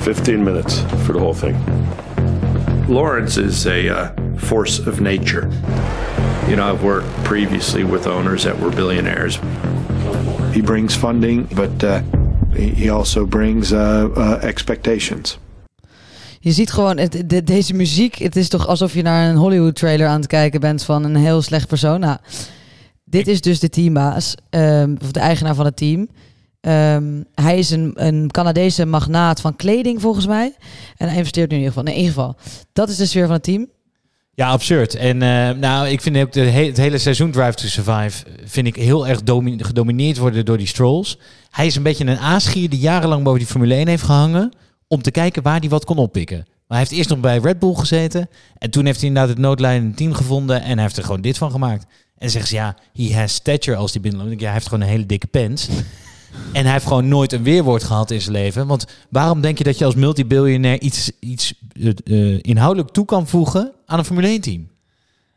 15 0.00 0.44
minutes 0.44 0.80
for 1.04 1.12
the 1.12 1.18
whole 1.18 1.34
thing. 1.34 1.77
Lawrence 2.88 3.36
is 3.36 3.66
a 3.66 3.88
uh, 3.88 4.10
force 4.36 4.88
of 4.88 5.00
nature. 5.00 5.48
You 6.46 6.56
know, 6.56 6.72
I've 6.74 6.82
worked 6.82 7.06
previously 7.22 7.84
with 7.84 8.06
owners 8.06 8.42
that 8.42 8.58
were 8.58 8.70
billionaires. 8.74 9.38
He 10.52 10.62
brings 10.62 10.96
funding, 10.96 11.46
but 11.54 11.84
uh, 11.84 12.00
he 12.54 12.90
also 12.90 13.26
brings 13.26 13.72
uh, 13.72 14.08
uh, 14.16 14.42
expectations. 14.42 15.38
Je 16.40 16.52
ziet 16.52 16.70
gewoon, 16.70 16.96
het, 16.98 17.22
de- 17.26 17.44
deze 17.44 17.74
muziek, 17.74 18.14
het 18.14 18.36
is 18.36 18.48
toch 18.48 18.66
alsof 18.66 18.94
je 18.94 19.02
naar 19.02 19.28
een 19.30 19.36
Hollywood 19.36 19.74
trailer 19.74 20.06
aan 20.06 20.18
het 20.20 20.26
kijken 20.26 20.60
bent 20.60 20.82
van 20.84 21.04
een 21.04 21.16
heel 21.16 21.42
slecht 21.42 21.68
persoon. 21.68 22.00
Nou, 22.00 22.16
dit 23.04 23.26
is 23.28 23.40
dus 23.40 23.60
de 23.60 23.68
teambaas, 23.68 24.34
ehm, 24.50 24.94
of 25.02 25.12
de 25.12 25.20
eigenaar 25.20 25.54
van 25.54 25.64
het 25.64 25.76
team. 25.76 26.08
Ehm, 26.68 27.22
hij 27.34 27.58
is 27.58 27.70
een, 27.70 27.92
een 27.94 28.30
Canadese 28.30 28.86
magnaat 28.86 29.40
van 29.40 29.56
kleding 29.56 30.00
volgens 30.00 30.26
mij. 30.26 30.54
En 30.96 31.08
hij 31.08 31.16
investeert 31.16 31.50
nu 31.50 31.56
in 31.56 31.62
ieder 31.62 31.74
geval. 31.76 31.92
In 31.92 31.98
ieder 31.98 32.14
geval, 32.14 32.36
dat 32.72 32.88
is 32.88 32.96
de 32.96 33.06
sfeer 33.06 33.24
van 33.26 33.34
het 33.34 33.42
team. 33.42 33.68
Ja, 34.34 34.48
absurd. 34.48 34.94
En 34.94 35.22
eh, 35.22 35.50
nou, 35.56 35.88
ik 35.88 36.00
vind 36.00 36.16
ook 36.16 36.32
de 36.32 36.40
he- 36.40 36.66
het 36.66 36.76
hele 36.76 36.98
seizoen 36.98 37.30
Drive 37.30 37.54
to 37.54 37.66
Survive 37.66 38.24
vind 38.44 38.66
ik 38.66 38.76
heel 38.76 39.06
erg 39.08 39.22
domi- 39.22 39.58
gedomineerd 39.64 40.18
worden 40.18 40.44
door 40.44 40.58
die 40.58 40.66
strolls. 40.66 41.18
Hij 41.50 41.66
is 41.66 41.76
een 41.76 41.82
beetje 41.82 42.06
een 42.06 42.18
aasgier 42.18 42.68
die 42.68 42.78
jarenlang 42.78 43.22
boven 43.24 43.38
die 43.38 43.48
Formule 43.48 43.74
1 43.74 43.88
heeft 43.88 44.02
gehangen 44.02 44.52
om 44.88 45.02
te 45.02 45.10
kijken 45.10 45.42
waar 45.42 45.60
hij 45.60 45.68
wat 45.68 45.84
kon 45.84 45.96
oppikken. 45.98 46.36
Maar 46.46 46.78
hij 46.78 46.78
heeft 46.78 46.92
eerst 46.92 47.08
nog 47.08 47.20
bij 47.20 47.38
Red 47.38 47.58
Bull 47.58 47.74
gezeten 47.74 48.28
en 48.58 48.70
toen 48.70 48.84
heeft 48.84 48.98
hij 48.98 49.08
inderdaad 49.08 49.30
het 49.32 49.40
noodlijnend 49.42 49.96
team 49.96 50.12
gevonden 50.12 50.62
en 50.62 50.72
hij 50.72 50.82
heeft 50.82 50.96
er 50.96 51.04
gewoon 51.04 51.20
dit 51.20 51.38
van 51.38 51.50
gemaakt. 51.50 51.86
En 52.18 52.30
zeggen 52.30 52.50
ze 52.50 52.56
ja, 52.56 52.76
he 52.92 53.14
has 53.14 53.34
stature 53.34 53.76
als 53.76 53.92
die 53.92 54.00
binnenloopt. 54.00 54.40
Ja, 54.40 54.44
hij 54.44 54.52
heeft 54.54 54.68
gewoon 54.68 54.82
een 54.82 54.88
hele 54.90 55.06
dikke 55.06 55.26
pens. 55.26 55.68
En 56.52 56.62
hij 56.64 56.72
heeft 56.72 56.86
gewoon 56.86 57.08
nooit 57.08 57.32
een 57.32 57.42
weerwoord 57.42 57.84
gehad 57.84 58.10
in 58.10 58.20
zijn 58.20 58.32
leven. 58.32 58.66
Want 58.66 58.86
waarom 59.08 59.40
denk 59.40 59.58
je 59.58 59.64
dat 59.64 59.78
je 59.78 59.84
als 59.84 59.94
multibiljonair 59.94 60.80
iets, 60.80 61.10
iets 61.20 61.54
eh, 61.72 61.88
eh, 62.04 62.38
inhoudelijk 62.42 62.92
toe 62.92 63.04
kan 63.04 63.26
voegen 63.26 63.72
aan 63.86 63.98
een 63.98 64.04
Formule 64.04 64.26
1 64.26 64.40
team? 64.40 64.68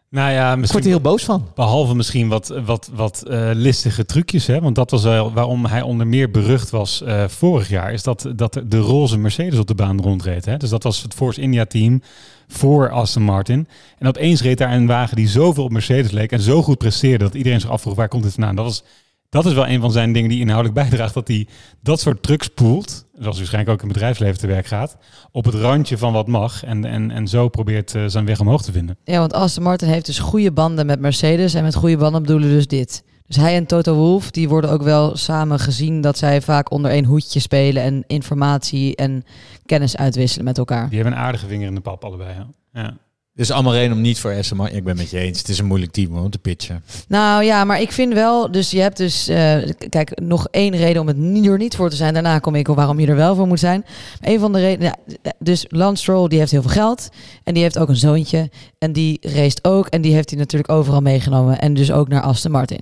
Nou 0.10 0.32
ja, 0.32 0.51
Ik 0.51 0.58
misschien 0.58 0.82
word 0.82 0.93
er 0.93 0.99
heel 0.99 1.12
boos 1.12 1.23
van. 1.23 1.47
Behalve 1.56 1.95
misschien 1.95 2.27
wat, 2.27 2.47
wat, 2.65 2.89
wat 2.93 3.23
eh, 3.23 3.49
listige 3.54 4.06
trucjes. 4.06 4.47
Hè? 4.47 4.62
Want 4.62 4.75
dat 4.75 4.91
was 4.91 5.04
wel 5.04 5.34
waarom 5.34 5.65
hij 5.65 5.82
onder 5.82 6.08
meer 6.08 6.32
berucht 6.32 6.69
was 6.69 7.04
vorig 7.27 7.69
jaar. 7.69 7.93
Is 7.93 8.04
dat, 8.04 8.32
dat 8.36 8.62
de 8.65 8.77
roze 8.77 9.17
Mercedes 9.17 9.60
op 9.60 9.67
de 9.67 9.75
baan 9.75 10.01
rondreed. 10.01 10.45
Hè? 10.45 10.58
Dus 10.58 10.69
dat 10.69 10.84
was 10.84 11.01
het 11.01 11.13
Force 11.13 11.41
India 11.41 11.65
team 11.65 12.01
voor 12.47 12.89
Aston 12.89 13.23
Martin. 13.23 13.67
En 13.97 14.08
opeens 14.08 14.41
reed 14.41 14.58
daar 14.58 14.73
een 14.73 14.88
wagen 14.88 15.15
die 15.15 15.27
zoveel 15.27 15.63
op 15.63 15.71
Mercedes 15.71 16.12
leek. 16.12 16.32
En 16.32 16.41
zo 16.41 16.63
goed 16.63 16.77
presteerde 16.77 17.23
dat 17.23 17.34
iedereen 17.34 17.62
zich 17.62 17.69
afvroeg 17.69 17.95
waar 17.95 18.08
komt 18.08 18.23
dit 18.23 18.34
vandaan. 18.34 18.56
Dat, 18.56 18.65
was, 18.65 18.84
dat 19.32 19.46
is 19.46 19.54
wel 19.54 19.67
een 19.67 19.82
van 19.82 19.92
zijn 19.92 20.13
dingen 20.13 20.29
die 20.29 20.40
inhoudelijk 20.40 20.75
bijdraagt. 20.75 21.13
Dat 21.13 21.27
hij 21.27 21.48
dat 21.82 22.00
soort 22.00 22.23
trucks 22.23 22.48
poelt. 22.48 23.06
zoals 23.19 23.38
waarschijnlijk 23.38 23.73
ook 23.73 23.82
in 23.82 23.88
het 23.88 23.94
bedrijfsleven 23.94 24.40
te 24.40 24.48
werk 24.48 24.65
gaat, 24.65 24.98
op 25.32 25.46
het 25.46 25.54
randje 25.54 25.98
van 25.98 26.13
wat 26.13 26.27
mag. 26.27 26.63
En, 26.63 26.86
en, 26.86 27.12
en 27.12 27.27
zo 27.27 27.50
probeert 27.50 27.96
eh, 27.96 28.04
zijn 28.08 28.25
weg 28.25 28.40
omhoog 28.40 28.62
te 28.62 28.71
vinden. 28.71 28.98
Ja, 29.04 29.19
want 29.19 29.34
Aston 29.34 29.63
Martin 29.63 29.88
heeft 29.88 30.06
dus 30.06 30.19
goede 30.19 30.52
banden 30.52 30.86
met 30.86 31.00
Mercedes. 31.00 31.54
En 31.54 31.63
met 31.63 31.75
goede 31.75 31.98
banden 31.98 32.21
bedoelen 32.21 32.50
dus 32.50 32.67
dit. 32.67 33.04
Dus 33.27 33.36
hij 33.36 33.56
en 33.56 33.65
Toto 33.65 33.96
Wolff, 33.96 34.32
die 34.32 34.50
worden 34.50 34.69
ook 34.69 34.84
wel 34.84 35.17
samen 35.17 35.60
gezien 35.60 36.02
dat 36.02 36.17
zij 36.17 36.42
vaak 36.42 36.71
onder 36.71 36.92
één 36.92 37.06
hoedje 37.06 37.40
spelen 37.40 37.84
en 37.84 38.04
informatie 38.08 38.96
en 38.96 39.23
kennis 39.65 39.98
uitwisselen 39.98 40.46
met 40.46 40.58
elkaar. 40.58 40.90
Die 40.90 41.00
hebben 41.00 41.17
een 41.17 41.23
aardige 41.23 41.48
vinger 41.48 41.67
in 41.67 41.75
de 41.75 41.82
pap 41.82 42.04
allebei. 42.04 42.34
Ja. 42.34 42.48
ja. 42.73 42.98
Dus 43.34 43.52
allemaal 43.52 43.73
reden 43.73 43.96
om 43.96 44.02
niet 44.02 44.19
voor 44.19 44.36
Martin. 44.56 44.77
Ik 44.77 44.84
ben 44.84 44.98
met 44.98 45.10
je 45.10 45.19
eens. 45.19 45.38
Het 45.38 45.50
is 45.50 45.60
een 45.60 45.65
moeilijk 45.65 45.92
team 45.92 46.17
om 46.17 46.29
te 46.29 46.38
pitchen. 46.38 46.84
Nou 47.08 47.44
ja, 47.44 47.63
maar 47.63 47.82
ik 47.82 47.92
vind 47.92 48.13
wel, 48.13 48.52
dus 48.52 48.71
je 48.71 48.79
hebt 48.79 48.98
dus, 48.98 49.27
eh, 49.27 49.58
kijk, 49.90 50.19
nog 50.19 50.48
één 50.48 50.75
reden 50.75 51.02
om 51.02 51.08
het 51.08 51.17
er 51.17 51.58
niet 51.58 51.75
voor 51.75 51.90
te 51.90 51.96
zijn. 51.96 52.13
Daarna 52.13 52.40
kom 52.40 52.56
ik 52.56 52.67
op 52.67 52.75
waarom 52.75 53.00
je 53.00 53.08
er 53.08 53.15
wel 53.15 53.36
voor 53.36 53.48
moet 53.48 53.60
zijn. 53.60 53.86
Een 54.21 54.40
van 54.40 54.54
de 54.54 54.60
redenen, 54.60 54.98
ja, 55.21 55.34
dus 55.40 55.65
Lance 55.69 56.02
Stroll, 56.02 56.27
die 56.27 56.40
heeft 56.40 56.52
heel 56.52 56.62
veel 56.62 56.71
geld. 56.71 57.10
En 57.44 57.54
die 57.54 57.63
heeft 57.63 57.77
ook 57.77 57.90
een 57.90 57.96
zoontje. 57.96 58.50
En 58.77 58.94
die 58.94 59.17
race 59.21 59.58
ook. 59.62 59.88
En 59.88 60.02
die 60.02 60.13
heeft 60.13 60.29
hij 60.29 60.40
natuurlijk 60.40 60.71
overal 60.71 61.02
meegenomen. 61.02 61.60
En 61.60 61.73
dus 61.73 61.92
ook 61.92 62.08
naar 62.08 62.21
Aston 62.21 62.52
Martin. 62.52 62.82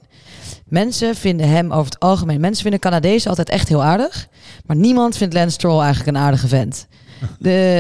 Mensen 0.68 1.16
vinden 1.16 1.50
hem 1.50 1.72
over 1.72 1.92
het 1.92 2.00
algemeen, 2.00 2.40
mensen 2.40 2.62
vinden 2.62 2.80
Canadezen 2.80 3.30
altijd 3.30 3.50
echt 3.50 3.68
heel 3.68 3.84
aardig. 3.84 4.28
Maar 4.66 4.76
niemand 4.76 5.18
vindt 5.18 5.34
Lance 5.34 5.50
Stroll 5.50 5.82
eigenlijk 5.82 6.18
een 6.18 6.24
aardige 6.24 6.48
vent. 6.48 6.88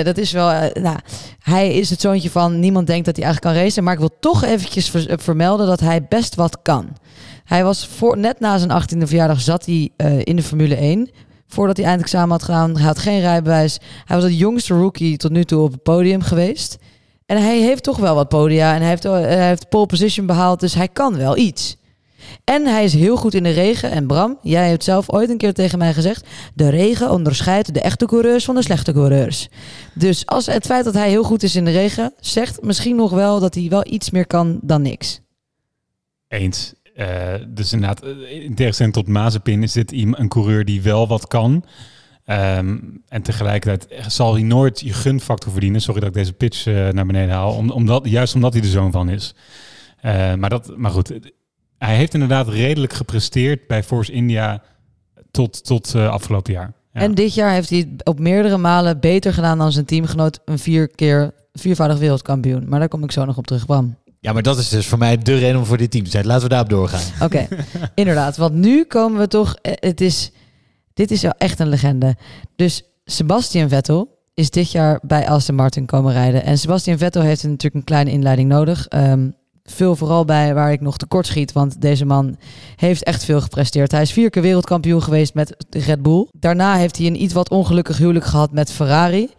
Dat 0.03 0.17
is 0.17 0.31
wel, 0.31 0.51
eh, 0.51 0.83
nou, 0.83 0.97
hij 1.39 1.73
is 1.73 1.89
het 1.89 2.01
zoontje 2.01 2.29
van 2.29 2.59
niemand 2.59 2.87
denkt 2.87 3.05
dat 3.05 3.15
hij 3.15 3.25
eigenlijk 3.25 3.55
kan 3.55 3.63
racen. 3.63 3.83
Maar 3.83 3.93
ik 3.93 3.99
wil 3.99 4.17
toch 4.19 4.43
eventjes 4.43 4.89
ver- 4.89 5.19
vermelden 5.19 5.67
dat 5.67 5.79
hij 5.79 6.05
best 6.09 6.35
wat 6.35 6.61
kan. 6.61 6.97
Hij 7.43 7.63
was 7.63 7.87
voor, 7.87 8.17
net 8.17 8.39
na 8.39 8.57
zijn 8.57 8.71
18e 8.71 9.07
verjaardag 9.07 9.41
zat 9.41 9.65
hij 9.65 9.89
eh, 9.97 10.19
in 10.23 10.35
de 10.35 10.43
Formule 10.43 10.75
1. 10.75 11.09
Voordat 11.47 11.77
hij 11.77 11.85
eindexamen 11.85 12.29
had 12.29 12.43
gedaan. 12.43 12.75
Hij 12.77 12.85
had 12.85 12.99
geen 12.99 13.19
rijbewijs. 13.19 13.79
Hij 14.05 14.17
was 14.17 14.25
de 14.25 14.37
jongste 14.37 14.73
rookie 14.73 15.17
tot 15.17 15.31
nu 15.31 15.43
toe 15.43 15.61
op 15.63 15.71
het 15.71 15.83
podium 15.83 16.21
geweest. 16.21 16.77
En 17.25 17.41
hij 17.41 17.59
heeft 17.59 17.83
toch 17.83 17.97
wel 17.97 18.15
wat 18.15 18.29
podia. 18.29 18.73
En 18.73 18.79
hij 18.79 18.89
heeft, 18.89 19.05
eh, 19.05 19.11
hij 19.11 19.47
heeft 19.47 19.69
pole 19.69 19.85
position 19.85 20.25
behaald. 20.25 20.59
Dus 20.59 20.73
hij 20.73 20.87
kan 20.87 21.17
wel 21.17 21.37
iets. 21.37 21.77
En 22.49 22.65
hij 22.65 22.83
is 22.83 22.93
heel 22.93 23.17
goed 23.17 23.33
in 23.33 23.43
de 23.43 23.49
regen. 23.49 23.91
En 23.91 24.07
Bram, 24.07 24.37
jij 24.41 24.69
hebt 24.69 24.83
zelf 24.83 25.09
ooit 25.09 25.29
een 25.29 25.37
keer 25.37 25.53
tegen 25.53 25.77
mij 25.77 25.93
gezegd... 25.93 26.27
de 26.53 26.69
regen 26.69 27.11
onderscheidt 27.11 27.73
de 27.73 27.81
echte 27.81 28.05
coureurs 28.05 28.45
van 28.45 28.55
de 28.55 28.61
slechte 28.61 28.93
coureurs. 28.93 29.47
Dus 29.93 30.25
als 30.25 30.45
het 30.45 30.65
feit 30.65 30.85
dat 30.85 30.93
hij 30.93 31.09
heel 31.09 31.23
goed 31.23 31.43
is 31.43 31.55
in 31.55 31.65
de 31.65 31.71
regen... 31.71 32.13
zegt 32.19 32.61
misschien 32.61 32.95
nog 32.95 33.11
wel 33.11 33.39
dat 33.39 33.55
hij 33.55 33.69
wel 33.69 33.85
iets 33.87 34.09
meer 34.09 34.27
kan 34.27 34.59
dan 34.61 34.81
niks. 34.81 35.21
Eens. 36.27 36.73
Eh, 36.95 37.33
dus 37.47 37.73
inderdaad, 37.73 38.03
eh, 38.03 38.43
in 38.43 38.55
tegenstelling 38.55 38.95
tot 38.95 39.07
Mazepin 39.07 39.63
is 39.63 39.71
dit 39.71 39.91
een 39.91 40.27
coureur 40.27 40.65
die 40.65 40.81
wel 40.81 41.07
wat 41.07 41.27
kan. 41.27 41.65
Ehm, 42.25 42.77
en 43.07 43.21
tegelijkertijd 43.21 44.05
zal 44.07 44.33
hij 44.33 44.43
nooit 44.43 44.79
je 44.79 44.93
gunfactor 44.93 45.51
verdienen. 45.51 45.81
Sorry 45.81 45.99
dat 45.99 46.09
ik 46.09 46.15
deze 46.15 46.33
pitch 46.33 46.65
eh, 46.65 46.89
naar 46.89 47.05
beneden 47.05 47.35
haal. 47.35 47.53
Om, 47.53 47.69
omdat, 47.69 48.09
juist 48.09 48.35
omdat 48.35 48.53
hij 48.53 48.61
er 48.61 48.67
zoon 48.67 48.91
van 48.91 49.09
is. 49.09 49.35
Maar, 50.37 50.49
dat, 50.49 50.77
maar 50.77 50.91
goed, 50.91 51.13
hij 51.79 51.95
heeft 51.95 52.13
inderdaad 52.13 52.47
redelijk 52.47 52.93
gepresteerd 52.93 53.67
bij 53.67 53.83
Force 53.83 54.11
India 54.11 54.61
tot, 55.31 55.65
tot 55.65 55.95
eh, 55.95 56.09
afgelopen 56.09 56.53
jaar. 56.53 56.73
Ja. 56.93 57.01
En 57.01 57.15
dit 57.15 57.33
jaar 57.33 57.51
heeft 57.51 57.69
hij 57.69 57.79
het 57.79 58.05
op 58.05 58.19
meerdere 58.19 58.57
malen 58.57 58.99
beter 58.99 59.33
gedaan 59.33 59.57
dan 59.57 59.71
zijn 59.71 59.85
teamgenoot. 59.85 60.39
Een 60.45 60.59
vier 60.59 60.87
keer 60.87 61.31
viervoudig 61.53 61.97
wereldkampioen. 61.97 62.69
Maar 62.69 62.79
daar 62.79 62.87
kom 62.87 63.03
ik 63.03 63.11
zo 63.11 63.25
nog 63.25 63.37
op 63.37 63.47
terug, 63.47 63.65
Bram. 63.65 63.97
Ja, 64.19 64.33
maar 64.33 64.41
dat 64.43 64.57
is 64.57 64.69
dus 64.69 64.87
voor 64.87 64.97
mij 64.97 65.17
de 65.17 65.37
reden 65.37 65.57
om 65.59 65.65
voor 65.65 65.77
dit 65.77 65.91
team 65.91 66.03
te 66.03 66.09
zijn. 66.09 66.25
Laten 66.25 66.43
we 66.43 66.49
daarop 66.49 66.69
doorgaan. 66.69 67.01
Oké, 67.25 67.47
inderdaad. 67.95 68.37
Want 68.37 68.53
nu 68.53 68.83
komen 68.83 69.19
we 69.19 69.27
toch... 69.27 69.55
eh, 69.61 69.73
Het 69.75 70.01
is, 70.01 70.31
dit 70.93 71.11
is 71.11 71.21
wel 71.21 71.33
echt 71.37 71.59
een 71.59 71.69
legende. 71.69 72.15
Dus 72.55 72.83
Sebastian 73.05 73.69
Vettel 73.69 74.17
is 74.33 74.49
dit 74.49 74.71
jaar 74.71 74.99
bij 75.01 75.27
Aston 75.29 75.55
Martin 75.55 75.85
komen 75.85 76.13
rijden. 76.13 76.43
En 76.43 76.57
Sebastian 76.57 76.97
Vettel 76.97 77.21
heeft 77.21 77.43
natuurlijk 77.43 77.75
een 77.75 77.83
kleine 77.83 78.11
inleiding 78.11 78.49
nodig. 78.49 78.87
Ehm 78.87 79.29
veel 79.69 79.95
vooral 79.95 80.25
bij 80.25 80.53
waar 80.53 80.71
ik 80.71 80.81
nog 80.81 80.97
tekort 80.97 81.25
schiet. 81.25 81.51
Want 81.51 81.81
deze 81.81 82.05
man 82.05 82.35
heeft 82.75 83.03
echt 83.03 83.25
veel 83.25 83.41
gepresteerd. 83.41 83.91
Hij 83.91 84.01
is 84.01 84.11
vier 84.11 84.29
keer 84.29 84.41
wereldkampioen 84.41 85.03
geweest 85.03 85.33
met 85.33 85.55
Red 85.69 86.01
Bull. 86.01 86.27
Daarna 86.31 86.75
heeft 86.75 86.97
hij 86.97 87.07
een 87.07 87.21
iets 87.21 87.33
wat 87.33 87.49
ongelukkig 87.49 87.97
huwelijk 87.97 88.25
gehad 88.25 88.51
met 88.51 88.71
Ferrari. 88.71 89.29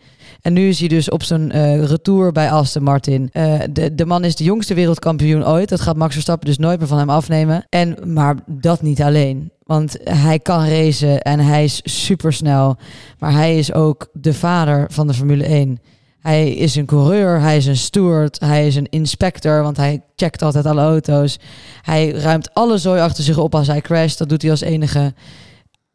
En 0.43 0.53
nu 0.53 0.69
is 0.69 0.79
hij 0.79 0.89
dus 0.89 1.11
op 1.11 1.23
zijn 1.23 1.53
eh, 1.53 1.85
retour 1.85 2.33
bij 2.33 2.51
Aston 2.51 2.83
Martin. 2.83 3.29
Eh, 3.33 3.61
de, 3.71 3.95
de 3.95 4.07
man 4.07 4.25
is 4.25 4.37
de 4.37 4.45
jongste 4.45 4.75
wereldkampioen 4.75 5.47
ooit. 5.47 5.69
Dat 5.69 5.81
gaat 5.81 5.97
Max 5.97 6.13
Verstappen 6.13 6.47
dus 6.47 6.59
nooit 6.59 6.79
meer 6.79 6.89
van 6.89 6.99
hem 6.99 7.11
afnemen. 7.11 7.67
En, 7.69 7.97
maar 8.05 8.37
dat 8.47 8.83
niet 8.83 9.03
alleen. 9.03 9.51
Want 9.65 9.97
hij 10.05 10.39
kan 10.39 10.65
racen 10.65 11.23
en 11.23 11.41
hij 11.41 11.65
is 11.65 11.81
supersnel. 11.85 12.77
Maar 13.19 13.33
hij 13.33 13.59
is 13.59 13.73
ook 13.73 14.09
de 14.13 14.35
vader 14.35 14.87
van 14.91 15.07
de 15.07 15.15
Formule 15.15 15.45
1. 15.45 15.81
Hij 16.21 16.51
is 16.51 16.75
een 16.77 16.87
coureur, 16.87 17.41
hij 17.41 17.57
is 17.57 17.67
een 17.67 17.77
steward, 17.77 18.41
hij 18.41 18.67
is 18.67 18.77
een 18.77 18.89
inspector, 18.91 19.63
want 19.63 19.77
hij 19.77 20.03
checkt 20.17 20.43
altijd 20.43 20.67
alle 20.67 20.81
auto's. 20.81 21.39
Hij 21.83 22.11
ruimt 22.11 22.55
alle 22.55 22.79
zooi 22.79 23.01
achter 23.01 23.25
zich 23.25 23.39
op 23.39 23.55
als 23.55 23.67
hij 23.67 23.81
crasht. 23.81 24.19
Dat 24.19 24.29
doet 24.29 24.43
hij 24.43 24.51
als 24.51 24.61
enige. 24.61 25.15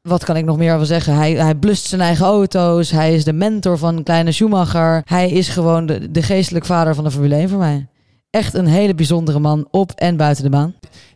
Wat 0.02 0.24
kan 0.24 0.38
ik 0.38 0.46
nog 0.46 0.58
meer 0.58 0.74
over 0.74 0.86
zeggen? 0.86 1.16
Hij, 1.16 1.32
hij 1.32 1.56
blust 1.56 1.86
zijn 1.86 2.02
eigen 2.02 2.26
auto's. 2.26 2.92
Hij 2.92 3.14
is 3.14 3.24
de 3.24 3.34
mentor 3.34 3.78
van 3.78 4.04
kleine 4.04 4.32
Schumacher. 4.32 5.02
Hij 5.06 5.30
is 5.30 5.50
gewoon 5.50 5.86
de, 5.86 6.12
de 6.12 6.22
geestelijk 6.22 6.66
vader 6.66 6.96
van 6.96 7.04
de 7.04 7.12
Formule 7.12 7.36
1 7.36 7.50
voor 7.50 7.60
mij. 7.60 7.88
Echt 8.30 8.54
een 8.54 8.68
hele 8.68 8.96
bijzondere 8.96 9.40
man 9.40 9.68
op 9.72 9.92
en 9.92 10.18
buiten 10.18 10.44
de 10.44 10.50
baan. 10.50 10.76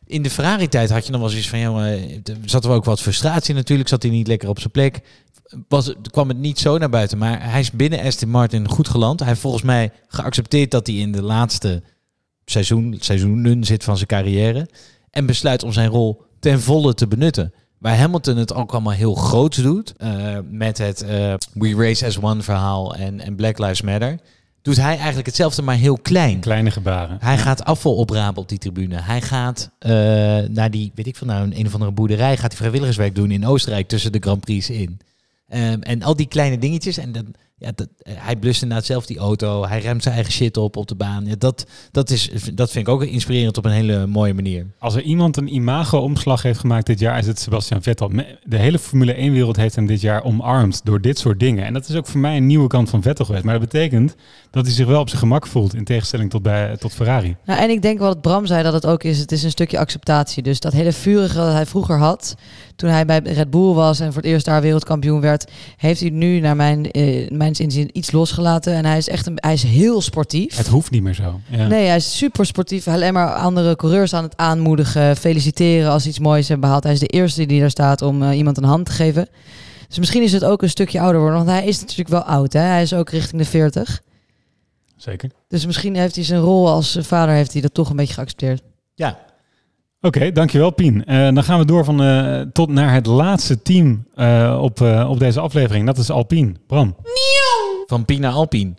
In 0.09 0.21
de 0.21 0.29
Ferrari-tijd 0.29 0.89
had 0.89 1.05
je 1.05 1.11
nog 1.11 1.21
wel 1.21 1.29
zoiets 1.29 1.49
van... 1.49 1.59
Ja, 1.59 1.97
zat 2.45 2.65
er 2.65 2.71
ook 2.71 2.85
wat 2.85 3.01
frustratie 3.01 3.55
natuurlijk. 3.55 3.89
Zat 3.89 4.03
hij 4.03 4.11
niet 4.11 4.27
lekker 4.27 4.49
op 4.49 4.59
zijn 4.59 4.71
plek. 4.71 4.99
Was, 5.67 5.93
kwam 6.11 6.27
het 6.27 6.37
niet 6.37 6.59
zo 6.59 6.77
naar 6.77 6.89
buiten. 6.89 7.17
Maar 7.17 7.51
hij 7.51 7.59
is 7.59 7.71
binnen 7.71 7.99
Aston 7.99 8.29
Martin 8.29 8.69
goed 8.69 8.87
geland. 8.87 9.19
Hij 9.19 9.27
heeft 9.27 9.41
volgens 9.41 9.63
mij 9.63 9.91
geaccepteerd 10.07 10.71
dat 10.71 10.87
hij 10.87 10.95
in 10.95 11.11
de 11.11 11.21
laatste 11.21 11.83
seizoen, 12.45 12.95
seizoenen 12.99 13.63
zit 13.63 13.83
van 13.83 13.95
zijn 13.95 14.07
carrière. 14.07 14.69
En 15.11 15.25
besluit 15.25 15.63
om 15.63 15.71
zijn 15.73 15.89
rol 15.89 16.21
ten 16.39 16.61
volle 16.61 16.93
te 16.93 17.07
benutten. 17.07 17.53
Waar 17.77 17.97
Hamilton 17.97 18.37
het 18.37 18.53
ook 18.53 18.71
allemaal 18.71 18.93
heel 18.93 19.15
groots 19.15 19.57
doet. 19.57 19.93
eh, 19.97 20.37
met 20.49 20.77
het 20.77 21.01
eh, 21.01 21.33
We 21.53 21.75
Race 21.75 22.05
as 22.05 22.19
One 22.21 22.41
verhaal 22.41 22.95
en, 22.95 23.19
en 23.19 23.35
Black 23.35 23.57
Lives 23.57 23.81
Matter. 23.81 24.19
Doet 24.61 24.77
hij 24.77 24.95
eigenlijk 24.95 25.25
hetzelfde, 25.25 25.61
maar 25.61 25.75
heel 25.75 25.97
klein. 25.97 26.39
Kleine 26.39 26.71
gebaren. 26.71 27.17
Hij 27.19 27.37
gaat 27.37 27.63
afval 27.63 27.95
oprapen 27.95 28.41
op 28.41 28.49
die 28.49 28.57
tribune. 28.57 29.01
Hij 29.01 29.21
gaat 29.21 29.69
eh, 29.79 29.91
naar 30.49 30.71
die, 30.71 30.91
weet 30.95 31.07
ik 31.07 31.15
veel 31.15 31.27
nou, 31.27 31.43
een, 31.43 31.59
een 31.59 31.65
of 31.65 31.73
andere 31.73 31.91
boerderij. 31.91 32.37
Gaat 32.37 32.49
hij 32.49 32.57
vrijwilligerswerk 32.57 33.15
doen 33.15 33.31
in 33.31 33.45
Oostenrijk 33.45 33.87
tussen 33.87 34.11
de 34.11 34.19
Grand 34.19 34.39
Prix 34.39 34.69
in. 34.69 34.99
Ehm, 35.47 35.81
en 35.81 36.03
al 36.03 36.15
die 36.15 36.27
kleine 36.27 36.57
dingetjes. 36.57 36.97
En 36.97 37.11
dan, 37.11 37.33
ja, 37.59 37.71
dat, 37.75 37.87
eh, 37.97 38.13
hij 38.17 38.35
blust 38.35 38.61
inderdaad 38.61 38.85
zelf 38.85 39.05
die 39.05 39.17
auto. 39.17 39.65
Hij 39.65 39.79
remt 39.79 40.03
zijn 40.03 40.15
eigen 40.15 40.33
shit 40.33 40.57
op 40.57 40.77
op 40.77 40.87
de 40.87 40.95
baan. 40.95 41.25
Ja, 41.25 41.35
dat, 41.37 41.65
dat, 41.91 42.09
is, 42.09 42.29
dat 42.53 42.71
vind 42.71 42.87
ik 42.87 42.93
ook 42.93 43.03
inspirerend 43.03 43.57
op 43.57 43.65
een 43.65 43.71
hele 43.71 44.07
mooie 44.07 44.33
manier. 44.33 44.65
Als 44.79 44.95
er 44.95 45.01
iemand 45.01 45.37
een 45.37 45.53
imago-omslag 45.53 46.41
heeft 46.41 46.59
gemaakt 46.59 46.85
dit 46.85 46.99
jaar, 46.99 47.17
is 47.17 47.27
het 47.27 47.39
Sebastian 47.39 47.81
Vettel. 47.81 48.11
De 48.43 48.57
hele 48.57 48.79
Formule 48.79 49.15
1-wereld 49.15 49.55
heeft 49.55 49.75
hem 49.75 49.85
dit 49.85 50.01
jaar 50.01 50.23
omarmd 50.23 50.85
door 50.85 51.01
dit 51.01 51.19
soort 51.19 51.39
dingen. 51.39 51.65
En 51.65 51.73
dat 51.73 51.89
is 51.89 51.95
ook 51.95 52.07
voor 52.07 52.19
mij 52.19 52.37
een 52.37 52.45
nieuwe 52.45 52.67
kant 52.67 52.89
van 52.89 53.01
Vettel 53.01 53.25
geweest. 53.25 53.43
Maar 53.43 53.59
dat 53.59 53.69
betekent 53.69 54.15
dat 54.51 54.65
hij 54.65 54.73
zich 54.73 54.87
wel 54.87 54.99
op 54.99 55.07
zijn 55.07 55.21
gemak 55.21 55.47
voelt, 55.47 55.75
in 55.75 55.83
tegenstelling 55.83 56.29
tot, 56.29 56.41
bij, 56.41 56.77
tot 56.77 56.93
Ferrari. 56.93 57.35
Nou, 57.45 57.59
en 57.59 57.69
ik 57.69 57.81
denk 57.81 57.99
wat 57.99 58.21
Bram 58.21 58.45
zei 58.45 58.63
dat 58.63 58.73
het 58.73 58.85
ook 58.85 59.03
is, 59.03 59.19
het 59.19 59.31
is 59.31 59.43
een 59.43 59.49
stukje 59.49 59.79
acceptatie. 59.79 60.43
Dus 60.43 60.59
dat 60.59 60.73
hele 60.73 60.91
vurige 60.91 61.35
dat 61.35 61.51
hij 61.51 61.65
vroeger 61.65 61.97
had, 61.97 62.35
toen 62.75 62.89
hij 62.89 63.05
bij 63.05 63.19
Red 63.23 63.49
Bull 63.49 63.73
was 63.73 63.99
en 63.99 64.13
voor 64.13 64.21
het 64.21 64.31
eerst 64.31 64.45
daar 64.45 64.61
wereldkampioen 64.61 65.21
werd, 65.21 65.51
heeft 65.77 65.99
hij 65.99 66.09
nu 66.09 66.39
naar 66.39 66.55
mijn, 66.55 66.91
eh, 66.91 67.29
mijn 67.29 67.48
inzien 67.57 67.89
iets 67.93 68.11
losgelaten. 68.11 68.73
En 68.73 68.85
hij 68.85 68.97
is 68.97 69.09
echt 69.09 69.25
een, 69.27 69.33
hij 69.35 69.53
is 69.53 69.63
heel 69.63 70.01
sportief. 70.01 70.57
Het 70.57 70.67
hoeft 70.67 70.91
niet 70.91 71.03
meer 71.03 71.13
zo. 71.13 71.39
Ja. 71.47 71.67
Nee, 71.67 71.87
hij 71.87 71.95
is 71.95 72.17
super 72.17 72.45
sportief. 72.45 72.87
Alleen 72.87 73.13
maar 73.13 73.33
andere 73.33 73.75
coureurs 73.75 74.13
aan 74.13 74.23
het 74.23 74.37
aanmoedigen, 74.37 75.15
feliciteren 75.17 75.91
als 75.91 76.03
ze 76.03 76.09
iets 76.09 76.19
moois 76.19 76.47
hebben 76.47 76.65
behaald. 76.65 76.83
Hij 76.83 76.93
is 76.93 76.99
de 76.99 77.07
eerste 77.07 77.45
die 77.45 77.59
daar 77.59 77.69
staat 77.69 78.01
om 78.01 78.23
eh, 78.23 78.37
iemand 78.37 78.57
een 78.57 78.63
hand 78.63 78.85
te 78.85 78.91
geven. 78.91 79.27
Dus 79.87 79.97
misschien 79.97 80.23
is 80.23 80.31
het 80.31 80.45
ook 80.45 80.61
een 80.61 80.69
stukje 80.69 80.99
ouder 80.99 81.21
worden, 81.21 81.37
want 81.37 81.49
hij 81.49 81.65
is 81.65 81.79
natuurlijk 81.79 82.09
wel 82.09 82.21
oud. 82.23 82.53
Hè? 82.53 82.59
Hij 82.59 82.81
is 82.81 82.93
ook 82.93 83.09
richting 83.09 83.41
de 83.41 83.47
40. 83.47 84.01
Zeker. 84.95 85.31
Dus 85.47 85.65
misschien 85.65 85.95
heeft 85.95 86.15
hij 86.15 86.23
zijn 86.23 86.41
rol 86.41 86.69
als 86.69 86.97
vader 87.01 87.35
heeft 87.35 87.53
hij 87.53 87.61
dat 87.61 87.73
toch 87.73 87.89
een 87.89 87.95
beetje 87.95 88.13
geaccepteerd. 88.13 88.61
Ja. 88.95 89.19
Oké, 90.01 90.31
dankjewel 90.31 90.69
Pien. 90.69 91.05
Eh, 91.05 91.33
dan 91.33 91.43
gaan 91.43 91.59
we 91.59 91.65
door 91.65 91.85
van, 91.85 92.03
eh, 92.03 92.41
tot 92.41 92.69
naar 92.69 92.93
het 92.93 93.05
laatste 93.05 93.61
team 93.61 94.07
eh, 94.15 94.59
op, 94.61 94.81
eh, 94.81 95.09
op 95.09 95.19
deze 95.19 95.39
aflevering. 95.39 95.85
Dat 95.85 95.97
is 95.97 96.09
Alpine. 96.09 96.53
Bram. 96.67 96.95
Van 97.85 98.05
Pina 98.05 98.29
Alpine. 98.29 98.73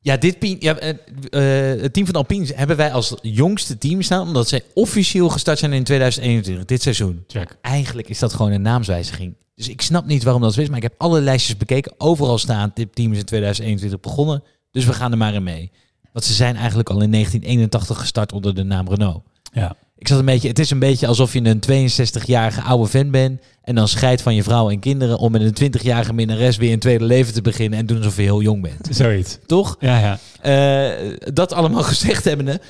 Ja, 0.00 0.16
dit 0.16 0.38
Pien, 0.38 0.56
ja, 0.60 0.74
het 0.74 1.92
team 1.92 2.06
van 2.06 2.14
Alpine 2.14 2.46
hebben 2.54 2.76
wij 2.76 2.92
als 2.92 3.14
jongste 3.20 3.78
team 3.78 4.02
staan, 4.02 4.26
omdat 4.26 4.48
zij 4.48 4.62
officieel 4.74 5.28
gestart 5.28 5.58
zijn 5.58 5.72
in 5.72 5.84
2021, 5.84 6.64
dit 6.64 6.82
seizoen. 6.82 7.24
Check. 7.26 7.56
Eigenlijk 7.60 8.08
is 8.08 8.18
dat 8.18 8.34
gewoon 8.34 8.52
een 8.52 8.62
naamswijziging. 8.62 9.34
Dus 9.54 9.68
ik 9.68 9.82
snap 9.82 10.06
niet 10.06 10.22
waarom 10.22 10.42
dat 10.42 10.54
zo 10.54 10.60
is, 10.60 10.68
maar 10.68 10.76
ik 10.76 10.82
heb 10.82 10.94
alle 10.98 11.20
lijstjes 11.20 11.56
bekeken. 11.56 11.94
Overal 11.98 12.38
staat, 12.38 12.76
dit 12.76 12.94
team 12.94 13.12
is 13.12 13.18
in 13.18 13.24
2021 13.24 14.00
begonnen, 14.00 14.42
dus 14.70 14.84
we 14.84 14.92
gaan 14.92 15.12
er 15.12 15.18
maar 15.18 15.34
in 15.34 15.42
mee. 15.42 15.70
Want 16.12 16.24
ze 16.24 16.32
zijn 16.32 16.56
eigenlijk 16.56 16.90
al 16.90 17.00
in 17.00 17.10
1981 17.10 17.98
gestart 17.98 18.32
onder 18.32 18.54
de 18.54 18.62
naam 18.62 18.88
Renault. 18.88 19.22
Ja. 19.52 19.76
Ik 19.98 20.08
zat 20.08 20.18
een 20.18 20.24
beetje, 20.24 20.48
het 20.48 20.58
is 20.58 20.70
een 20.70 20.78
beetje 20.78 21.06
alsof 21.06 21.32
je 21.32 21.44
een 21.44 21.90
62-jarige 21.90 22.60
oude 22.60 22.90
vent 22.90 23.10
bent 23.10 23.40
en 23.62 23.74
dan 23.74 23.88
scheidt 23.88 24.22
van 24.22 24.34
je 24.34 24.42
vrouw 24.42 24.70
en 24.70 24.78
kinderen 24.78 25.18
om 25.18 25.32
met 25.32 25.60
een 25.60 25.72
20-jarige 25.72 26.12
minnares 26.12 26.56
weer 26.56 26.72
een 26.72 26.78
tweede 26.78 27.04
leven 27.04 27.32
te 27.32 27.42
beginnen 27.42 27.78
en 27.78 27.86
doen 27.86 27.96
alsof 27.96 28.16
je 28.16 28.22
heel 28.22 28.42
jong 28.42 28.62
bent. 28.62 28.88
Zoiets. 28.90 29.38
Toch? 29.46 29.76
Ja, 29.80 29.98
ja. 29.98 30.18
Eh, 30.40 31.16
dat 31.32 31.52
allemaal 31.52 31.82
gezegd 31.92 32.24
hebbende, 32.24 32.60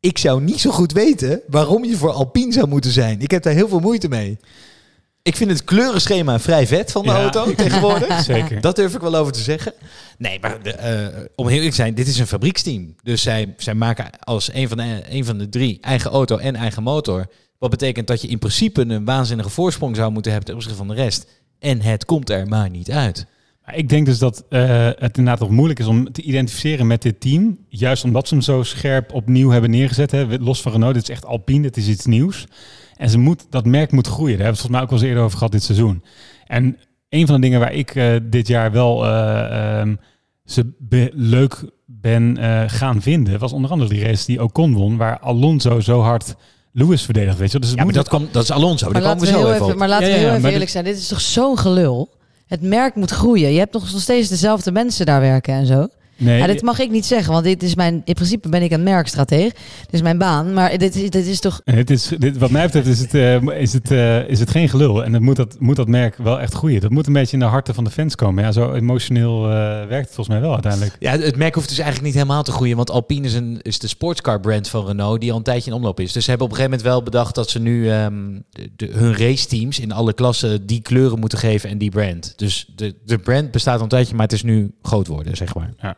ik 0.00 0.18
zou 0.18 0.42
niet 0.42 0.60
zo 0.60 0.70
goed 0.70 0.92
weten 0.92 1.40
waarom 1.48 1.84
je 1.84 1.96
voor 1.96 2.12
Alpine 2.12 2.52
zou 2.52 2.68
moeten 2.68 2.90
zijn. 2.90 3.20
Ik 3.20 3.30
heb 3.30 3.42
daar 3.42 3.52
heel 3.52 3.68
veel 3.68 3.80
moeite 3.80 4.08
mee. 4.08 4.38
Ik 5.28 5.36
vind 5.36 5.50
het 5.50 5.64
kleurenschema 5.64 6.40
vrij 6.40 6.66
vet 6.66 6.92
van 6.92 7.02
de 7.02 7.08
Ja. 7.08 7.20
auto 7.20 7.54
tegenwoordig. 7.54 8.22
Zeker. 8.22 8.60
Dat 8.60 8.76
durf 8.76 8.94
ik 8.94 9.00
wel 9.00 9.16
over 9.16 9.32
te 9.32 9.40
zeggen. 9.40 9.72
Nee, 10.18 10.38
maar 10.40 10.62
de, 10.62 10.72
eh, 10.72 11.06
om 11.34 11.46
heel 11.46 11.56
eerlijk 11.56 11.70
te 11.74 11.82
zijn, 11.82 11.94
dit 11.94 12.06
is 12.06 12.18
een 12.18 12.26
fabrieksteam. 12.26 12.94
Dus 13.02 13.22
zij, 13.22 13.54
zij 13.56 13.74
maken 13.74 14.06
als 14.20 14.52
een 14.52 14.68
van, 14.68 14.76
de, 14.76 15.02
een 15.08 15.24
van 15.24 15.38
de 15.38 15.48
drie 15.48 15.78
eigen 15.80 16.10
auto 16.10 16.36
en 16.36 16.56
eigen 16.56 16.82
motor. 16.82 17.26
Wat 17.58 17.70
betekent 17.70 18.06
dat 18.06 18.22
je 18.22 18.28
in 18.28 18.38
principe 18.38 18.80
een 18.80 19.04
waanzinnige 19.04 19.48
voorsprong 19.50 19.96
zou 19.96 20.12
moeten 20.12 20.30
hebben 20.30 20.48
ten 20.48 20.58
opzichte 20.58 20.78
van 20.78 20.88
de 20.88 20.94
rest. 20.94 21.26
En 21.58 21.80
het 21.80 22.04
komt 22.04 22.30
er 22.30 22.46
maar 22.46 22.70
niet 22.70 22.90
uit. 22.90 23.26
Ik 23.74 23.88
denk 23.88 24.06
dus 24.06 24.18
dat 24.18 24.44
eh, 24.48 24.86
het 24.98 25.18
inderdaad 25.18 25.42
ook 25.42 25.50
moeilijk 25.50 25.80
is 25.80 25.86
om 25.86 26.12
te 26.12 26.22
identificeren 26.22 26.86
met 26.86 27.02
dit 27.02 27.20
team. 27.20 27.58
Juist 27.68 28.04
omdat 28.04 28.28
ze 28.28 28.34
hem 28.34 28.42
zo 28.42 28.62
scherp 28.62 29.12
opnieuw 29.12 29.50
hebben 29.50 29.70
neergezet. 29.70 30.10
Hè. 30.10 30.24
Los 30.40 30.62
van 30.62 30.72
Renault, 30.72 30.94
dit 30.94 31.02
is 31.02 31.08
echt 31.08 31.26
Alpine, 31.26 31.62
dit 31.62 31.76
is 31.76 31.88
iets 31.88 32.06
nieuws. 32.06 32.46
En 32.98 33.10
ze 33.10 33.18
moet, 33.18 33.46
dat 33.50 33.64
merk 33.64 33.92
moet 33.92 34.06
groeien. 34.06 34.36
Daar 34.38 34.46
hebben 34.46 34.60
we 34.60 34.60
het 34.60 34.60
volgens 34.60 34.70
mij 34.72 34.80
ook 34.82 34.90
wel 34.90 34.98
eens 34.98 35.08
eerder 35.08 35.22
over 35.24 35.36
gehad 35.38 35.52
dit 35.52 35.62
seizoen. 35.62 36.02
En 36.46 36.76
een 37.08 37.26
van 37.26 37.34
de 37.34 37.40
dingen 37.40 37.60
waar 37.60 37.72
ik 37.72 37.94
eh, 37.94 38.14
dit 38.22 38.46
jaar 38.48 38.72
wel 38.72 39.04
eh, 39.06 39.78
ehm, 39.80 39.94
ze 40.44 40.74
be- 40.78 41.10
leuk 41.14 41.64
ben 41.86 42.36
eh, 42.36 42.62
gaan 42.66 43.02
vinden... 43.02 43.38
was 43.38 43.52
onder 43.52 43.70
andere 43.70 43.90
die 43.90 44.04
race 44.04 44.26
die 44.26 44.42
Ocon 44.42 44.74
won... 44.74 44.96
waar 44.96 45.18
Alonso 45.18 45.80
zo 45.80 46.00
hard 46.00 46.34
Lewis 46.72 47.02
verdedigd. 47.02 47.38
Weet 47.38 47.52
je? 47.52 47.58
wel. 47.58 47.68
Dus 47.68 47.76
Ja, 47.78 47.84
maar 47.84 47.92
dat, 47.94 48.08
kwam, 48.08 48.28
dat 48.32 48.42
is 48.42 48.50
Alonso. 48.50 48.90
Maar 48.90 49.02
laten 49.02 49.20
we 49.20 49.26
zo 49.26 49.52
even 49.52 49.78
maar 49.78 49.88
laten 49.88 50.06
Ja, 50.08 50.12
we 50.12 50.18
ja, 50.18 50.20
heel 50.20 50.28
even 50.28 50.40
maar 50.42 50.50
eerlijk 50.52 50.60
dit- 50.60 50.70
zijn. 50.70 50.84
Dit 50.84 50.96
is 50.96 51.08
toch 51.08 51.20
zo'n 51.20 51.58
gelul? 51.58 52.16
Het 52.46 52.62
merk 52.62 52.94
moet 52.94 53.10
groeien. 53.10 53.52
Je 53.52 53.58
hebt 53.58 53.72
nog 53.72 53.88
steeds 53.88 54.28
dezelfde 54.28 54.72
mensen 54.72 55.06
daar 55.06 55.20
werken 55.20 55.54
en 55.54 55.66
zo. 55.66 55.86
Nee, 56.18 56.38
Ja, 56.38 56.46
dit 56.46 56.62
mag 56.62 56.78
ik 56.78 56.90
niet 56.90 57.06
zeggen, 57.06 57.32
want 57.32 57.44
dit 57.44 57.62
is 57.62 57.74
mijn, 57.74 58.02
in 58.04 58.14
principe 58.14 58.48
ben 58.48 58.62
ik 58.62 58.70
een 58.70 58.82
merkstrateeg. 58.82 59.52
Dit 59.52 59.92
is 59.92 60.02
mijn 60.02 60.18
baan. 60.18 60.52
Maar 60.52 60.78
dit, 60.78 60.96
is- 60.96 61.10
dit 61.10 61.26
is 61.26 61.40
toch... 61.40 61.60
Het 61.64 61.90
is, 61.90 62.10
dit, 62.18 62.38
wat 62.38 62.50
mij 62.50 62.64
betreft 62.64 62.86
is 62.86 62.98
het, 62.98 63.14
eh, 63.14 63.42
is, 63.60 63.72
het, 63.72 63.90
eh, 63.90 64.28
is 64.28 64.40
het 64.40 64.50
geen 64.50 64.68
gelul. 64.68 65.04
En 65.04 65.12
het 65.12 65.22
moet, 65.22 65.36
dat, 65.36 65.56
moet 65.58 65.76
dat 65.76 65.88
merk 65.88 66.16
wel 66.16 66.40
echt 66.40 66.54
groeien. 66.54 66.80
Dat 66.80 66.90
moet 66.90 67.06
een 67.06 67.12
beetje 67.12 67.32
in 67.32 67.38
de 67.38 67.44
harten 67.44 67.74
van 67.74 67.84
de 67.84 67.90
fans 67.90 68.14
komen. 68.14 68.44
Ja, 68.44 68.52
zo 68.52 68.72
emotioneel 68.72 69.44
eh, 69.44 69.50
werkt 69.86 70.06
het 70.06 70.14
volgens 70.14 70.28
mij 70.28 70.40
wel 70.40 70.52
uiteindelijk. 70.52 70.96
Ja, 70.98 71.18
het 71.18 71.36
merk 71.36 71.54
hoeft 71.54 71.68
dus 71.68 71.78
eigenlijk 71.78 72.06
niet 72.06 72.16
helemaal 72.22 72.42
te 72.42 72.52
groeien. 72.52 72.76
Want 72.76 72.90
Alpine 72.90 73.26
is, 73.26 73.34
een, 73.34 73.58
is 73.62 73.78
de 73.78 73.86
sportscar 73.88 74.40
brand 74.40 74.68
van 74.68 74.86
Renault 74.86 75.20
die 75.20 75.30
al 75.30 75.36
een 75.36 75.42
tijdje 75.42 75.70
in 75.70 75.76
omloop 75.76 76.00
is. 76.00 76.12
Dus 76.12 76.24
ze 76.24 76.30
hebben 76.30 76.46
op 76.46 76.52
een 76.52 76.58
gegeven 76.58 76.78
moment 76.80 76.96
wel 76.96 77.10
bedacht 77.10 77.34
dat 77.34 77.50
ze 77.50 77.58
nu 77.58 77.90
ehm, 77.90 78.14
de, 78.50 78.70
de- 78.76 78.90
hun 78.92 79.16
raceteams 79.16 79.78
in 79.78 79.92
alle 79.92 80.12
klassen 80.12 80.66
die 80.66 80.80
kleuren 80.82 81.18
moeten 81.18 81.38
geven 81.38 81.70
en 81.70 81.78
die 81.78 81.90
brand. 81.90 82.32
Dus 82.36 82.72
de, 82.76 82.94
de 83.04 83.18
brand 83.18 83.50
bestaat 83.50 83.76
al 83.76 83.82
een 83.82 83.88
tijdje, 83.88 84.14
maar 84.14 84.24
het 84.24 84.32
is 84.32 84.42
nu 84.42 84.72
groot 84.82 85.06
worden, 85.06 85.36
zeg 85.36 85.54
maar. 85.54 85.70
Ja. 85.82 85.96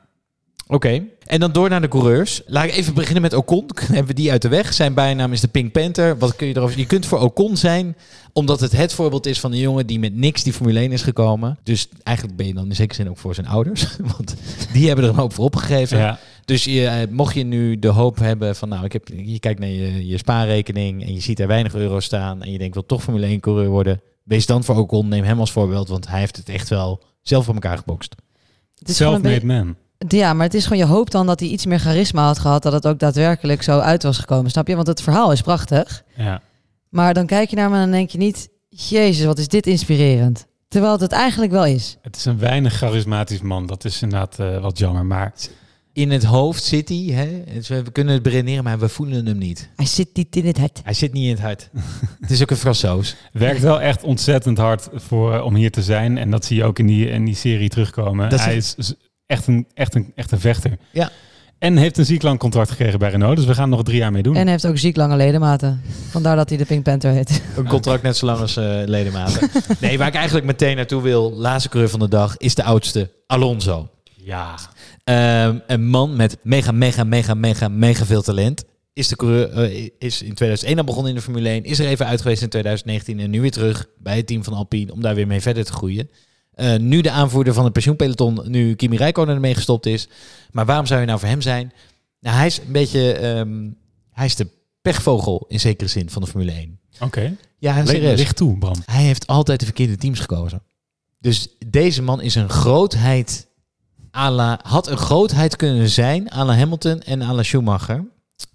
Oké, 0.71 1.03
en 1.27 1.41
dan 1.41 1.53
door 1.53 1.69
naar 1.69 1.81
de 1.81 1.89
coureurs. 1.89 2.43
Laat 2.47 2.65
ik 2.65 2.75
even 2.75 2.95
beginnen 2.95 3.23
met 3.23 3.35
Ocon. 3.35 3.71
Hebben 3.87 4.07
we 4.07 4.15
die 4.15 4.31
uit 4.31 4.43
de 4.43 4.49
weg. 4.49 4.73
Zijn 4.73 4.95
bijnaam 4.95 5.33
is 5.33 5.41
de 5.41 5.49
Pink 5.49 5.73
Panther. 5.73 6.19
Wat 6.19 6.37
kun 6.37 6.47
je 6.47 6.57
erover 6.57 6.79
Je 6.79 6.87
kunt 6.87 7.07
voor 7.07 7.19
Ocon 7.19 7.57
zijn, 7.57 7.97
omdat 8.33 8.61
het 8.61 8.73
het 8.73 8.93
voorbeeld 8.93 9.27
is 9.27 9.41
van 9.41 9.53
een 9.53 9.59
jongen 9.59 9.87
die 9.87 9.99
met 9.99 10.15
niks 10.15 10.43
die 10.43 10.53
Formule 10.53 10.79
1 10.79 10.93
is 10.93 11.03
gekomen. 11.03 11.59
Dus 11.63 11.89
eigenlijk 12.03 12.37
ben 12.37 12.47
je 12.47 12.55
dan 12.55 12.69
in 12.69 12.75
zekere 12.75 12.95
zin 12.95 13.11
ook 13.11 13.19
voor 13.19 13.35
zijn 13.35 13.47
ouders. 13.47 13.97
Want 14.17 14.35
die 14.73 14.87
hebben 14.87 15.05
er 15.05 15.11
een 15.11 15.17
hoop 15.17 15.33
voor 15.33 15.45
opgegeven. 15.45 15.99
Ja. 15.99 16.19
Dus 16.45 16.65
je, 16.65 16.87
eh, 16.87 17.09
mocht 17.11 17.35
je 17.35 17.45
nu 17.45 17.79
de 17.79 17.89
hoop 17.89 18.19
hebben 18.19 18.57
van, 18.57 18.69
nou, 18.69 18.85
ik 18.85 18.93
heb, 18.93 19.09
je 19.09 19.39
kijkt 19.39 19.61
naar 19.61 19.69
je, 19.69 20.07
je 20.07 20.19
spaarrekening 20.19 21.03
en 21.03 21.15
je 21.15 21.21
ziet 21.21 21.41
er 21.41 21.47
weinig 21.47 21.75
euro's 21.75 22.05
staan 22.05 22.43
en 22.43 22.53
je 22.53 22.59
denkt, 22.59 22.75
wil 22.75 22.87
toch 22.87 23.03
Formule 23.03 23.27
1 23.27 23.41
coureur 23.41 23.69
worden, 23.69 24.01
wees 24.23 24.47
dan 24.47 24.65
voor 24.65 24.77
Ocon, 24.77 25.09
neem 25.09 25.25
hem 25.25 25.41
als 25.41 25.53
voorbeeld, 25.53 25.89
want 25.89 26.09
hij 26.09 26.19
heeft 26.19 26.37
het 26.37 26.49
echt 26.49 26.69
wel 26.69 27.03
zelf 27.23 27.45
voor 27.45 27.55
elkaar 27.55 27.79
gebokst. 27.79 28.15
Het 28.79 28.89
is 28.89 28.97
gewoon 28.97 29.15
een 29.15 29.21
Self-made 29.21 29.47
man. 29.47 29.77
Ja, 30.09 30.33
maar 30.35 30.47
het 30.47 30.55
is 30.55 30.63
gewoon 30.63 30.79
je 30.79 30.93
hoop 30.93 31.11
dan 31.11 31.27
dat 31.27 31.41
hij 31.41 31.49
iets 31.49 31.67
meer 31.67 31.79
charisma 31.79 32.25
had 32.25 32.39
gehad. 32.39 32.63
Dat 32.63 32.73
het 32.73 32.87
ook 32.87 32.99
daadwerkelijk 32.99 33.63
zo 33.63 33.79
uit 33.79 34.03
was 34.03 34.19
gekomen. 34.19 34.51
Snap 34.51 34.69
je? 34.69 34.75
Want 34.75 34.87
het 34.87 35.03
verhaal 35.03 35.33
is 35.33 35.41
prachtig. 35.41 36.03
Ja. 36.17 36.43
Maar 36.89 37.15
dan 37.15 37.27
kijk 37.27 37.51
je 37.51 37.57
naar 37.57 37.71
me 37.71 37.75
en 37.75 37.83
dan 37.83 37.91
denk 37.91 38.11
je 38.11 38.19
niet... 38.19 38.49
Jezus, 38.69 39.25
wat 39.25 39.39
is 39.39 39.49
dit 39.49 39.67
inspirerend. 39.67 40.47
Terwijl 40.69 40.93
het 40.93 41.01
het 41.01 41.13
eigenlijk 41.13 41.53
wel 41.53 41.65
is. 41.65 41.97
Het 42.03 42.17
is 42.17 42.25
een 42.25 42.39
weinig 42.39 42.75
charismatisch 42.75 43.41
man. 43.41 43.67
Dat 43.67 43.85
is 43.85 44.03
inderdaad 44.03 44.39
eh, 44.39 44.61
wat 44.61 44.79
jammer. 44.79 45.07
Maar 45.07 45.35
In 45.93 46.11
het 46.11 46.25
hoofd 46.25 46.63
zit 46.63 46.89
hij, 46.89 46.99
hè? 46.99 47.45
Dus 47.55 47.69
we 47.69 47.91
kunnen 47.93 48.15
het 48.15 48.23
beredeneren, 48.23 48.65
maar 48.65 48.79
we 48.79 48.89
voelen 48.89 49.27
hem 49.27 49.39
niet. 49.39 49.71
Hij 49.77 49.87
zit 49.87 50.09
niet 50.13 50.37
in 50.37 50.47
het 50.47 50.59
hart. 50.59 50.81
Hij 50.85 50.95
zit 50.95 51.13
niet 51.13 51.25
in 51.25 51.31
het 51.31 51.41
hart. 51.41 51.71
het 52.21 52.31
is 52.31 52.43
ook 52.43 52.51
een 52.51 52.57
Fransoos. 52.57 53.17
werkt 53.33 53.61
wel 53.61 53.81
echt 53.81 54.03
ontzettend 54.03 54.59
hard 54.59 54.89
voor, 54.93 55.35
eh, 55.35 55.45
om 55.45 55.55
hier 55.55 55.71
te 55.71 55.83
zijn. 55.83 56.19
En 56.19 56.31
dat 56.31 56.45
zie 56.45 56.57
je 56.57 56.65
ook 56.65 56.79
in 56.79 56.87
die, 56.87 57.09
in 57.09 57.25
die 57.25 57.35
serie 57.35 57.69
terugkomen. 57.69 58.31
Dat 58.31 58.41
Hij 58.41 58.57
is 58.57 58.75
is 58.77 58.95
echt 59.31 59.47
een, 59.47 59.67
echt, 59.75 59.95
een, 59.95 60.13
echt 60.15 60.31
een 60.31 60.41
vechter. 60.41 60.79
Ja. 60.91 61.11
En 61.59 61.77
heeft 61.77 61.99
een 61.99 62.05
ziek 62.05 62.23
lang 62.23 62.39
contract 62.39 62.71
gekregen 62.71 62.99
bij 62.99 63.11
Renault. 63.11 63.37
Dus 63.37 63.47
we 63.47 63.55
gaan 63.55 63.69
nog 63.69 63.83
drie 63.83 63.97
jaar 63.97 64.13
mee 64.13 64.23
doen. 64.23 64.37
En 64.37 64.49
heeft 64.49 64.67
ook 64.67 64.79
ziek 64.79 64.97
lange 64.97 65.17
ledematen. 65.17 65.83
Vandaar 66.11 66.37
dat 66.37 66.49
hij 66.49 66.59
de 66.59 66.65
Pink 66.65 66.83
Panther 66.83 67.13
heet. 67.13 67.43
Een 67.57 67.69
contract 67.69 68.03
net 68.03 68.17
zo 68.17 68.27
lang 68.27 68.39
als 68.39 68.57
eh, 68.57 68.81
ledematen. 68.85 69.51
Nee, 69.81 69.99
waar 69.99 70.09
ik 70.09 70.15
eigenlijk 70.15 70.47
meteen 70.47 70.77
naartoe 70.77 71.03
wil, 71.03 71.33
laatste 71.33 71.69
coureur 71.69 71.91
van 71.91 72.01
de 72.01 72.09
dag, 72.09 72.37
is 72.37 72.55
de 72.55 72.65
oudste, 72.65 73.11
Alonso. 73.27 73.89
Ja. 74.17 74.55
Ehm, 75.05 75.59
een 75.67 75.87
man 75.87 76.17
met 76.17 76.37
mega, 76.43 76.73
mega, 76.73 77.05
mega, 77.05 77.35
mega, 77.35 77.69
mega 77.69 78.05
veel 78.05 78.23
talent. 78.23 78.65
Is, 78.93 79.09
de 79.09 79.17
coureur, 79.17 79.51
eh, 79.51 79.89
is 79.99 80.23
in 80.23 80.35
2001 80.35 80.79
al 80.79 80.85
begonnen 80.85 81.11
in 81.11 81.17
de 81.17 81.23
Formule 81.23 81.49
1. 81.49 81.65
Is 81.65 81.79
er 81.79 81.87
even 81.87 82.07
uit 82.07 82.21
geweest 82.21 82.43
in 82.43 82.49
2019 82.49 83.21
en 83.21 83.31
nu 83.31 83.41
weer 83.41 83.51
terug 83.51 83.87
bij 83.99 84.17
het 84.17 84.27
team 84.27 84.45
van 84.45 84.53
Alpine 84.53 84.93
om 84.93 85.01
daar 85.01 85.15
weer 85.15 85.27
mee 85.27 85.41
verder 85.41 85.65
te 85.65 85.73
groeien. 85.73 86.11
Eh, 86.61 86.79
nu 86.79 87.01
de 87.01 87.11
aanvoerder 87.11 87.55
van 87.55 87.65
het 87.65 87.73
pensioenpeloton, 87.73 88.41
nu 88.47 88.75
Kimi 88.75 88.97
Räikkönen 88.97 89.35
ermee 89.35 89.55
gestopt 89.55 89.87
is. 89.87 90.09
Maar 90.51 90.67
waarom 90.67 90.87
zou 90.87 91.01
je 91.01 91.07
nou 91.07 91.19
voor 91.19 91.29
hem 91.29 91.41
zijn? 91.43 91.73
Nou, 92.21 92.37
hij 92.37 92.47
is 92.47 92.59
een 92.59 92.73
beetje, 92.73 93.13
ehm, 93.13 93.69
hij 94.11 94.27
is 94.27 94.37
de 94.37 94.47
pechvogel 94.83 95.45
in 95.49 95.61
zekere 95.61 95.89
zin 95.91 96.11
van 96.11 96.23
de 96.23 96.29
Formule 96.29 96.53
1. 96.53 96.79
Oké. 97.01 97.37
Ja, 97.59 97.75
Leg- 97.77 97.87
serieus. 97.89 98.19
Licht 98.19 98.37
toe, 98.37 98.59
Bram. 98.59 98.83
Hij 98.85 99.03
heeft 99.03 99.27
altijd 99.27 99.59
de 99.61 99.65
verkeerde 99.67 99.97
teams 99.97 100.21
gekozen. 100.21 100.63
Dus 101.19 101.49
deze 101.67 102.03
man 102.03 102.21
is 102.21 102.35
een 102.35 102.49
grootheid. 102.51 103.49
la- 104.13 104.61
had 104.63 104.89
een 104.89 104.97
grootheid 104.97 105.57
kunnen 105.57 105.89
zijn 105.89 106.31
aan 106.31 106.47
la 106.47 106.55
Hamilton 106.57 107.01
en 107.01 107.23
aan 107.23 107.35
la 107.35 107.43
Schumacher. 107.43 108.05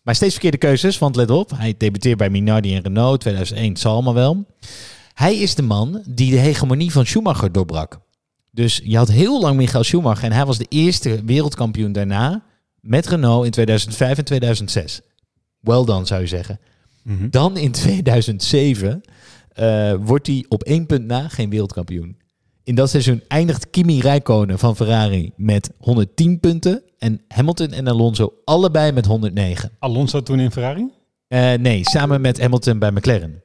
Maar 0.04 0.16
steeds 0.16 0.32
verkeerde 0.34 0.58
keuzes, 0.58 0.98
want 0.98 1.16
let 1.16 1.30
op. 1.30 1.52
Hij 1.56 1.76
debuteert 1.78 2.18
bij 2.18 2.30
Minardi 2.30 2.76
en 2.76 2.82
Renault 2.82 3.20
2001, 3.20 3.70
het 3.70 3.80
zal 3.80 3.94
allemaal 3.94 4.14
wel. 4.14 4.46
Hij 5.16 5.36
is 5.36 5.56
de 5.56 5.62
man 5.62 6.04
die 6.10 6.32
de 6.32 6.38
hegemonie 6.38 6.92
van 6.92 7.06
Schumacher 7.06 7.52
doorbrak. 7.52 8.00
Dus 8.52 8.82
je 8.84 8.98
had 8.98 9.12
heel 9.12 9.42
lang 9.42 9.58
Michael 9.58 9.84
Schumacher 9.84 10.24
en 10.24 10.32
hij 10.32 10.46
was 10.46 10.58
de 10.58 10.66
eerste 10.70 11.22
wereldkampioen 11.26 11.92
daarna 11.92 12.44
met 12.80 13.08
Renault 13.08 13.46
in 13.46 13.52
2005 13.52 14.18
en 14.18 14.26
2006. 14.26 15.02
Well 15.60 15.84
done, 15.86 16.06
zou 16.06 16.22
je 16.22 16.28
zeggen. 16.28 16.60
Mhm. 17.04 17.30
Dan 17.30 17.58
in 17.58 17.72
2007 17.72 19.02
eh, 19.50 19.94
wordt 20.00 20.28
hij 20.28 20.46
op 20.48 20.64
één 20.64 20.86
punt 20.86 21.06
na 21.06 21.28
geen 21.28 21.50
wereldkampioen. 21.50 22.18
In 22.64 22.76
dat 22.76 22.90
seizoen 22.90 23.24
eindigt 23.28 23.70
Kimi 23.70 24.00
Räikkönen 24.00 24.60
van 24.60 24.76
Ferrari 24.76 25.32
met 25.36 25.72
110 25.78 26.40
punten 26.40 26.84
en 26.98 27.22
Hamilton 27.28 27.72
en 27.72 27.88
Alonso 27.88 28.34
allebei 28.44 28.92
met 28.92 29.06
109. 29.06 29.72
Alonso 29.80 30.24
toen 30.24 30.40
in 30.40 30.52
Ferrari? 30.52 30.90
Eh, 31.28 31.54
nee, 31.54 31.80
samen 31.84 32.22
met 32.22 32.42
Hamilton 32.42 32.80
bij 32.80 32.92
McLaren. 32.92 33.44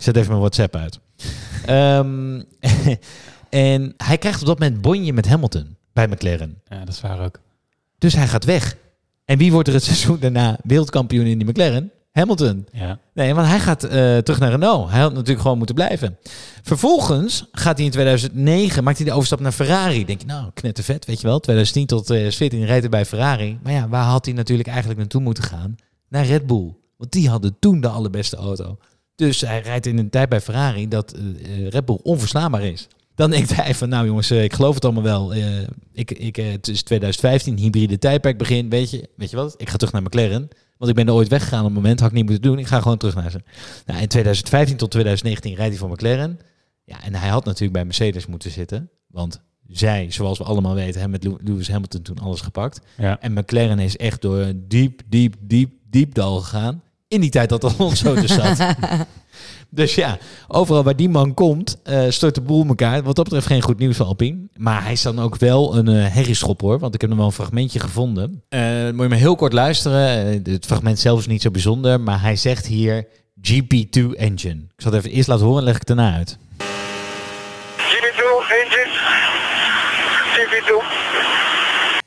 Ik 0.00 0.06
zet 0.06 0.16
even 0.16 0.28
mijn 0.28 0.40
WhatsApp 0.40 0.76
uit. 0.76 0.98
Ehm, 1.66 2.42
en 3.68 3.94
hij 3.96 4.18
krijgt 4.18 4.40
op 4.40 4.46
dat 4.46 4.58
moment 4.58 4.80
bonje 4.80 5.12
met 5.12 5.28
Hamilton 5.28 5.76
bij 5.92 6.08
McLaren. 6.08 6.62
Ja, 6.68 6.78
dat 6.78 6.94
is 6.94 7.00
waar 7.00 7.20
ook. 7.20 7.40
Dus 7.98 8.14
hij 8.14 8.28
gaat 8.28 8.44
weg. 8.44 8.76
En 9.24 9.38
wie 9.38 9.52
wordt 9.52 9.68
er 9.68 9.74
het 9.74 9.84
seizoen 9.92 10.18
daarna 10.20 10.58
wereldkampioen 10.62 11.26
in 11.26 11.38
die 11.38 11.48
McLaren? 11.48 11.90
Hamilton. 12.12 12.66
Ja. 12.72 12.98
Nee, 13.14 13.34
want 13.34 13.46
hij 13.46 13.58
gaat 13.58 13.84
eh, 13.84 13.90
terug 14.18 14.38
naar 14.38 14.50
Renault. 14.50 14.90
Hij 14.90 15.00
had 15.00 15.12
natuurlijk 15.12 15.40
gewoon 15.40 15.56
moeten 15.56 15.74
blijven. 15.74 16.18
Vervolgens 16.62 17.46
gaat 17.52 17.76
hij 17.76 17.86
in 17.86 17.92
2009, 17.92 18.84
maakt 18.84 18.98
hij 18.98 19.06
de 19.06 19.12
overstap 19.12 19.40
naar 19.40 19.52
Ferrari. 19.52 20.04
Denk 20.04 20.20
je, 20.20 20.26
nou, 20.26 20.50
knettervet, 20.54 21.04
weet 21.04 21.20
je 21.20 21.26
wel. 21.26 21.40
2010 21.40 21.86
tot 21.86 22.04
2014 22.04 22.64
rijdt 22.64 22.80
hij 22.80 22.90
bij 22.90 23.06
Ferrari. 23.06 23.58
Maar 23.62 23.72
ja, 23.72 23.88
waar 23.88 24.04
had 24.04 24.24
hij 24.24 24.34
natuurlijk 24.34 24.68
eigenlijk 24.68 24.98
naartoe 24.98 25.20
moeten 25.20 25.44
gaan? 25.44 25.76
Naar 26.08 26.24
Red 26.24 26.46
Bull. 26.46 26.74
Want 26.96 27.12
die 27.12 27.28
hadden 27.28 27.56
toen 27.58 27.80
de 27.80 27.88
allerbeste 27.88 28.36
auto. 28.36 28.78
Dus 29.20 29.40
hij 29.40 29.60
rijdt 29.60 29.86
in 29.86 29.98
een 29.98 30.10
tijd 30.10 30.28
bij 30.28 30.40
Ferrari 30.40 30.88
dat 30.88 31.12
eh, 31.12 31.68
Red 31.68 31.84
Bull 31.84 31.98
onverslaanbaar 32.02 32.62
is. 32.62 32.88
Dan 33.14 33.30
denkt 33.30 33.56
hij 33.56 33.74
van, 33.74 33.88
nou 33.88 34.06
jongens, 34.06 34.30
eh, 34.30 34.42
ik 34.44 34.52
geloof 34.52 34.74
het 34.74 34.84
allemaal 34.84 35.02
wel. 35.02 35.34
Ik, 35.92 36.10
ik, 36.10 36.36
het 36.36 36.68
is 36.68 36.82
2015, 36.82 37.56
hybride 37.56 37.98
tijdperk 37.98 38.38
begin. 38.38 38.68
Weet 38.70 38.90
je, 38.90 39.08
weet 39.16 39.30
je 39.30 39.36
wat? 39.36 39.54
Ik 39.56 39.68
ga 39.68 39.76
terug 39.76 39.92
naar 39.92 40.02
McLaren. 40.02 40.48
Want 40.78 40.90
ik 40.90 40.96
ben 40.96 41.06
er 41.06 41.12
ooit 41.12 41.28
weggegaan 41.28 41.58
op 41.60 41.64
het 41.64 41.74
moment, 41.74 42.00
had 42.00 42.08
ik 42.08 42.14
niet 42.14 42.24
moeten 42.24 42.42
doen. 42.42 42.58
Ik 42.58 42.66
ga 42.66 42.80
gewoon 42.80 42.96
terug 42.96 43.14
naar 43.14 43.30
ze. 43.30 43.40
Nou, 43.86 44.00
in 44.00 44.08
2015 44.08 44.76
tot 44.76 44.90
2019 44.90 45.54
rijdt 45.54 45.70
hij 45.70 45.80
voor 45.80 45.90
McLaren. 45.90 46.38
Ja, 46.84 47.02
en 47.02 47.14
hij 47.14 47.28
had 47.28 47.44
natuurlijk 47.44 47.72
bij 47.72 47.84
Mercedes 47.84 48.26
moeten 48.26 48.50
zitten. 48.50 48.90
Want 49.06 49.40
zij, 49.66 50.10
zoals 50.10 50.38
we 50.38 50.44
allemaal 50.44 50.74
weten, 50.74 51.00
hebben 51.00 51.20
met 51.22 51.24
Lew- 51.24 51.48
Lewis 51.48 51.68
Hamilton 51.68 52.02
toen 52.02 52.18
alles 52.18 52.40
gepakt. 52.40 52.80
Ja. 52.98 53.20
En 53.20 53.32
McLaren 53.32 53.78
is 53.78 53.96
echt 53.96 54.22
door 54.22 54.38
een 54.38 54.64
diep, 54.68 55.02
diep, 55.06 55.34
diep, 55.40 55.70
diep 55.90 56.14
dal 56.14 56.40
gegaan. 56.40 56.82
In 57.10 57.20
die 57.20 57.30
tijd 57.30 57.48
dat 57.48 57.64
Alonso 57.64 58.14
er 58.24 58.28
zat. 58.28 58.74
dus 59.80 59.94
ja, 59.94 60.18
overal 60.48 60.82
waar 60.82 60.96
die 60.96 61.08
man 61.08 61.34
komt, 61.34 61.78
eh, 61.82 62.02
stort 62.08 62.34
de 62.34 62.40
boel 62.40 62.66
elkaar. 62.66 63.02
Wat 63.02 63.16
dat 63.16 63.24
betreft 63.24 63.46
geen 63.46 63.62
goed 63.62 63.78
nieuws 63.78 63.96
van 63.96 64.06
Alpine. 64.06 64.48
Maar 64.56 64.82
hij 64.82 64.92
is 64.92 65.02
dan 65.02 65.18
ook 65.18 65.36
wel 65.36 65.76
een 65.76 65.88
eh 65.88 66.14
herrieschop 66.14 66.60
hoor. 66.60 66.78
Want 66.78 66.94
ik 66.94 67.00
heb 67.00 67.10
nog 67.10 67.18
wel 67.18 67.28
een 67.28 67.34
fragmentje 67.34 67.80
gevonden. 67.80 68.42
Eh, 68.48 68.60
moet 68.84 69.02
je 69.02 69.08
maar 69.08 69.18
heel 69.18 69.36
kort 69.36 69.52
luisteren. 69.52 70.00
Het 70.42 70.66
fragment 70.66 70.98
zelf 70.98 71.18
is 71.18 71.26
niet 71.26 71.42
zo 71.42 71.50
bijzonder. 71.50 72.00
Maar 72.00 72.20
hij 72.20 72.36
zegt 72.36 72.66
hier 72.66 73.06
GP2 73.42 74.16
engine. 74.16 74.60
Ik 74.60 74.82
zal 74.82 74.92
het 74.92 75.04
even 75.04 75.16
eerst 75.16 75.28
laten 75.28 75.44
horen 75.44 75.58
en 75.58 75.64
leg 75.64 75.74
ik 75.74 75.88
het 75.88 75.96
daarna 75.96 76.16
uit. 76.16 76.38
GP2 77.76 78.22
engine. 78.62 78.92
GP2. 80.34 80.84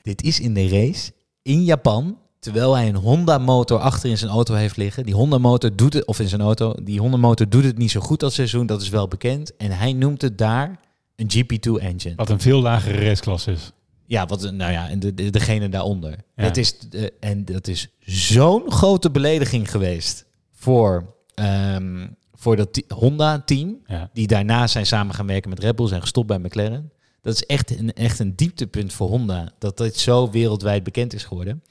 Dit 0.01 0.23
is 0.23 0.39
in 0.39 0.53
de 0.53 0.67
race 0.69 1.11
in 1.41 1.63
Japan. 1.63 2.17
Terwijl 2.43 2.75
hij 2.75 2.87
een 2.87 2.95
Honda 2.95 3.37
motor 3.37 3.79
achter 3.79 4.09
in 4.09 4.17
zijn 4.17 4.31
auto 4.31 4.53
heeft 4.53 4.77
liggen. 4.77 5.03
Die 5.05 5.13
Honda 5.13 5.37
motor 5.37 5.75
doet 5.75 5.93
het, 5.93 6.05
of 6.05 6.19
in 6.19 6.27
zijn 6.27 6.41
auto, 6.41 6.75
die 6.83 6.99
Honda 6.99 7.17
motor 7.17 7.49
doet 7.49 7.63
het 7.63 7.77
niet 7.77 7.91
zo 7.91 7.99
goed 7.99 8.19
dat 8.19 8.33
seizoen, 8.33 8.65
dat 8.65 8.81
is 8.81 8.89
wel 8.89 9.07
bekend. 9.07 9.55
En 9.57 9.71
hij 9.71 9.93
noemt 9.93 10.21
het 10.21 10.37
daar 10.37 10.79
een 11.15 11.29
GP2 11.35 11.81
engine. 11.81 12.15
Wat 12.15 12.29
een 12.29 12.39
veel 12.39 12.61
lagere 12.61 13.05
raceklasse 13.05 13.51
is. 13.51 13.71
Ja, 14.05 14.25
wat, 14.25 14.51
nou 14.51 14.71
ja, 14.71 14.89
en 14.89 14.99
de, 14.99 15.13
de- 15.13 15.29
degene 15.29 15.69
daaronder. 15.69 16.15
Ja. 16.35 16.53
Is, 16.53 16.77
eh, 16.91 17.03
en 17.19 17.45
dat 17.45 17.67
is 17.67 17.87
zo'n 17.99 18.71
grote 18.71 19.11
belediging 19.11 19.71
geweest 19.71 20.25
voor, 20.53 21.13
ehm, 21.35 22.07
voor 22.33 22.55
dat 22.55 22.81
Honda-team. 22.87 23.77
Ja. 23.85 24.09
Die 24.13 24.27
daarna 24.27 24.67
zijn 24.67 24.85
samen 24.85 25.15
gaan 25.15 25.27
werken 25.27 25.49
met 25.49 25.59
Red 25.59 25.75
Bull, 25.75 25.87
zijn 25.87 26.01
gestopt 26.01 26.27
bij 26.27 26.39
McLaren. 26.39 26.91
Dat 27.23 27.35
is 27.35 27.45
echt 27.45 27.79
een, 27.79 27.93
echt 27.93 28.19
een 28.19 28.35
dieptepunt 28.35 28.93
voor 28.93 29.07
Honda. 29.07 29.51
Dat 29.59 29.77
dit 29.77 29.99
zo 29.99 30.29
wereldwijd 30.29 30.83
bekend 30.83 31.13
is 31.13 31.23
geworden. 31.23 31.63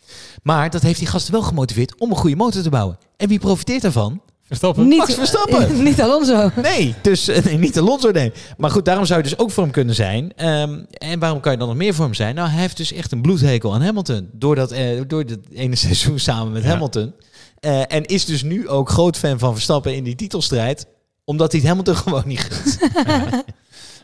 Maar 0.42 0.70
dat 0.70 0.82
heeft 0.82 0.98
die 0.98 1.08
gasten 1.08 1.32
wel 1.32 1.42
gemotiveerd 1.42 2.00
om 2.00 2.10
een 2.10 2.16
goede 2.16 2.36
motor 2.36 2.62
te 2.62 2.70
bouwen. 2.70 2.98
En 3.16 3.28
wie 3.28 3.38
profiteert 3.38 3.82
daarvan? 3.82 4.20
Verstappen? 4.42 4.88
Niet, 4.88 4.98
Max 4.98 5.14
Verstappen. 5.14 5.82
niet 5.82 6.00
Alonso. 6.00 6.50
Nee, 6.62 6.94
dus 7.02 7.28
eh, 7.28 7.44
nee, 7.44 7.58
niet 7.58 7.78
Alonso, 7.78 8.10
nee. 8.10 8.32
Maar 8.56 8.70
goed, 8.70 8.84
daarom 8.84 9.06
zou 9.06 9.22
je 9.22 9.28
dus 9.28 9.38
ook 9.38 9.50
voor 9.50 9.62
hem 9.62 9.72
kunnen 9.72 9.94
zijn. 9.94 10.32
Ehm, 10.36 10.80
en 10.92 11.18
waarom 11.18 11.40
kan 11.40 11.52
je 11.52 11.58
dan 11.58 11.68
nog 11.68 11.76
meer 11.76 11.94
voor 11.94 12.04
hem 12.04 12.14
zijn? 12.14 12.34
Nou, 12.34 12.48
hij 12.48 12.60
heeft 12.60 12.76
dus 12.76 12.92
echt 12.92 13.12
een 13.12 13.22
bloedhekel 13.22 13.74
aan 13.74 13.82
Hamilton. 13.82 14.28
Door 14.32 14.54
dat, 14.54 14.70
eh, 14.70 15.00
door 15.06 15.26
dat 15.26 15.38
ene 15.52 15.76
seizoen 15.86 16.18
samen 16.18 16.52
met 16.52 16.62
Ja. 16.62 16.68
Hamilton. 16.68 17.12
Eh, 17.60 17.80
en 17.92 18.04
is 18.04 18.24
dus 18.24 18.42
nu 18.42 18.68
ook 18.68 18.88
groot 18.90 19.16
fan 19.16 19.38
van 19.38 19.52
Verstappen 19.52 19.94
in 19.94 20.04
die 20.04 20.14
titelstrijd. 20.14 20.86
Omdat 21.24 21.52
hij 21.52 21.60
het 21.60 21.68
Hamilton 21.68 21.96
gewoon 22.04 22.22
niet 22.26 22.40
gunt. 22.40 22.78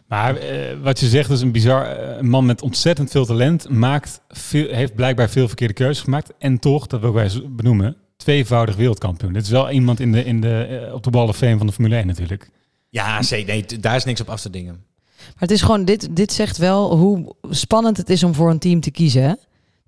Maar 0.09 0.37
eh, 0.37 0.77
wat 0.83 1.01
je 1.01 1.07
zegt 1.07 1.31
is 1.31 1.41
een 1.41 1.53
bizar 1.53 1.87
eh, 1.87 2.17
een 2.17 2.29
man 2.29 2.47
met 2.47 2.63
ontzettend 2.63 3.11
veel 3.11 3.27
talent. 3.27 3.69
Maakt 3.69 4.21
veel, 4.29 4.69
heeft 4.75 4.95
blijkbaar 4.95 5.31
veel 5.31 5.47
verkeerde 5.47 5.75
keuzes 5.75 6.05
gemaakt. 6.05 6.33
En 6.39 6.59
toch, 6.59 6.87
dat 6.87 7.01
wil 7.01 7.09
ik 7.09 7.15
wij 7.15 7.43
benoemen, 7.51 7.97
tweevoudig 8.17 8.77
wereldkampioen. 8.77 9.33
Dit 9.33 9.43
is 9.43 9.51
wel 9.51 9.71
iemand 9.71 10.01
in 10.01 10.13
de, 10.13 10.25
in 10.25 10.41
de, 10.41 10.63
eh, 10.63 10.95
op 10.95 11.03
de 11.03 11.11
Ball 11.11 11.29
of 11.29 11.37
Fame 11.37 11.59
van 11.59 11.67
de 11.67 11.73
Formule 11.73 11.97
1 11.97 12.07
natuurlijk. 12.07 12.51
ja, 12.89 13.23
zeker. 13.23 13.55
Nee, 13.55 13.79
daar 13.81 13.97
is 13.97 14.05
niks 14.05 14.21
op 14.21 14.29
af 14.29 14.41
te 14.41 14.51
dingen. 14.51 14.87
Maar 15.19 15.49
het 15.49 15.51
is 15.51 15.63
gewoon, 15.63 15.85
dit, 15.85 16.17
dit 16.17 16.33
zegt 16.33 16.57
wel 16.57 16.97
hoe 16.97 17.35
spannend 17.51 17.97
het 17.97 18.11
is 18.11 18.23
om 18.23 18.35
voor 18.35 18.51
een 18.51 18.59
team 18.59 18.81
te 18.81 18.91
kiezen. 18.91 19.23
Hè? 19.23 19.33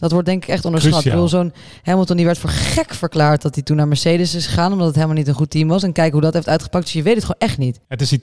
Dat 0.00 0.12
wordt 0.12 0.26
denk 0.26 0.42
ik 0.42 0.48
echt 0.48 0.64
onderschat. 0.64 0.92
Ik 0.92 1.00
Cruciaal. 1.00 1.26
bedoel, 1.26 1.40
zo'n 1.40 1.52
Hamilton 1.82 2.16
die 2.16 2.26
werd 2.26 2.38
voor 2.38 2.50
gek 2.50 2.94
verklaard 2.94 3.42
dat 3.42 3.54
hij 3.54 3.64
toen 3.64 3.76
naar 3.76 3.88
Mercedes 3.88 4.34
is 4.34 4.46
gegaan. 4.46 4.72
Omdat 4.72 4.86
het 4.86 4.94
helemaal 4.94 5.16
niet 5.16 5.28
een 5.28 5.34
goed 5.34 5.50
team 5.50 5.68
was. 5.68 5.82
En 5.82 5.92
kijk 5.92 6.12
hoe 6.12 6.20
dat 6.20 6.34
heeft 6.34 6.48
uitgepakt. 6.48 6.84
Dus 6.84 6.92
je 6.92 7.02
weet 7.02 7.14
het 7.14 7.24
gewoon 7.24 7.40
echt 7.40 7.58
niet. 7.58 7.80
Het 7.88 8.00
is 8.00 8.08
die 8.08 8.18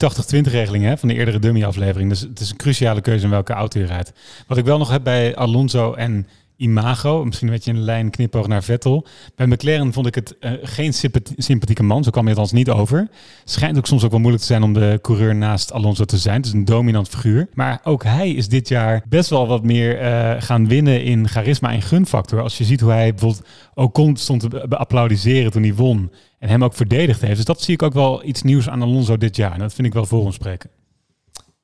80-20 0.46 0.50
regeling 0.50 0.84
hè, 0.84 0.96
van 0.96 1.08
de 1.08 1.14
eerdere 1.14 1.38
dummy-aflevering. 1.38 2.10
Dus 2.10 2.20
het 2.20 2.40
is 2.40 2.50
een 2.50 2.56
cruciale 2.56 3.00
keuze 3.00 3.24
in 3.24 3.30
welke 3.30 3.52
auto 3.52 3.80
je 3.80 3.86
rijdt. 3.86 4.12
Wat 4.46 4.58
ik 4.58 4.64
wel 4.64 4.78
nog 4.78 4.90
heb 4.90 5.02
bij 5.04 5.36
Alonso 5.36 5.92
en 5.94 6.26
Imago, 6.58 7.24
misschien 7.24 7.48
een 7.48 7.54
beetje 7.54 7.70
een 7.70 7.80
lijn 7.80 8.10
knipoog 8.10 8.46
naar 8.46 8.62
Vettel. 8.62 9.06
Bij 9.34 9.46
McLaren 9.46 9.92
vond 9.92 10.06
ik 10.06 10.14
het 10.14 10.38
eh, 10.38 10.52
geen 10.62 10.92
sympathie- 10.94 11.42
sympathieke 11.42 11.82
man, 11.82 12.04
zo 12.04 12.10
kwam 12.10 12.24
hij 12.24 12.34
althans 12.34 12.52
niet 12.52 12.70
over. 12.70 13.08
Schijnt 13.44 13.78
ook 13.78 13.86
soms 13.86 14.04
ook 14.04 14.10
wel 14.10 14.18
moeilijk 14.20 14.42
te 14.42 14.48
zijn 14.48 14.62
om 14.62 14.72
de 14.72 14.98
coureur 15.02 15.34
naast 15.34 15.72
Alonso 15.72 16.04
te 16.04 16.18
zijn. 16.18 16.36
Het 16.36 16.46
is 16.46 16.52
een 16.52 16.64
dominant 16.64 17.08
figuur. 17.08 17.48
Maar 17.54 17.80
ook 17.84 18.04
hij 18.04 18.30
is 18.30 18.48
dit 18.48 18.68
jaar 18.68 19.02
best 19.08 19.30
wel 19.30 19.46
wat 19.46 19.62
meer 19.62 19.98
eh, 19.98 20.42
gaan 20.42 20.68
winnen 20.68 21.04
in 21.04 21.28
charisma 21.28 21.72
en 21.72 21.82
gunfactor. 21.82 22.42
Als 22.42 22.58
je 22.58 22.64
ziet 22.64 22.80
hoe 22.80 22.90
hij 22.90 23.10
bijvoorbeeld 23.10 23.46
Ocon 23.74 24.16
stond 24.16 24.40
te 24.40 24.68
applaudisseren 24.68 25.50
toen 25.50 25.62
hij 25.62 25.74
won. 25.74 26.12
En 26.38 26.48
hem 26.48 26.64
ook 26.64 26.74
verdedigd 26.74 27.20
heeft. 27.20 27.36
Dus 27.36 27.44
dat 27.44 27.62
zie 27.62 27.74
ik 27.74 27.82
ook 27.82 27.92
wel 27.92 28.24
iets 28.24 28.42
nieuws 28.42 28.68
aan 28.68 28.82
Alonso 28.82 29.16
dit 29.16 29.36
jaar. 29.36 29.52
En 29.52 29.58
dat 29.58 29.74
vind 29.74 29.86
ik 29.86 29.92
wel 29.92 30.06
voor 30.06 30.24
ons 30.24 30.34
spreken. 30.34 30.70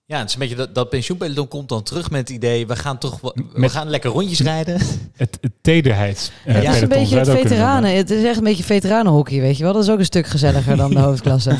Ja, 0.07 0.19
het 0.19 0.29
is 0.29 0.35
een 0.35 0.41
beetje 0.41 0.55
dat, 0.57 0.75
dat 0.75 0.89
pensioenpeloton 0.89 1.49
komt 1.49 1.69
dan 1.69 1.83
terug 1.83 2.11
met 2.11 2.21
het 2.21 2.31
idee... 2.31 2.67
we 2.67 2.77
gaan 2.77 2.99
toch 2.99 3.21
we 3.21 3.33
Met- 3.55 3.71
gaan 3.71 3.89
lekker 3.89 4.11
rondjes 4.11 4.41
rijden. 4.41 4.79
Het, 5.17 5.39
het 5.41 5.53
tederheids. 5.61 6.31
eh, 6.45 6.55
het 6.55 6.75
is 6.75 6.81
een 6.81 6.89
beetje 6.89 7.19
het 7.19 7.29
veteranen. 7.31 7.97
Het 7.97 8.11
is 8.11 8.25
echt 8.25 8.37
een 8.37 8.45
beetje 8.45 8.63
veteranenhockey, 8.65 9.41
weet 9.41 9.57
je 9.57 9.65
wel. 9.65 9.73
Dat 9.73 9.83
is 9.83 9.91
ook 9.91 9.99
een 9.99 10.05
stuk 10.05 10.27
gezelliger 10.27 10.77
dan 10.77 10.91
de 10.91 10.99
hoofdklasse. 11.09 11.51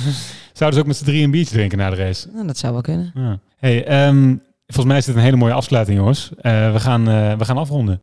Zouden 0.53 0.79
ze 0.79 0.81
ook 0.81 0.87
met 0.87 0.97
z'n 0.97 1.05
drie 1.05 1.25
een 1.25 1.31
biertje 1.31 1.55
drinken 1.55 1.79
na 1.79 1.91
de 1.91 1.97
race? 1.97 2.29
Nou, 2.33 2.47
dat 2.47 2.59
zou 2.59 2.73
wel 2.73 2.83
kunnen. 2.83 3.11
Ja. 3.15 3.39
Hey, 3.57 3.85
ehm, 3.87 4.37
volgens 4.67 4.87
mij 4.87 4.97
is 4.99 5.05
dit 5.05 5.15
een 5.15 5.21
hele 5.23 5.37
mooie 5.37 5.53
afsluiting, 5.53 5.99
jongens. 5.99 6.31
Eh, 6.41 6.73
we, 6.73 6.81
gaan, 6.81 7.09
eh, 7.09 7.39
we 7.39 7.45
gaan 7.45 7.57
afronden. 7.59 8.01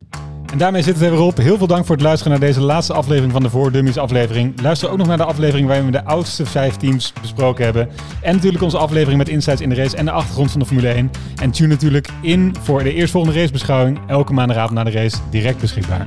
En 0.52 0.58
daarmee 0.58 0.82
zit 0.82 0.94
het 0.94 1.02
er 1.02 1.10
weer 1.10 1.20
op. 1.20 1.36
Heel 1.36 1.56
veel 1.56 1.66
dank 1.66 1.86
voor 1.86 1.94
het 1.94 2.04
luisteren 2.04 2.32
naar 2.38 2.48
deze 2.48 2.60
laatste 2.60 2.92
aflevering 2.92 3.32
van 3.32 3.42
de 3.42 3.50
Voor 3.50 3.72
Dummies 3.72 3.98
aflevering. 3.98 4.60
Luister 4.60 4.90
ook 4.90 4.96
nog 4.96 5.06
naar 5.06 5.16
de 5.16 5.24
aflevering 5.24 5.66
waarin 5.66 5.84
we 5.84 5.92
de 5.92 6.04
oudste 6.04 6.46
vijf 6.46 6.76
teams 6.76 7.12
besproken 7.20 7.64
hebben. 7.64 7.88
En 8.20 8.34
natuurlijk 8.34 8.62
onze 8.62 8.78
aflevering 8.78 9.18
met 9.18 9.28
insights 9.28 9.60
in 9.60 9.68
de 9.68 9.74
race 9.74 9.96
en 9.96 10.04
de 10.04 10.10
achtergrond 10.10 10.50
van 10.50 10.60
de 10.60 10.66
Formule 10.66 10.88
1. 10.88 11.10
En 11.36 11.50
tune 11.50 11.68
natuurlijk 11.68 12.08
in 12.22 12.54
voor 12.60 12.82
de 12.82 12.94
eerstvolgende 12.94 13.38
racebeschouwing. 13.38 13.98
Elke 14.06 14.32
maandagavond 14.32 14.72
na 14.72 14.84
de 14.84 14.90
race 14.90 15.16
direct 15.30 15.60
beschikbaar. 15.60 16.04